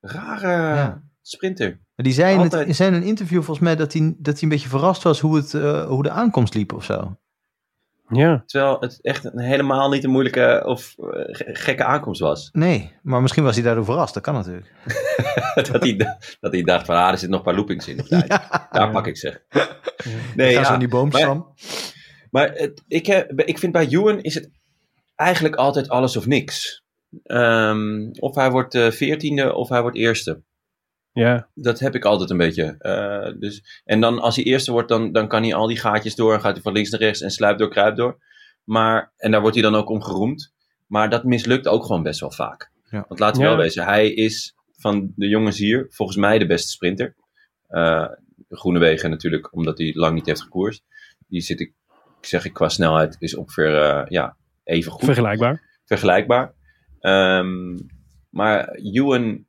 [0.00, 1.02] Rare Ja.
[1.22, 1.80] sprinter.
[1.96, 2.76] Maar die zei in, het, Altijd.
[2.76, 5.36] zei in een interview volgens mij dat hij, dat hij een beetje verrast was hoe,
[5.36, 7.16] het, eh, hoe de aankomst liep of zo.
[8.08, 8.42] Ja.
[8.46, 12.48] Terwijl het echt een helemaal niet een moeilijke of eh, ge- gekke aankomst was.
[12.52, 14.14] Nee, maar misschien was hij daardoor verrast.
[14.14, 14.72] Dat kan natuurlijk.
[15.72, 15.96] dat, hij,
[16.40, 18.00] dat hij dacht van, ah, er zitten nog een paar loopings in.
[18.70, 19.40] Daar pak ik ze.
[20.36, 20.72] Nee, Ga zo ja.
[20.72, 21.46] in die boom maar- staan.
[22.30, 24.50] Maar het, ik, heb, ik vind bij Ewan is het
[25.14, 26.82] eigenlijk altijd alles of niks.
[27.22, 30.42] Ehm, of hij wordt eh, veertiende of hij wordt eerste.
[31.20, 31.48] Ja.
[31.54, 32.74] Dat heb ik altijd een beetje.
[32.78, 36.14] Eh, dus, en dan als hij eerste wordt, dan, dan kan hij al die gaatjes
[36.14, 38.18] door en gaat hij van links naar rechts en sluipt door, kruipt door.
[38.64, 40.54] Maar, en daar wordt hij dan ook om geroemd.
[40.86, 42.70] Maar dat mislukt ook gewoon best wel vaak.
[42.90, 43.04] Ja.
[43.08, 43.54] Want laten we Ja.
[43.54, 47.14] wel wezen, hij is van de jongens hier volgens mij de beste sprinter.
[47.68, 48.06] Eh
[48.48, 50.84] Groenewegen natuurlijk, omdat hij lang niet heeft gekoerst.
[51.28, 51.72] Die zit ik,
[52.20, 55.62] zeg ik qua snelheid, is ongeveer eh, ja, even goed Vergelijkbaar.
[55.84, 56.54] vergelijkbaar.
[57.00, 57.76] Ehm,
[58.30, 59.45] maar Ewan,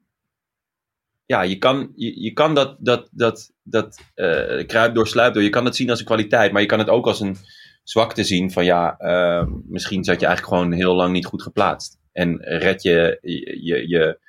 [1.27, 5.43] ja, je kan, je, je kan dat, dat, dat, dat eh kruip door, sluip door,
[5.43, 7.37] je kan het zien als een kwaliteit, maar je kan het ook als een
[7.83, 11.99] zwakte zien van ja, ehm, misschien zat je eigenlijk gewoon heel lang niet goed geplaatst.
[12.11, 14.19] En red je je, je, je,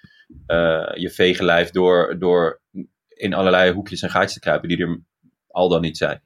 [0.46, 2.60] eh, je vegenlijf door, door
[3.08, 5.00] in allerlei hoekjes en gaatjes te kruipen die er
[5.48, 6.22] al dan niet zijn.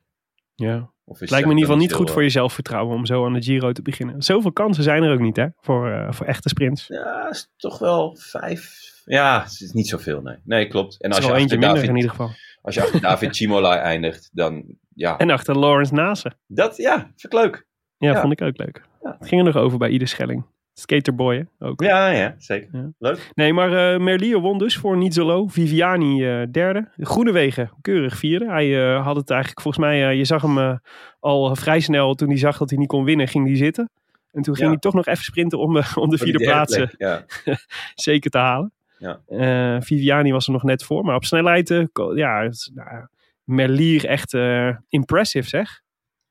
[0.54, 0.90] Ja.
[1.04, 3.24] Of is Het lijkt me in ieder geval niet goed voor je zelfvertrouwen om zo
[3.24, 4.22] aan de Giro te beginnen.
[4.22, 5.46] Zoveel kansen zijn er ook niet, hè?
[5.60, 6.86] Voor, eh, voor echte sprints.
[6.86, 8.91] Ja, is toch wel vijf.
[9.04, 10.36] Ja, het is niet zoveel, nee.
[10.44, 11.02] Nee, klopt.
[11.02, 12.30] En als je, achter David, in ieder geval.
[12.62, 15.18] als je achter David Chimola eindigt, dan ja.
[15.18, 16.32] En achter Lawrence Nase.
[16.46, 17.66] Dat, ja, vind ik leuk.
[17.96, 18.20] Ja, Ja.
[18.20, 18.82] vond ik ook leuk.
[19.02, 19.16] Ja.
[19.18, 20.44] Het ging er nog over bij Ieder Schelling.
[20.74, 21.66] Skaterboy, hè?
[21.66, 21.80] Ook.
[21.82, 22.68] Ja, ja, zeker.
[22.72, 22.90] Ja.
[22.98, 23.30] Leuk.
[23.34, 25.46] Nee, maar eh Merlier won dus voor Nizzolo.
[25.46, 26.88] Viviani eh, derde.
[26.96, 28.46] Groenewegen keurig vierde.
[28.50, 30.80] Hij eh, had het eigenlijk, volgens mij, je zag hem
[31.20, 33.90] al vrij snel toen hij zag dat hij niet kon winnen, ging hij zitten.
[34.30, 34.72] En toen ging Ja.
[34.72, 37.56] hij toch nog even sprinten om, om de vierde plaats derde plek, Ja.
[37.94, 38.72] zeker te halen.
[39.02, 39.22] Ja.
[39.26, 41.68] Eh, Viviani was er nog net voor, maar op snelheid,
[42.14, 43.06] ja, nou,
[43.44, 45.80] Merlier echt eh, impressive zeg.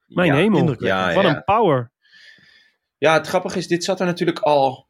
[0.06, 0.36] Mijn ja.
[0.36, 0.84] hemel.
[0.84, 1.92] Ja, Wat een power.
[2.98, 4.88] Ja, het grappige is, dit zat er natuurlijk al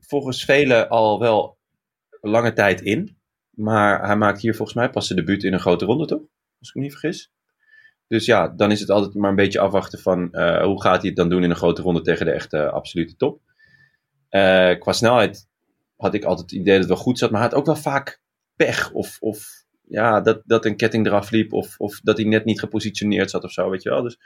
[0.00, 1.58] volgens velen al wel
[2.20, 3.18] lange tijd in.
[3.50, 6.22] Maar hij maakt hier volgens mij pas zijn debuut in een grote ronde, toch?
[6.58, 7.32] Als ik me niet vergis.
[8.06, 11.06] Dus ja, dan is het altijd maar een beetje afwachten van eh, hoe gaat hij
[11.06, 13.40] het dan doen in een grote ronde tegen de echte absolute top.
[14.78, 15.45] Qua snelheid
[15.96, 17.76] had ik altijd het idee dat het wel goed zat, maar hij had ook wel
[17.76, 18.20] vaak
[18.56, 18.92] pech.
[18.92, 19.46] Of, of
[19.88, 23.44] ja, dat, dat een ketting eraf liep, of, of dat hij net niet gepositioneerd zat
[23.44, 24.02] of zo, weet je wel.
[24.02, 24.18] Dus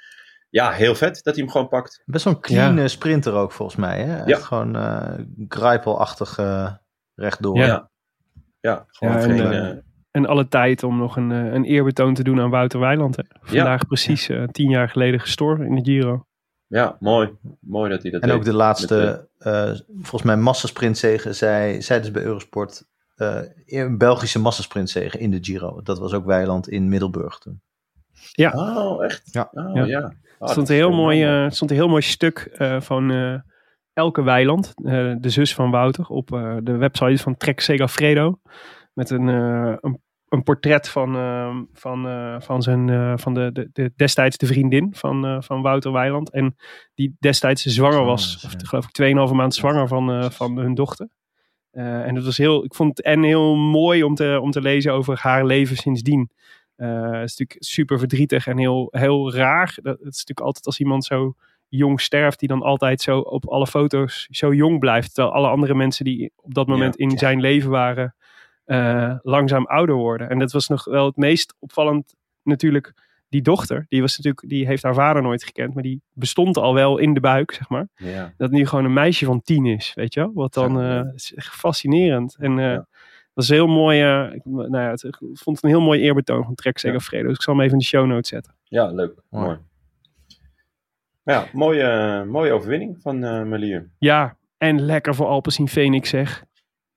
[0.50, 2.02] ja, heel vet dat hij hem gewoon pakt.
[2.06, 2.82] Best wel een clean Ja.
[2.82, 4.00] eh, sprinter ook volgens mij.
[4.02, 4.16] Hè?
[4.16, 4.38] Echt Ja.
[4.38, 5.18] Gewoon eh
[5.48, 6.72] grijpelachtig eh,
[7.14, 7.56] rechtdoor.
[7.56, 7.66] Ja.
[7.66, 7.88] Ja.
[8.60, 12.40] Ja, gewoon Ja, en, geen, En alle tijd om nog een, een eerbetoon te doen
[12.40, 13.16] aan Wouter Weiland.
[13.16, 13.22] Hè.
[13.40, 16.24] Vandaag precies tien jaar geleden gestorven in de Giro.
[16.78, 17.30] Ja, mooi.
[17.60, 18.36] Mooi dat hij dat En deed.
[18.36, 22.84] ook de laatste, eh, volgens mij massassprintzege, zei, zeiden ze bij Eurosport,
[23.16, 25.82] eh, een Belgische massassprintzege in de Giro.
[25.82, 27.60] Dat was ook Weiland in Middelburg toen.
[28.54, 29.22] Oh, echt?
[29.32, 29.48] Ja.
[29.52, 29.84] Oh, Ja.
[29.84, 29.98] ja.
[30.04, 32.80] Oh, dat stond is een heel mooi, eh, er stond een heel mooi stuk eh,
[32.80, 33.34] van eh,
[33.92, 38.40] Elke Weiland, eh, de zus van Wouter, op eh, de website van Trek Segafredo.
[38.94, 40.00] Met een, eh, een,
[40.30, 44.46] een portret van, eh, van, eh, van, zijn, eh, van de, de, de destijds de
[44.46, 46.30] vriendin van, eh, van Wouter Weiland.
[46.30, 46.56] En
[46.94, 51.08] die destijds zwanger was, of geloof ik 2,5 maand zwanger van, van hun dochter.
[51.72, 54.92] En het was heel, ik vond het en heel mooi om te, om te lezen
[54.92, 56.30] over haar leven sindsdien.
[56.76, 59.78] Het is natuurlijk super verdrietig en heel, heel raar.
[59.82, 61.34] Dat, het is natuurlijk altijd als iemand zo
[61.68, 65.14] jong sterft, die dan altijd zo op alle foto's zo jong blijft.
[65.14, 68.14] Terwijl alle andere mensen die op dat moment in zijn leven waren,
[68.70, 70.28] eh, langzaam ouder worden.
[70.30, 72.92] En dat was nog wel het meest opvallend natuurlijk.
[73.28, 76.74] Die dochter, die, was natuurlijk, die heeft haar vader nooit gekend, maar die bestond al
[76.74, 77.88] wel in de buik, zeg maar.
[77.94, 78.32] Ja.
[78.36, 80.30] Dat nu gewoon een meisje van tien is, weet je wel?
[80.34, 82.36] Wat dan, eh, is echt fascinerend.
[82.38, 82.86] En eh, Ja.
[83.34, 86.00] dat is heel mooi, eh, ik, nou ja, het, ik vond het een heel mooi
[86.00, 87.26] eerbetoon van Trek Segafredo.
[87.28, 88.54] Dus ik zal hem even in de show notes zetten.
[88.64, 89.14] ja, leuk.
[89.30, 89.44] Mooi.
[89.46, 89.58] Mooi.
[91.24, 93.90] Ja, mooie, mooie overwinning van eh Melier.
[93.98, 96.44] Ja, en lekker voor Alpecin Phoenix zeg.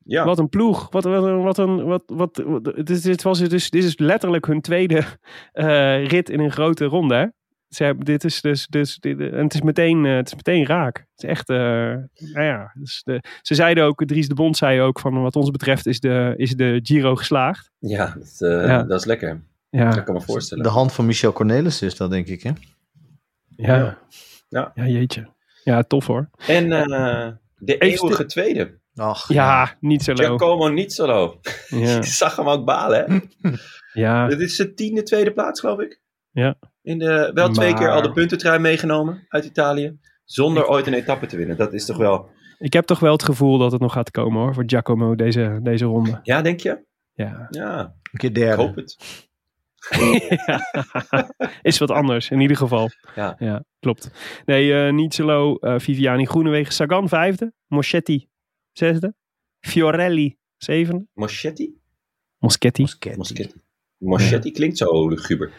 [0.06, 0.88] Ja, Wat een ploeg.
[0.92, 1.84] Wat, wat, een- wat een.
[1.84, 5.04] Wat, wat, wat, dit, is- dit, was dus, dit is letterlijk hun tweede
[5.52, 7.16] eh, rit in een grote ronde.
[7.16, 7.26] Hè?
[7.70, 8.68] Ze hebben, dit is dus.
[8.68, 10.98] dus dit, en het is, meteen, eh, het is meteen raak.
[10.98, 11.50] Het is echt.
[11.50, 11.58] eh,
[12.34, 15.52] nou ja, dus de, ze zeiden ook, Dries de Bond zei ook: van wat ons
[15.52, 17.72] betreft is de, is de Giro geslaagd.
[17.80, 18.84] ja, dat, eh, Ja.
[18.84, 19.44] dat is lekker.
[19.70, 20.64] Ja, Dat kan me voorstellen.
[20.64, 22.44] De hand van Michel Cornelis is dat, denk ik.
[22.44, 22.52] Hè?
[23.56, 23.98] ja.
[24.50, 24.72] Ja.
[24.76, 25.28] ja, jeetje.
[25.64, 26.30] Ja, tof hoor.
[26.48, 28.80] En eh, de eeuwige tweede.
[28.96, 30.26] Ach, Ja, niet zo low.
[30.26, 31.40] Giacomo Nizzolo.
[31.70, 33.50] Ja, Ik zag hem ook balen, hè?
[34.02, 36.02] ja, Dit is zijn tiende tweede plaats, geloof ik.
[36.32, 36.56] Ja.
[36.82, 40.00] In de, wel twee Maar- keer al de puntentrui meegenomen uit Italië.
[40.26, 41.58] Zonder ooit een etappe te winnen.
[41.58, 42.30] Dat is toch wel...
[42.60, 45.60] ik heb toch wel het gevoel dat het nog gaat komen hoor, voor Giacomo deze,
[45.64, 46.20] deze ronde.
[46.24, 46.86] Ja, denk je?
[47.14, 47.48] Ja.
[47.50, 48.62] Ja, een keer ik derde.
[48.64, 48.98] hoop het.
[51.62, 52.90] is wat anders, in ieder geval.
[53.16, 53.64] Ja.
[53.80, 54.12] klopt.
[54.46, 58.28] Nee, eh Nicolo, eh Viviani Groenewegen, Sagan vijfde, Moschetti
[58.74, 59.14] zesde,
[59.60, 61.78] Fiorelli zevende, Moschetti?
[62.38, 62.82] Moschetti.
[62.82, 63.18] Moschetti.
[63.18, 63.62] Moschetti.
[63.98, 65.52] Moschetti klinkt zo luguber.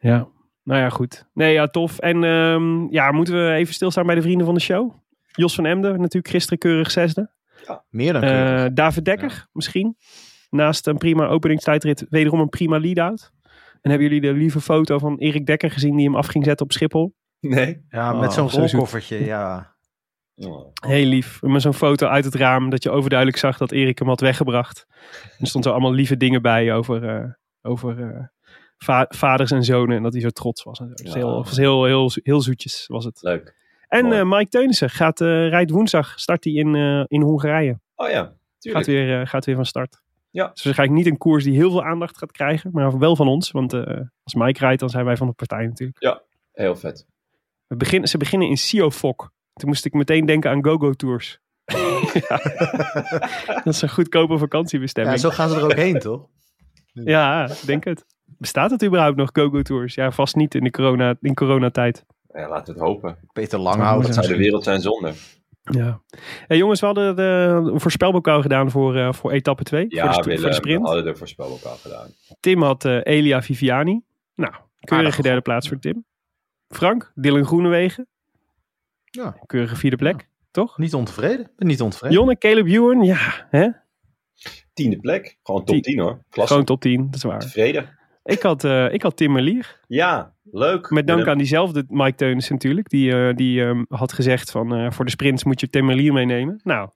[0.00, 0.28] Ja,
[0.62, 1.26] nou ja, goed.
[1.34, 1.98] Nee, ja, tof.
[1.98, 4.92] En ehm, ja, moeten we even stilstaan bij de vrienden van de show?
[5.32, 7.30] Jos van Emden, natuurlijk gisteren keurig zesde.
[7.90, 8.72] Meer dan Eh, keurig.
[8.72, 9.96] David Dekker, misschien.
[10.50, 13.32] Naast een prima openingstijdrit, wederom een prima lead-out.
[13.80, 16.66] En hebben jullie de lieve foto van Erik Dekker gezien die hem af ging zetten
[16.66, 17.14] op Schiphol?
[17.40, 17.84] Nee.
[17.88, 18.70] ja, oh, met zo'n zo zoet.
[18.70, 19.24] rolkoffertje.
[19.24, 19.71] Ja.
[20.36, 20.70] Oh.
[20.86, 21.42] Heel lief.
[21.42, 24.86] Met zo'n foto uit het raam dat je overduidelijk zag dat Erik hem had weggebracht.
[25.38, 27.30] Er stond zo allemaal lieve dingen bij over, eh,
[27.62, 28.24] over eh,
[28.78, 29.96] va- vaders en zonen.
[29.96, 30.78] En dat hij zo trots was.
[30.80, 31.04] En zo.
[31.08, 31.14] Ja.
[31.14, 33.22] heel, was heel, heel, heel zoetjes was het.
[33.22, 33.54] Leuk.
[33.88, 36.20] En eh, Mike Teunissen gaat, rijdt woensdag.
[36.20, 36.74] Start hij in,
[37.08, 37.80] in Hongarije.
[37.94, 38.86] Oh ja, Gaat tuurlijk.
[38.86, 40.02] weer, eh, gaat weer van start.
[40.30, 40.48] Ja.
[40.52, 42.70] Dus waarschijnlijk niet een koers die heel veel aandacht gaat krijgen.
[42.72, 43.50] Maar wel van ons.
[43.50, 43.72] Want
[44.22, 45.98] als Mike rijdt dan zijn wij van de partij natuurlijk.
[46.52, 47.06] Heel vet.
[47.66, 49.32] We beginnen, ze beginnen in Siofok.
[49.52, 51.40] Toen moest ik meteen denken aan GoGo Tours.
[52.12, 52.40] ja.
[53.64, 55.16] Dat is een goedkope vakantiebestemming.
[55.16, 56.26] ja, zo gaan ze er ook heen, toch?
[56.92, 58.04] Ja, ik denk het.
[58.24, 59.94] Bestaat het überhaupt nog GoGo Tours?
[59.94, 62.04] Ja, vast niet in de corona, in coronatijd.
[62.32, 63.18] Ja, laten we het hopen.
[63.32, 64.02] Peter Langhout.
[64.02, 65.14] Dat zou de wereld zijn zonder.
[65.62, 66.02] Ja.
[66.46, 67.22] Hey, jongens, we hadden de,
[67.72, 69.84] een voorspelbokaal gedaan voor, eh, voor etappe 2.
[69.88, 72.08] Ja, voor, de, Willem, voor de we hadden de voorspelbokaal gedaan.
[72.40, 74.02] Tim had eh, Elia Viviani.
[74.34, 75.24] Nou, keurige Aardig.
[75.24, 76.04] derde plaats voor Tim.
[76.68, 78.06] Frank, Dylan Groenewegen.
[79.16, 79.36] Ja.
[79.46, 80.78] Keurige vierde plek, toch?
[80.78, 81.50] Niet ontevreden.
[81.56, 82.16] Ben niet ontevreden.
[82.16, 83.68] Jonne, Caleb Ewan, ja, hè?
[84.72, 85.38] Tiende plek.
[85.42, 85.82] Gewoon top Tien.
[85.82, 86.22] 10 hoor.
[86.30, 86.52] Klasse.
[86.52, 87.38] gewoon top 10, dat is waar.
[87.40, 87.98] Tevreden.
[88.24, 89.80] Ik had, eh, ik had Tim Merlier.
[89.86, 90.90] Ja, leuk.
[90.90, 91.32] Met dank Willem.
[91.32, 92.88] aan diezelfde Mike Teunissen natuurlijk.
[92.88, 96.12] Die, eh, die ehm, had gezegd van eh, voor de sprints moet je Tim Merlier
[96.12, 96.60] meenemen.
[96.64, 96.90] Nou,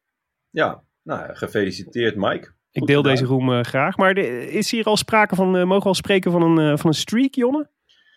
[0.51, 2.53] Ja, nou, gefeliciteerd Mike.
[2.71, 3.13] ik deel gedaan.
[3.13, 3.97] deze roem eh, graag.
[3.97, 6.79] Maar de- is hier al sprake van, eh, mogen we al spreken van een, eh,
[6.79, 7.69] van een streak, Jonne?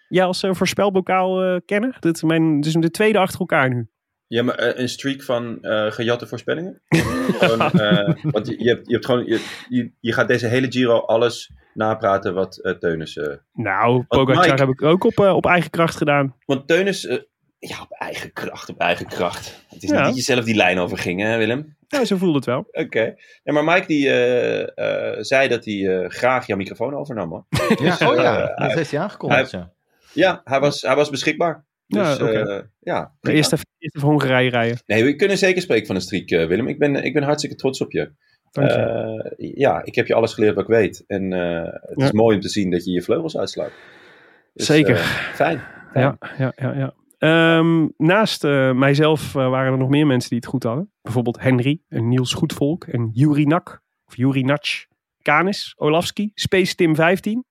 [0.10, 1.98] Jij als uh, voorspelbokaal eh kenner?
[2.00, 3.88] Dit is mijn, dus de tweede achter elkaar nu.
[4.28, 6.82] Ja, maar eh, een streak van eh gejatte voorspellingen?
[7.40, 10.72] Gewoon, eh, want je, je, hebt, je hebt gewoon, je, je, je gaat deze hele
[10.72, 13.18] Giro alles napraten wat Teunis...
[13.18, 16.36] eh, Nou, Pogacar Mike- heb ik ook op, op eigen kracht gedaan.
[16.46, 17.18] want Teunis, eh,
[17.60, 19.66] ja, op eigen kracht, op eigen kracht.
[19.68, 19.96] Het is Ja.
[19.96, 21.78] niet dat je zelf die lijn overging, hè Willem?
[21.88, 22.68] Ja, zo voelde het wel.
[22.86, 23.14] Oké.
[23.44, 24.62] Ja, maar Mike die eh,
[25.14, 27.46] eh, zei dat hij eh, graag jouw microfoon overnam, hoor.
[27.82, 29.52] Ja, oh ja, dat heeft hij aangekondigd.
[29.52, 29.72] Ja.
[30.14, 31.66] Ja, hij was, hij was beschikbaar.
[31.86, 33.14] Ja, Dus eh, ja.
[33.20, 33.38] Prima.
[33.38, 34.78] Eerst even, eerst even Hongarije rijden.
[34.86, 36.68] Nee, we kunnen zeker spreken van een streak, eh, Willem.
[36.68, 38.12] Ik ben, ik ben hartstikke trots op je.
[38.52, 38.76] Dank je.
[38.76, 41.04] Eh, ja, ik heb je alles geleerd wat ik weet.
[41.08, 42.06] En het Ja.
[42.06, 43.72] is mooi om te zien dat je je vleugels uitslaat.
[44.54, 44.98] Dus, Zeker.
[45.34, 45.62] fijn.
[45.94, 46.74] Ja, ja, ja.
[46.74, 46.94] ja.
[47.18, 50.92] Ehm, naast mijzelf waren er nog meer mensen die het goed hadden.
[51.02, 53.82] Bijvoorbeeld Henry en Niels Goedvolk en Juri Nak.
[54.06, 54.86] Of Juri Natsch.
[55.22, 57.46] Kanis, Olafski, Space Tim 15.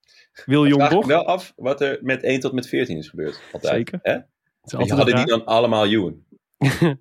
[0.47, 1.07] Wil Jong Vraag Boch.
[1.07, 3.41] wel af wat er met 1 tot met 14 is gebeurd.
[3.53, 3.75] Altijd.
[3.75, 3.99] Zeker.
[4.03, 4.19] Hè?
[4.61, 6.27] Altijd hadden die dan allemaal Ewan.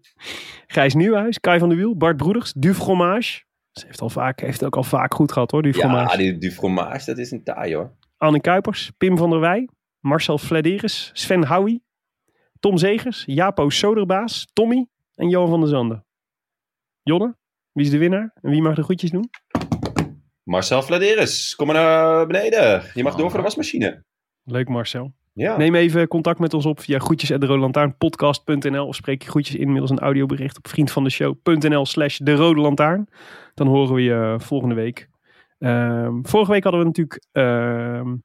[0.67, 3.45] Gijs Nieuwhuis, Kai van der Wiel, Bart Broeders, Du Fromage.
[3.71, 6.23] Ze heeft, al vaak, heeft ook al vaak goed gehad hoor, Du Fromage.
[6.23, 7.91] Ja, die, fromage, dat is een taai hoor.
[8.17, 9.69] Anne Kuipers, Pim van der Wij,
[9.99, 11.83] Marcel Flederis, Sven Houwie,
[12.59, 16.05] Tom Zegers, Japo Soderbaas, Tommy en Johan van der Zanden.
[17.03, 17.35] Jonne,
[17.71, 19.29] wie is de winnaar en wie mag de groetjes doen?
[20.47, 22.83] Marcel Vladeris, kom maar naar beneden.
[22.93, 24.03] Je mag door voor de wasmachine.
[24.43, 25.13] Leuk Marcel.
[25.33, 25.57] Ja.
[25.57, 29.99] Neem even contact met ons op via groetjes.derodelantaarnpodcast.nl of spreek je groetjes in middels een
[29.99, 33.07] audiobericht op vriendvandeshow.nl slash de rode lantaarn.
[33.53, 35.09] Dan horen we je volgende week.
[35.59, 38.15] Ehm, vorige week hadden we natuurlijk ehm,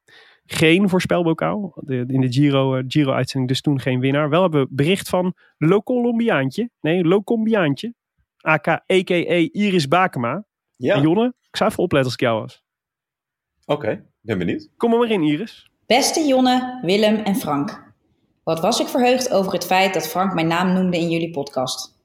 [0.45, 1.73] geen voorspelbokaal.
[1.75, 4.29] De, in de Giro, eh, Giro-uitzending dus toen geen winnaar.
[4.29, 6.69] Wel hebben we bericht van Lo Colombiaantje.
[6.81, 7.93] Nee, Lo Colombiaantje.
[8.37, 9.49] AK, a.k.a.
[9.51, 10.45] Iris Bakema.
[10.75, 10.95] Ja.
[10.95, 12.63] En Jonne, ik zou even opletten als ik jou was.
[13.65, 14.69] Oké, ben benieuwd.
[14.77, 15.69] Kom er maar in Iris.
[15.85, 17.93] Beste Jonne, Willem en Frank.
[18.43, 22.01] Wat was ik verheugd over het feit dat Frank mijn naam noemde in jullie podcast.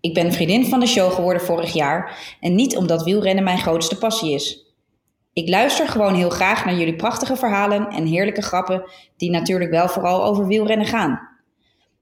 [0.00, 3.98] Ik ben vriendin van de show geworden vorig jaar en niet omdat wielrennen mijn grootste
[3.98, 4.74] passie is.
[5.32, 9.88] Ik luister gewoon heel graag naar jullie prachtige verhalen en heerlijke grappen die natuurlijk wel
[9.88, 11.28] vooral over wielrennen gaan.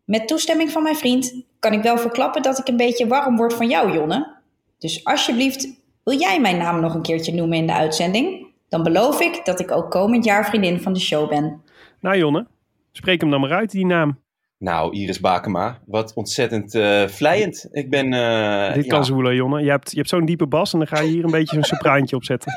[0.05, 3.55] Met toestemming van mijn vriend kan ik wel verklappen dat ik een beetje warm word
[3.55, 4.37] van jou, Jonne.
[4.79, 8.47] Dus alsjeblieft, wil jij mijn naam nog een keertje noemen in de uitzending?
[8.69, 11.63] Dan beloof ik dat ik ook komend jaar vriendin van de show ben.
[12.01, 12.47] Nou Jonne,
[12.93, 14.19] spreek hem dan maar uit, die naam.
[14.59, 17.69] Nou, Iris Bakema, wat ontzettend eh vlijend.
[17.73, 18.13] Ik ben...
[18.13, 19.63] eh, Dit ja, kan zwoelen, Jonne.
[19.63, 21.65] Je hebt, je hebt zo'n diepe bas en dan ga je hier een beetje zo'n
[21.65, 22.53] sopraantje op zetten.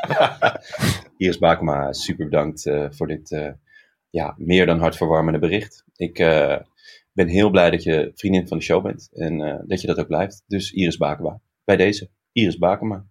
[1.18, 3.49] Iris Bakema, super bedankt eh, voor dit eh,
[4.10, 5.84] ja, meer dan hartverwarmende bericht.
[5.95, 6.57] Ik eh,
[7.14, 9.99] ben heel blij dat je vriendin van de show bent en eh, dat je dat
[9.99, 10.44] ook blijft.
[10.48, 12.10] Dus Iris Bakema, bij deze.
[12.32, 13.06] Iris Bakema.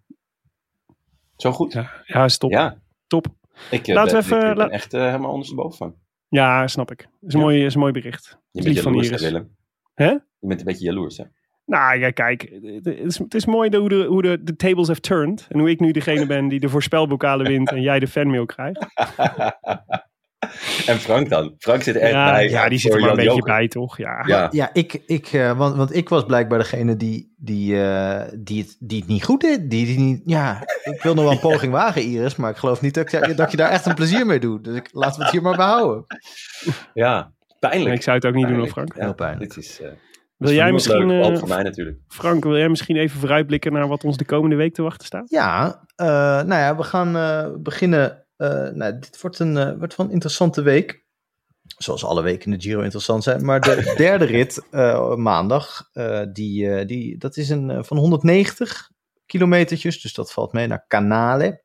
[1.37, 1.73] Zo goed?
[1.73, 2.51] Ja, ja is top.
[2.51, 2.77] Ja.
[3.07, 3.27] Top.
[3.71, 5.95] Ik, eh, Laten we ben, even- ik ben la- echt eh, helemaal ondersteboven van.
[6.29, 7.01] Ja, snap ik.
[7.01, 7.47] is een, Ja.
[7.47, 8.39] mooi, is een mooi bericht.
[8.51, 9.27] Je bent van jaloers, hè.
[9.27, 9.57] Willem?
[9.95, 10.07] Hè?
[10.11, 11.25] Je bent een beetje jaloers, hè?
[11.67, 12.43] Nou ja, kijk.
[12.63, 15.47] Het is, het is mooi de- hoe, de, hoe de, de tables have turned.
[15.49, 18.87] En hoe ik nu degene ben die de voorspelbokalen wint en jij de fanmail krijgt.
[20.87, 21.55] en Frank dan?
[21.59, 22.49] Frank zit er echt Ja, bij.
[22.49, 23.53] ja, die zit er maar een beetje Joker.
[23.53, 23.97] bij, toch?
[23.99, 24.23] Ja.
[24.27, 28.63] Ja, Ja, ik, ik, eh, want, want ik was blijkbaar degene die, die, eh, die,
[28.63, 29.71] het, die het niet goed deed.
[29.71, 32.81] Die, die niet, ja, ik wil nog wel een poging wagen, Iris, maar ik geloof
[32.81, 34.65] niet dat, ik, dat je daar echt een plezier mee doet.
[34.65, 36.05] Dus ik, laten we het hier maar behouden.
[36.95, 37.33] ja.
[37.59, 37.95] Pijnlijk.
[37.95, 38.69] Ik zou het ook niet doen, hoor.
[38.69, 38.95] Frank.
[38.97, 39.55] Ja, Heel pijnlijk.
[39.55, 39.89] Dit is, eh,
[40.37, 41.99] Wil jij misschien, leuk, eh, behalve voor mij natuurlijk.
[42.09, 45.31] Frank, wil jij misschien even vooruitblikken naar wat ons de komende week te wachten staat?
[45.31, 46.07] Ja, eh,
[46.43, 48.25] nou ja, we gaan eh, beginnen.
[48.43, 51.05] Eh, nou, dit wordt een, eh, wordt wel een interessante week.
[51.77, 53.45] Zoals alle weken in de Giro interessant zijn.
[53.45, 55.91] Maar de derde rit eh, maandag,
[56.33, 58.91] die, die, dat is een, van 190
[59.27, 60.01] kilometertjes.
[60.01, 61.63] Dus dat valt mee naar Canale.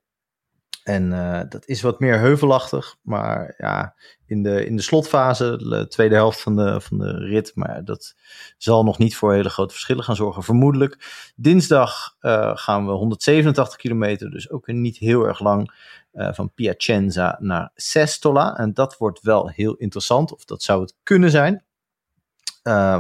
[0.87, 2.95] En eh, dat is wat meer heuvelachtig.
[3.01, 3.95] Maar ja,
[4.25, 7.51] in de, in de slotfase, de tweede helft van de, van de rit.
[7.55, 8.15] Maar dat
[8.57, 10.97] zal nog niet voor hele grote verschillen gaan zorgen, vermoedelijk.
[11.35, 15.75] Dinsdag eh, gaan we 187 kilometer, dus ook niet heel erg lang.
[16.11, 18.57] eh, van Piacenza naar Sestola.
[18.57, 21.65] En dat wordt wel heel interessant, of dat zou het kunnen zijn.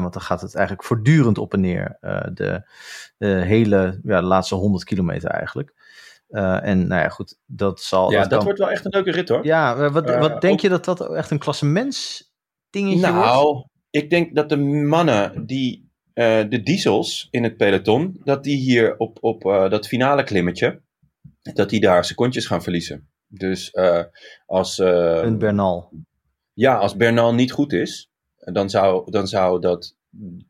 [0.01, 1.97] Want dan gaat het eigenlijk voortdurend op en neer.
[2.33, 2.69] de,
[3.17, 5.76] de hele, ja, de laatste 100 kilometer eigenlijk.
[6.27, 8.11] Eh, en nou ja, goed, dat zal.
[8.11, 9.45] Ja, dat, kan- wordt wel echt een leuke rit hoor.
[9.45, 12.31] Ja, wat, Eh, wat denk ook- je dat dat echt een klassements
[12.69, 13.15] dingetje wordt?
[13.25, 18.57] Nou, ik denk dat de mannen die eh, de diesels in het peloton, dat die
[18.57, 20.81] hier op, op dat finale klimmetje,
[21.53, 23.09] dat die daar secondjes gaan verliezen.
[23.27, 23.73] Dus
[24.45, 25.91] als, Een Bernal.
[26.53, 29.95] ja, als Bernal niet goed is, dan zou, dan zou dat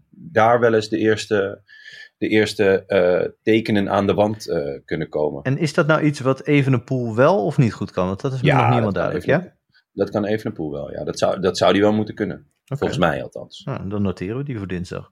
[0.10, 1.62] daar wel eens de eerste,
[2.18, 5.44] de eerste eh, tekenen aan de wand eh, kunnen komen.
[5.44, 8.07] En is dat nou iets wat Evenepoel wel of niet goed kan?
[8.07, 9.56] Want dat is me nog niet helemaal duidelijk, ja?
[9.94, 11.03] Dat kan Evenepoel wel, ja.
[11.03, 12.52] Dat zou, dat zou die wel moeten kunnen.
[12.65, 13.64] Volgens mij althans.
[13.65, 15.11] Nou, dan noteren we die voor dinsdag.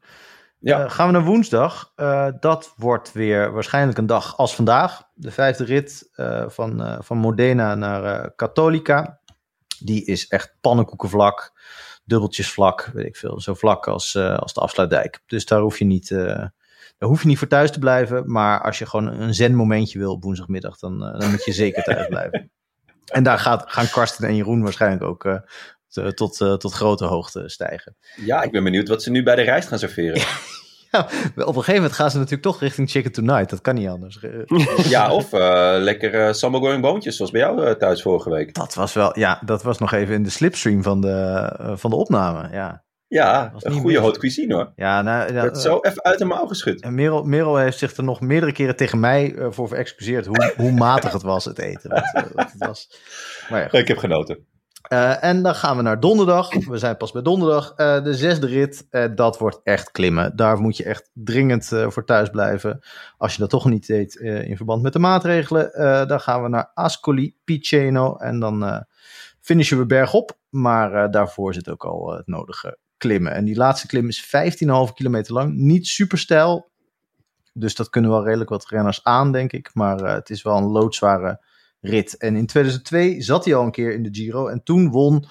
[0.59, 0.83] Ja.
[0.83, 1.93] Eh, gaan we naar woensdag.
[2.39, 5.09] Dat wordt weer waarschijnlijk een dag als vandaag.
[5.13, 6.09] De vijfde rit
[6.47, 9.19] van, van Modena naar Cattolica.
[9.79, 11.53] Die is echt pannenkoekenvlak,
[12.03, 13.41] dubbeltjes vlak, weet ik veel.
[13.41, 15.23] Zo vlak als, als de afsluitdijk.
[15.25, 16.15] Dus daar hoef je niet...
[16.97, 18.31] daar hoef je niet voor thuis te blijven.
[18.31, 21.53] Maar als je gewoon een zen momentje wil op woensdagmiddag, dan, eh, dan moet je
[21.53, 22.51] zeker thuis blijven.
[23.05, 27.49] En daar gaat, gaan Karsten en Jeroen waarschijnlijk ook eh, tot, eh, tot grote hoogte
[27.49, 27.95] stijgen.
[28.15, 30.21] Ja, ik ben benieuwd wat ze nu bij de rijst gaan serveren.
[30.91, 33.49] Ja, op een gegeven moment gaan ze natuurlijk toch richting Chicken Tonight.
[33.49, 34.19] Dat kan niet anders.
[34.89, 35.31] Ja, of
[35.81, 38.53] lekker eh sambal going boontjes, zoals bij jou thuis vorige week.
[38.53, 41.95] Dat was wel, ja, dat was nog even in de slipstream van de, van de
[41.95, 42.49] opname.
[42.51, 43.97] Ja, Ja, een goede mis.
[43.97, 44.71] haute cuisine hoor.
[44.75, 46.81] ja nou, ja, Werd zo even uit de mouw geschud.
[46.81, 50.53] En Merel, Merel heeft zich er nog meerdere keren tegen mij eh, voor verexcuseerd hoe,
[50.57, 51.89] hoe matig het was, het eten.
[51.89, 52.89] Wat, eh, wat het was.
[53.49, 53.79] Maar ja.
[53.79, 54.45] Ik heb genoten.
[54.85, 56.53] Eh, en dan gaan we naar donderdag.
[56.65, 57.73] We zijn pas bij donderdag.
[57.75, 60.35] Eh, de zesde rit, eh, dat wordt echt klimmen.
[60.35, 62.79] Daar moet je echt dringend eh, voor thuis blijven.
[63.17, 65.73] Als je dat toch niet deed eh, in verband met de maatregelen.
[65.73, 68.15] eh, dan gaan we naar Ascoli Piceno.
[68.15, 68.79] En dan eh,
[69.39, 70.37] finishen we bergop.
[70.49, 73.33] Maar eh, daarvoor zit ook al eh, het nodige klimmen.
[73.33, 74.25] En die laatste klim is
[74.87, 75.53] 15,5 kilometer lang.
[75.55, 76.69] Niet super steil.
[77.53, 79.69] Dus dat kunnen wel redelijk wat renners aan, denk ik.
[79.73, 81.43] Maar eh, het is wel een loodzware
[81.79, 82.17] rit.
[82.17, 84.47] En in 2002 zat hij al een keer in de Giro.
[84.47, 85.25] En toen won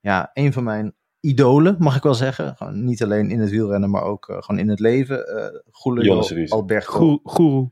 [0.00, 2.56] ja, een van mijn idolen, mag ik wel zeggen.
[2.56, 5.26] Gewoon niet alleen in het wielrennen, maar ook eh, gewoon in het leven.
[5.28, 6.14] eh Julio.
[6.52, 7.70] Alberto Goe- Goeroe.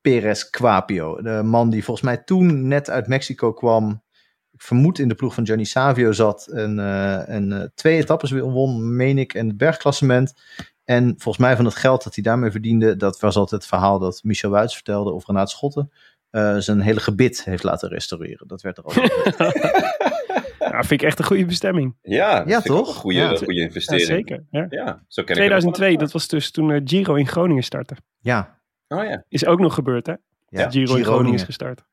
[0.00, 1.22] Perez Quapio.
[1.22, 4.02] De man die volgens mij toen net uit Mexico kwam.
[4.64, 6.46] Vermoed in de ploeg van Gianni Savio zat.
[6.46, 9.34] En, eh, en eh, twee etappes weer won, meen ik.
[9.34, 10.34] En het bergklassement.
[10.84, 12.96] En volgens mij van het geld dat hij daarmee verdiende.
[12.96, 15.12] Dat was altijd het verhaal dat Michel Wuits vertelde.
[15.12, 15.90] Of Renaat Schotten.
[16.30, 18.48] eh, zijn hele gebit heeft laten restaureren.
[18.48, 19.12] Dat werd er altijd.
[20.58, 21.96] Ja, vind ik echt een goede bestemming.
[22.02, 22.88] Ja, Ja, vind ik ook toch?
[22.94, 23.36] Een goede, Ja.
[23.36, 24.06] goede Ja, investering.
[24.06, 24.44] zeker.
[24.50, 24.66] Ja.
[24.70, 27.96] Ja, zo ken ik 2002, dat was dus toen Giro in Groningen startte.
[28.20, 28.58] ja.
[28.88, 29.24] Oh ja.
[29.28, 30.14] Is ook nog gebeurd, hè?
[30.48, 30.70] ja.
[30.70, 31.84] Giro in Groningen is gestart.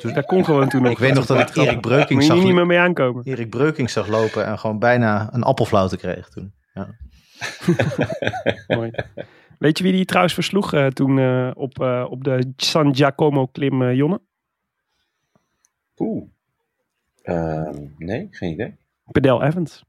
[0.00, 0.92] Dus dat kon gewoon toen nog.
[0.92, 3.24] Ik weet nog dat ik Erik Moet je zag, niet meer mee aankomen.
[3.24, 4.46] Erik Breukink zag lopen.
[4.46, 6.52] En gewoon bijna een appelflauwte kreeg toen.
[6.74, 6.94] Ja.
[8.76, 8.90] Mooi.
[9.58, 13.46] Weet je wie die trouwens versloeg eh, toen eh, op, eh, op de San Giacomo
[13.46, 14.20] klim, Jonne?
[15.96, 16.24] Oeh.
[17.22, 18.76] Ehm, nee, geen idee.
[19.10, 19.84] Pedel Evans.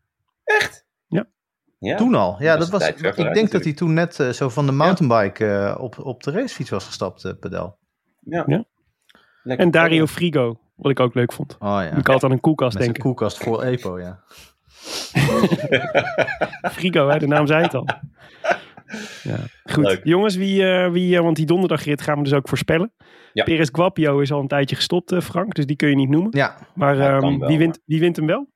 [1.83, 1.95] Ja.
[1.95, 2.35] Toen al.
[2.39, 5.81] Ja, Dat was, ik denk dat hij toen net eh, zo van de mountainbike eh,
[5.81, 7.77] op, op de racefiets was gestapt, eh, pedel.
[8.19, 8.43] Ja.
[8.47, 8.65] Ja.
[9.43, 9.65] Lekker.
[9.65, 11.55] En Dario Frigo, wat ik ook leuk vond.
[11.59, 11.81] Oh ja.
[11.91, 13.13] Ik altijd aan een koelkast Met zijn denken.
[13.13, 14.23] koelkast vol EPO, ja.
[16.71, 17.85] Frigo, hè, de naam zei het al.
[19.23, 19.35] Ja.
[19.63, 20.01] Goed, Leuk.
[20.03, 22.93] jongens, wie, eh, wie, eh, want die donderdagrit gaan we dus ook voorspellen.
[23.33, 23.43] Ja.
[23.43, 26.29] Perez Guapio is al een tijdje gestopt, eh, Frank, dus die kun je niet noemen.
[26.31, 28.47] Ja, Maar Ja, ehm, wel, wie, wint, wie wint hem wel?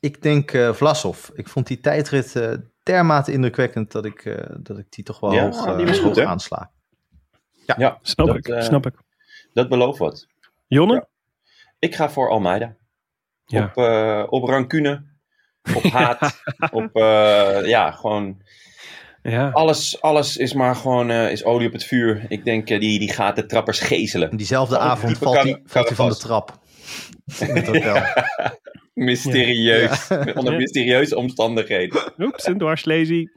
[0.00, 1.28] ik denk eh Vlasov.
[1.34, 5.32] Ik vond die tijdrit eh, dermate indrukwekkend dat ik, eh, dat ik die toch wel
[5.32, 6.24] Ja, hoog, eh, die was goed, hoog hè?
[6.24, 6.70] aansla.
[7.76, 8.94] Ja, Snap dat, ik, snap ik.
[9.52, 10.26] Dat belooft wat.
[10.66, 11.08] Jonne?
[11.78, 12.76] Ik ga voor Almeida.
[13.44, 13.64] Ja.
[13.64, 15.04] Op, eh, op rancune,
[15.74, 18.42] op haat, op eh, ja, gewoon
[19.22, 19.50] Ja.
[19.50, 22.24] alles, alles is maar gewoon eh, is olie op het vuur.
[22.28, 24.30] Ik denk eh, die, die gaat de trappers gezelen.
[24.30, 26.58] En diezelfde Oh, avond valt valt hij van de trap.
[27.40, 28.02] In het hotel.
[28.94, 30.08] Mysterieus.
[30.38, 32.12] Onder mysterieuze omstandigheden.
[32.18, 33.30] Oeps, een dwarslesie.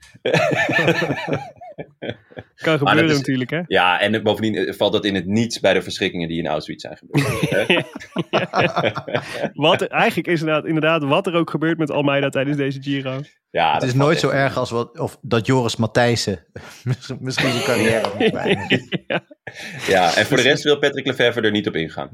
[2.63, 3.61] Kan gebeuren is- natuurlijk, hè?
[3.67, 6.81] Ja, en bovendien eh, valt dat in het niets bij de verschrikkingen die in Auschwitz
[6.85, 7.49] zijn gebeurd.
[7.67, 9.49] hè?
[9.53, 13.21] Wat, eigenlijk is inderdaad, inderdaad wat er ook gebeurt met Almeida tijdens deze Giro.
[13.49, 16.45] Ja, Het is nooit zo erg als wat, of dat Joris Matthijssen
[17.19, 19.01] misschien zijn carrière moet beëindigen.
[19.87, 22.09] Ja, en voor de rest wil Patrick Lefevre er niet op ingaan.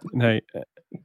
[0.00, 0.60] Nee, eh,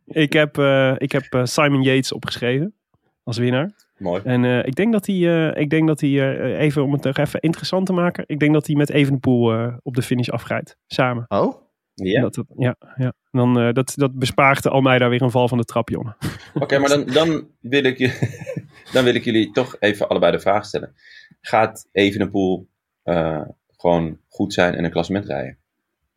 [0.05, 2.75] ik heb, eh, ik heb Simon Yates opgeschreven
[3.23, 3.71] als winnaar.
[3.97, 4.21] Mooi.
[4.23, 5.15] En eh, ik denk dat hij,
[5.51, 8.39] eh, ik denk dat hij eh, even om het nog even interessant te maken, ik
[8.39, 10.77] denk dat hij met Evenepoel eh op de finish afrijdt.
[10.87, 11.25] Samen.
[11.27, 11.65] Oh?
[11.93, 13.13] Ja, Dat, ja, ja.
[13.31, 16.15] Dan, eh, dat, dat bespaart Almeida weer een val van de trap, jongen.
[16.53, 18.45] oké, maar dan, dan, wil ik, je-
[18.93, 20.93] dan wil ik jullie toch even allebei de vraag stellen.
[21.41, 22.67] Gaat Evenepoel
[23.03, 23.41] eh
[23.77, 25.57] gewoon goed zijn en een klassement rijden?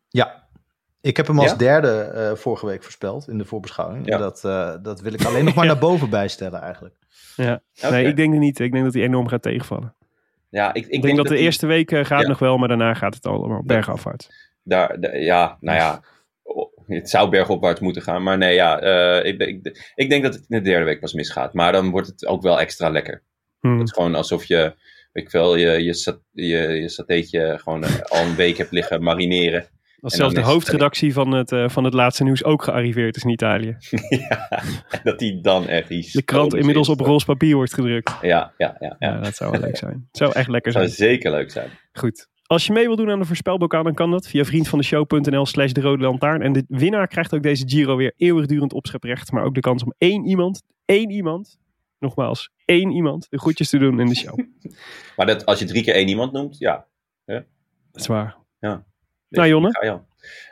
[0.09, 0.49] Ja.
[1.03, 1.57] Ik heb hem als Ja?
[1.57, 4.07] derde eh, vorige week voorspeld in de voorbeschouwing.
[4.07, 4.15] Ja.
[4.15, 6.95] En Dat, eh, dat wil ik alleen nog maar naar boven bijstellen eigenlijk.
[7.37, 7.63] Ja.
[7.91, 8.59] Nee, ik denk het niet.
[8.59, 9.95] Ik denk dat hij enorm gaat tegenvallen.
[10.49, 12.29] ja, ik, ik, Ik, denk, dat de die- eerste week eh, gaat Ja.
[12.29, 14.29] nog wel, maar daarna gaat het allemaal bergafwaarts.
[14.63, 16.03] Daar, da- ja, nou ja,
[16.43, 18.23] oh, het zou bergopwaarts moeten gaan.
[18.23, 21.13] Maar nee, ja, eh, ik, ik, ik denk dat het in de derde week pas
[21.13, 21.55] misgaat.
[21.55, 23.23] Maar dan wordt het ook wel extra lekker.
[23.61, 23.79] Hmm.
[23.79, 24.75] Het is gewoon alsof je,
[25.13, 29.67] ik veel, je, je, sat- je, je satéetje gewoon al een week hebt liggen marineren.
[30.01, 33.23] Als zelfs de is- hoofdredactie van het, eh, van het laatste nieuws ook gearriveerd is
[33.25, 33.77] in Italië.
[34.29, 36.13] ja, en dat die dan echt iets.
[36.13, 37.07] De krant inmiddels op is.
[37.07, 38.13] roze papier wordt gedrukt.
[38.23, 38.97] Ja, ja, ja.
[38.99, 39.21] Ja, ja.
[39.21, 40.07] dat zou wel leuk zijn.
[40.09, 41.09] Het zou echt lekker zou zijn.
[41.11, 41.69] zeker leuk zijn.
[41.93, 42.29] Goed.
[42.47, 45.81] Als je mee wil doen aan de voorspelbokaal, dan kan dat via vriendvandeshow.nl slash de
[45.81, 46.43] rode lantaarn.
[46.43, 49.33] En de winnaar krijgt ook deze Giro weer eeuwigdurend opscheprecht.
[49.33, 51.59] Maar ook de kans om één iemand, één iemand,
[51.99, 54.39] nogmaals, één iemand, de groetjes te doen in de show.
[55.17, 56.87] Maar dat, als je drie keer één iemand noemt, ja.
[57.25, 57.45] Dat
[57.93, 58.37] is waar.
[58.61, 58.85] Ja.
[59.31, 60.03] Nou, Jonne?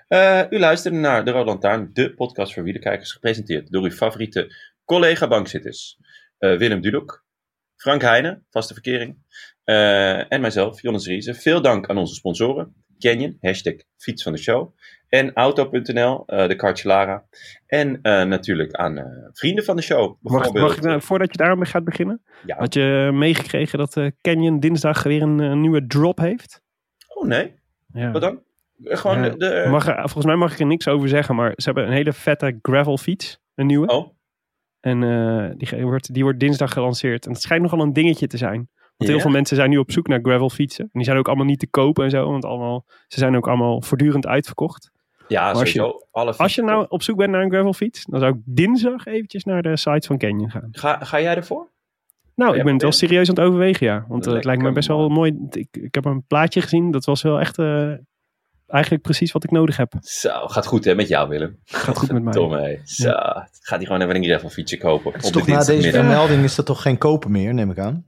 [0.09, 4.55] Eh, u luisterde naar De Rode Lantaarn, de podcast voor wielerkijkers, gepresenteerd door uw favoriete
[4.85, 5.99] collega-bankzitters.
[6.39, 7.25] Eh, Willem Dudok,
[7.77, 9.17] Frank Heijnen, vaste verkering,
[9.65, 11.35] eh, en mijzelf, Jonas Riese.
[11.35, 14.77] Veel dank aan onze sponsoren, Canyon, hashtag fiets van de show,
[15.09, 17.25] en Auto.nl, de Cartelara,
[17.67, 17.99] en
[18.29, 20.17] natuurlijk aan vrienden van de show.
[20.21, 20.47] Mag,
[20.77, 22.57] ik, nou, voordat je daarmee gaat beginnen, Ja.
[22.57, 26.63] had je meegekregen dat Canyon dinsdag weer een nieuwe drop heeft?
[27.09, 27.55] Oh nee,
[27.93, 28.11] Ja.
[28.11, 28.43] wat dan?
[28.83, 29.67] Gewoon Ja, de...
[29.71, 32.13] Mag er- volgens mij mag ik er niks over zeggen, maar ze hebben een hele
[32.13, 33.87] vette gravel fiets, een nieuwe.
[33.87, 34.09] Oh,
[34.81, 37.27] En eh, die, wordt, die wordt dinsdag gelanceerd.
[37.27, 38.69] En het schijnt nogal een dingetje te zijn.
[38.97, 40.85] Want heel veel mensen zijn nu op zoek naar gravel fietsen.
[40.85, 42.31] En die zijn ook allemaal niet te kopen en zo.
[42.31, 44.91] Want allemaal, ze zijn ook allemaal voortdurend uitverkocht.
[45.29, 48.21] ja, als je- alle Als je nou op zoek bent naar een gravel fiets, dan
[48.21, 50.69] zou ik dinsdag eventjes naar de site van Canyon gaan.
[50.71, 51.71] Ga, ga jij ervoor?
[52.35, 54.05] Nou, ik ben het wel serieus aan het overwegen, ja.
[54.09, 55.47] Want eh, het lijkt me best wel mooi.
[55.51, 56.91] Ik, ik heb een plaatje gezien.
[56.91, 57.93] Dat was wel echt eh,
[58.69, 59.93] eigenlijk precies wat ik nodig heb.
[60.01, 61.59] Zo, gaat goed hè met jou Willem.
[61.65, 62.33] Gaat goed met mij.
[62.63, 62.81] Hé.
[62.85, 63.11] Zo,
[63.61, 65.13] gaat hij gewoon even een gravel fietsje kopen.
[65.13, 67.71] Het is op de toch na deze vermelding is dat toch geen kopen meer, neem
[67.71, 68.07] ik aan?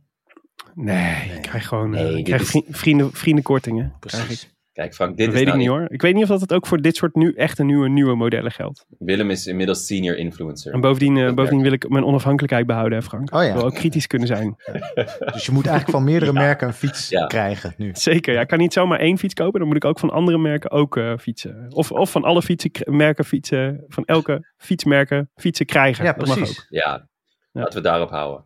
[0.75, 3.97] Nee, ik krijg gewoon eh, ik krijg is- vrienden, vriendenkortingen.
[4.01, 4.51] Precies.
[4.81, 5.91] Kijk Frank, dit Dat is weet ik nou niet hoor.
[5.91, 8.15] Ik weet niet of dat het ook voor dit soort nu echt een nieuwe, nieuwe
[8.15, 8.87] modellen geldt.
[8.99, 10.73] Willem is inmiddels senior influencer.
[10.73, 13.35] En bovendien, eh, bovendien wil ik mijn onafhankelijkheid behouden, hè Frank.
[13.35, 13.49] Oh ja.
[13.49, 14.57] Ik wil ook kritisch kunnen zijn.
[15.33, 16.39] Dus je moet eigenlijk van meerdere Ja.
[16.41, 17.27] merken een fiets Ja.
[17.27, 17.91] krijgen nu.
[17.93, 18.41] Zeker, ja.
[18.41, 19.59] Ik kan niet zomaar één fiets kopen.
[19.59, 21.67] Dan moet ik ook van andere merken ook eh, fietsen.
[21.69, 23.85] Of, of van alle fietsenmerken fietsen.
[23.89, 26.05] Van elke fietsmerken fietsen krijgen.
[26.05, 26.59] Ja, Dat mag precies.
[26.59, 26.67] ook.
[26.69, 27.09] Ja,
[27.53, 28.45] laten we daarop houden.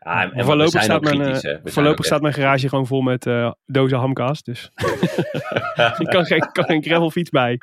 [0.00, 3.52] Ja, en, voorlopig staat, mijn, kritisch, eh, voorlopig staat mijn garage gewoon vol met eh,
[3.66, 4.42] dozen hamkaas.
[4.42, 4.70] Dus
[5.98, 7.58] ik kan geen, kan geen gravelfiets bij.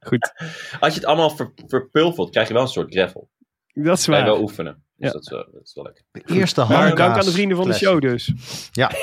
[0.00, 0.32] Goed,
[0.80, 3.30] Als je het allemaal ver, verpulvert, krijg je wel een soort gravel.
[3.72, 4.30] dat is Kan je waar.
[4.30, 4.82] wel oefenen.
[4.96, 5.12] Dus Ja.
[5.12, 6.04] dat, is wel, dat is wel lekker.
[6.12, 8.32] De eerste Maar handkaas dank aan de vrienden van de show dus.
[8.72, 8.90] Ja.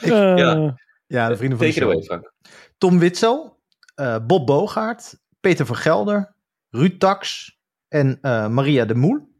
[0.00, 0.74] Eh, Ja.
[1.06, 1.90] Ja, de vrienden van Take de it show.
[1.90, 2.32] away, Frank.
[2.78, 3.60] Tom Witzel,
[3.94, 6.34] eh, Bob Bogaert, Peter van Gelder,
[6.70, 7.50] Ruud Tax
[7.88, 9.30] en eh, Maria de Moel.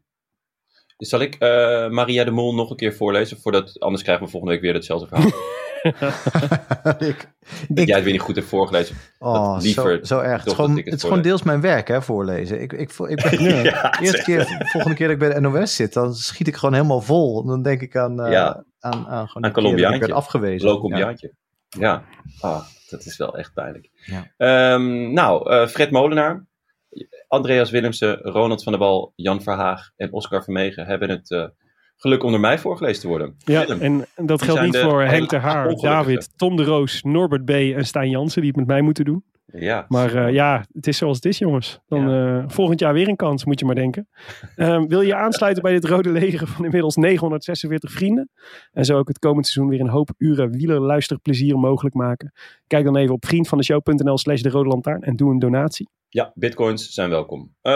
[1.03, 3.37] Dus zal ik eh, Maria de Mol nog een keer voorlezen?
[3.41, 5.31] Voordat, anders krijgen we volgende week weer hetzelfde verhaal.
[7.09, 7.27] ik,
[7.67, 8.95] Dat ik, jij het weer niet goed hebt voorgelezen.
[9.19, 10.37] oh, liever zo, zo erg.
[10.37, 11.41] Het is gewoon, dat ik het het is gewoon voorlees.
[11.41, 12.61] deels mijn werk, hè, voorlezen.
[12.61, 15.75] Ik, ik, ik, ben, Ja, de eerste keer, volgende keer dat ik bij de NOS
[15.75, 17.45] zit, dan schiet ik gewoon helemaal vol.
[17.45, 18.63] Dan denk ik aan, eh Ja.
[18.79, 19.99] aan, aan, gewoon Aan keer dat ik Colombiaantje.
[19.99, 20.69] werd afgewezen.
[20.69, 21.33] Lokombiaantje.
[21.69, 22.03] Ja.
[22.39, 23.89] Ah, dat is wel echt pijnlijk.
[24.05, 24.31] Ja.
[24.37, 26.45] Ehm, nou, eh, Fred Molenaar,
[27.27, 31.45] Andreas Willemsen, Ronald van der Bal, Jan Verhaag en Oscar Vermegen hebben het eh,
[31.95, 33.35] geluk om door mij voorgelezen te worden.
[33.37, 35.75] Ja, Willem, en dat geldt niet de voor Henk ter Haar.
[35.75, 37.49] David, Tom de Roos, Norbert B.
[37.49, 39.23] en Stijn Jansen die het met mij moeten doen.
[39.45, 39.85] ja.
[39.87, 41.79] Maar eh, ja, het is zoals het is, jongens.
[41.87, 44.07] Dan eh, volgend jaar weer een kans, moet je maar denken.
[44.55, 48.29] Ehm, wil je je aansluiten bij dit rode leger van inmiddels 946 vrienden?
[48.71, 52.33] En zo ook het komend seizoen weer een hoop uren wielerluisterplezier mogelijk maken?
[52.67, 55.89] Kijk dan even op vriendvandeshow.nl slash de rode lantaarn en doe een donatie.
[56.13, 57.55] Ja, bitcoins zijn welkom.
[57.61, 57.73] Eh,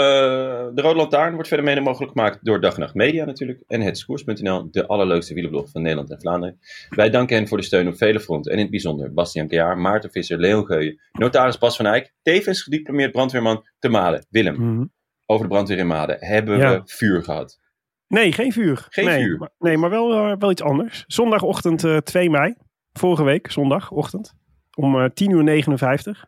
[0.73, 3.63] de Rode Lantaarn wordt verder mede mogelijk gemaakt door Dag en Nacht Media natuurlijk.
[3.67, 6.59] En hetskoers.nl, de allerleukste wielerblog van Nederland en Vlaanderen.
[6.89, 8.51] Wij danken hen voor de steun op vele fronten.
[8.51, 12.61] En in het bijzonder Bastiaan Kejaar, Maarten Visser, Leon Geuyen, notaris Bas van Eyck, tevens
[12.61, 14.25] gediplomeerd brandweerman te Malen.
[14.29, 14.85] Willem, Mhm.
[15.25, 16.71] over de brandweer in Maden hebben Ja.
[16.73, 17.59] we vuur gehad.
[18.07, 18.85] Nee, geen vuur.
[18.89, 19.37] Geen nee, vuur.
[19.37, 21.03] Maar, nee, maar wel, eh, wel iets anders.
[21.07, 22.55] Zondagochtend eh, 2 mei,
[22.93, 24.33] vorige week, zondagochtend,
[24.77, 26.25] om eh 10 uur 59,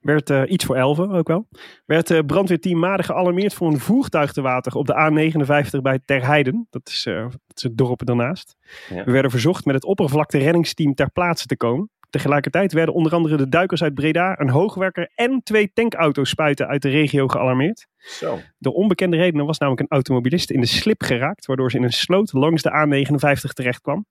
[0.00, 1.48] werd eh, iets voor 11 ook wel,
[1.86, 6.66] werd eh brandweerteam Maden gealarmeerd voor een voertuig te water op de A59 bij Terheiden.
[6.70, 8.56] Dat is, eh, dat is het dorp daarnaast.
[8.88, 9.04] Ja.
[9.04, 11.90] We werden verzocht met het oppervlakte reddingsteam ter plaatse te komen.
[12.10, 16.82] Tegelijkertijd werden onder andere de duikers uit Breda, een hoogwerker en twee tankauto's spuiten uit
[16.82, 17.86] de regio gealarmeerd.
[17.98, 18.38] Zo.
[18.58, 21.92] De onbekende reden was namelijk een automobilist in de slip geraakt, waardoor ze in een
[21.92, 24.06] sloot langs de A59 terecht kwam.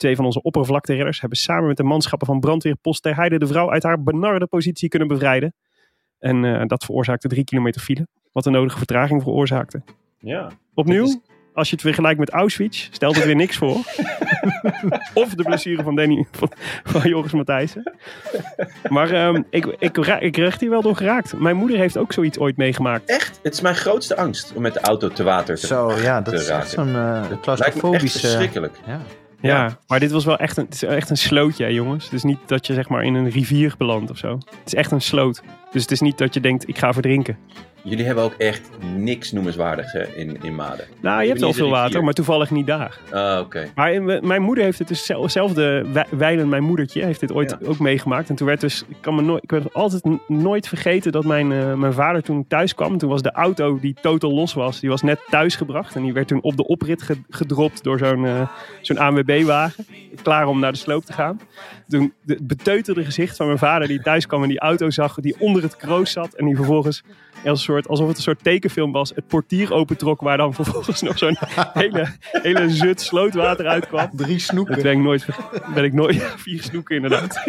[0.00, 3.70] Twee van onze oppervlakteredders hebben samen met de manschappen van brandweerpost Ter Heide de vrouw
[3.70, 5.54] uit haar benarde positie kunnen bevrijden.
[6.18, 9.82] En eh, dat veroorzaakte drie kilometer file, wat de nodige vertraging veroorzaakte.
[10.18, 10.50] Ja.
[10.74, 11.22] Opnieuw,
[11.54, 13.74] als je het vergelijkt met Auschwitz, stelt het weer niks voor.
[15.22, 16.52] of de blessure van Danny, van,
[16.84, 17.92] van Joris Matthijssen.
[18.88, 21.38] Maar ehm, ik, ik, ra- ik werd hier wel door geraakt.
[21.38, 23.08] Mijn moeder heeft ook zoiets ooit meegemaakt.
[23.10, 26.20] Echt, het is mijn grootste angst om met de auto te water te Zo, ja,
[26.20, 28.18] dat is eh lijkt me echt claustrofobische...
[28.18, 28.80] verschrikkelijk.
[28.86, 29.00] ja.
[29.42, 32.04] Ja, maar dit was wel echt een, het is echt een slootje, hè, jongens.
[32.04, 34.32] Het is niet dat je zeg maar in een rivier belandt of zo.
[34.34, 35.42] Het is echt een sloot.
[35.72, 37.38] Dus het is niet dat je denkt, ik ga verdrinken.
[37.82, 40.84] Jullie hebben ook echt niks noemenswaardigs hè, in, in Maden.
[41.00, 42.98] Nou, je hebt wel veel water, maar toevallig niet daar.
[43.12, 43.70] Ah, oké.
[43.74, 47.32] Maar in- we- mijn moeder heeft het dus zelf- zelfde wijlen, mijn moedertje, heeft dit
[47.32, 47.66] ooit Ja.
[47.68, 48.28] ook meegemaakt.
[48.28, 51.52] En toen werd dus, ik kan me nooit, ik werd altijd nooit vergeten dat mijn,
[51.52, 52.98] eh, mijn vader toen thuis kwam.
[52.98, 55.94] Toen was de auto die totaal los was, die was net thuisgebracht.
[55.96, 58.48] En die werd toen op de oprit ge- gedropt door zo'n eh,
[58.80, 59.86] zo'n ANWB-wagen.
[60.22, 61.40] Klaar om naar de sloop te gaan.
[61.88, 65.36] Toen het beteuterde gezicht van mijn vader die thuis kwam en die auto zag, die
[65.38, 66.34] onder het kroos zat.
[66.34, 67.02] En die vervolgens,
[67.44, 70.20] als soort, alsof het een soort tekenfilm was, het portier opentrok.
[70.20, 71.36] Waar dan vervolgens nog zo'n
[71.72, 74.10] hele, hele zut slootwater uitkwam.
[74.12, 74.74] Drie snoeken.
[74.74, 75.26] Dat ben ik nooit,
[75.74, 77.42] ben ik nooit vier snoeken inderdaad.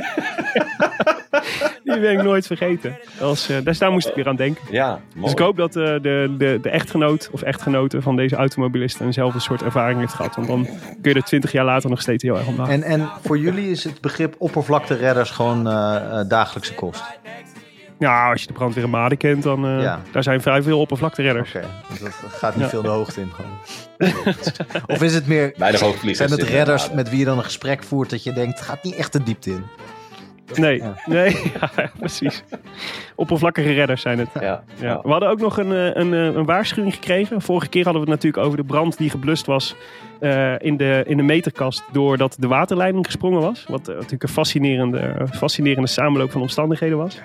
[1.84, 2.98] Die ben ik nooit vergeten.
[3.20, 4.64] Was, eh, dus daar moest ik weer aan denken.
[4.72, 5.22] Ja, mooi.
[5.22, 9.40] Dus ik hoop dat eh, de, de, de echtgenoot of echtgenote van deze automobilist eenzelfde
[9.40, 10.36] soort ervaring heeft gehad.
[10.36, 10.68] Want dan
[11.02, 12.74] kun je er twintig jaar later nog steeds heel erg om lachen.
[12.74, 17.04] En, en voor jullie is het begrip oppervlakteredders gewoon eh, eh, dagelijkse kost.
[18.02, 20.02] Ja, als je de brandweer in Maden kent, dan eh, Ja.
[20.12, 21.56] daar zijn vrij veel oppervlakteredders.
[21.56, 22.70] Oké, dus dat gaat niet Ja.
[22.70, 23.58] veel de hoogte in gewoon.
[24.88, 26.18] of is het meer, hoogvliegers.
[26.18, 26.96] zijn het in redders Maden.
[26.96, 29.24] met wie je dan een gesprek voert dat je denkt, het gaat niet echt de
[29.24, 29.64] diepte in.
[30.56, 30.94] Nee, Ja.
[31.06, 32.44] nee ja, precies.
[33.16, 34.30] Oppervlakkige redders zijn het.
[34.40, 35.00] Ja, Ja.
[35.04, 37.42] We hadden ook nog een, eh, een, eh, een waarschuwing gekregen.
[37.42, 39.76] Vorige keer hadden we het natuurlijk over de brand die geblust was
[40.20, 43.66] eh, in, de, in de meterkast doordat de waterleiding gesprongen was.
[43.68, 47.20] Wat eh, natuurlijk een fascinerende, fascinerende samenloop van omstandigheden was.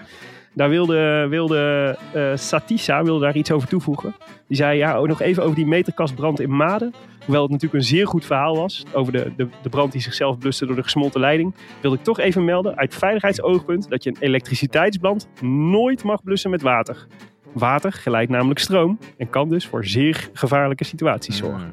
[0.56, 4.14] Daar wilde, wilde eh, Satissa wilde daar iets over toevoegen.
[4.48, 6.94] Die zei ja, ook nog even over die meterkastbrand in Maden.
[7.24, 10.38] Hoewel het natuurlijk een zeer goed verhaal was over de, de, de brand die zichzelf
[10.38, 11.54] bluste door de gesmolten leiding.
[11.80, 15.28] Wilde ik toch even melden uit veiligheidsoogpunt dat je een elektriciteitsbrand
[15.70, 17.06] nooit mag blussen met water.
[17.52, 21.72] Water geleidt namelijk stroom en kan dus voor zeer gevaarlijke situaties zorgen.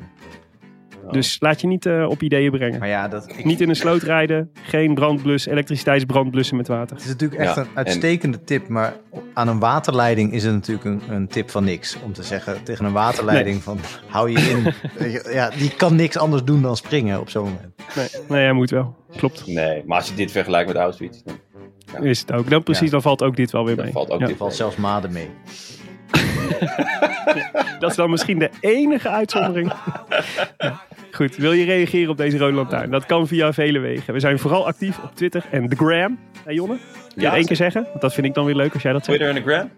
[1.12, 2.80] Dus laat je niet eh, op ideeën brengen.
[2.80, 6.96] Maar ja, dat, ik, Niet in een sloot rijden, geen brandblus, elektriciteitsbrand blussen met water.
[6.96, 8.94] het is natuurlijk echt Ja, een uitstekende tip, maar
[9.34, 11.98] aan een waterleiding is het natuurlijk een, een tip van niks.
[12.04, 14.74] Om te zeggen tegen een waterleiding van, hou je in.
[15.34, 17.74] Ja, die kan niks anders doen dan springen op zo'n moment.
[17.96, 18.96] Nee, nee, hij moet wel.
[19.18, 19.48] Klopt.
[19.48, 21.22] Nee, maar als je dit vergelijkt met Auschwitz,
[21.94, 22.50] dan, Is het ook.
[22.50, 22.92] Dan precies, Ja.
[22.92, 23.94] dan valt ook dit wel weer dan mee.
[23.94, 24.26] valt ook Ja.
[24.28, 25.30] dit Valt zelfs maden mee.
[27.80, 29.74] Dat is dan misschien de enige uitzondering.
[30.58, 30.82] Ja.
[31.14, 32.92] Goed, wil je reageren op deze Rode Lantaarn?
[32.92, 34.14] Dat kan via vele wegen.
[34.14, 36.20] We zijn vooral actief op Twitter en de Gram.
[36.46, 36.76] Hé Jonne?
[36.78, 37.84] Kun je Ja, het één keer zeggen?
[37.90, 39.18] Want dat vind ik dan weer leuk als jij dat zegt.
[39.18, 39.70] Twitter en de Gram?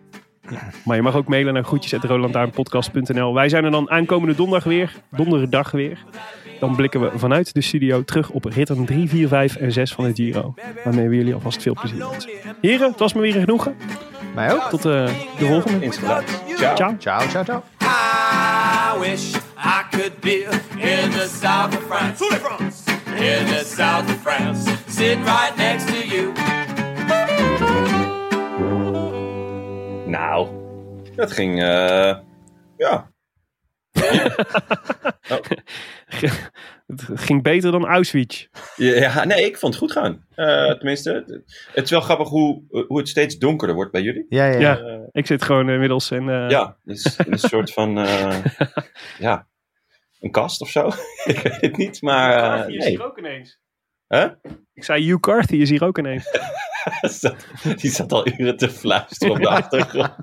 [0.85, 3.33] Maar je mag ook mailen naar groetjes.roodlantaarnpodcast.nl.
[3.33, 4.91] Wij zijn er dan aankomende donderdag weer.
[5.09, 6.03] Donderdag weer.
[6.59, 10.05] Dan blikken we vanuit de studio terug op ritten 3, 4, 5 en 6 van
[10.05, 10.53] het Giro.
[10.83, 12.31] Waarmee we jullie alvast veel plezier wensen.
[12.61, 13.75] Heren, het was me weer een genoegen.
[14.35, 14.69] Mij ook.
[14.69, 15.05] Tot eh,
[15.37, 15.91] de volgende.
[15.91, 16.21] Ciao.
[16.75, 16.95] Ciao.
[16.97, 17.63] Ciao, ciao, ciao.
[18.95, 22.21] I wish I could be in the south of France.
[22.39, 22.87] France.
[22.87, 24.69] In the south of France.
[24.87, 26.31] Sitting right next to you.
[30.07, 30.47] Nou,
[31.15, 32.15] dat ging, eh,
[32.77, 33.09] ja.
[36.87, 38.47] Het ging beter dan Auschwitz.
[38.75, 40.25] Ja, nee, ik vond het goed gaan.
[40.35, 44.25] Eh, tenminste, het is wel grappig hoe, hoe het steeds donkerder wordt bij jullie.
[44.29, 44.99] Ja, ja.
[45.11, 46.29] Ik zit gewoon inmiddels in...
[46.29, 48.43] eh, Ja, het is een soort van, eh,
[49.19, 49.47] ja,
[50.19, 50.87] een kast of zo.
[51.23, 53.03] ik weet het niet, maar eh, nee.
[53.03, 53.59] ook ineens.
[54.07, 54.27] Huh?
[54.73, 56.31] Ik zei, Hugh Carthy is hier ook ineens.
[57.81, 60.15] Die zat al uren te fluisteren op de achtergrond.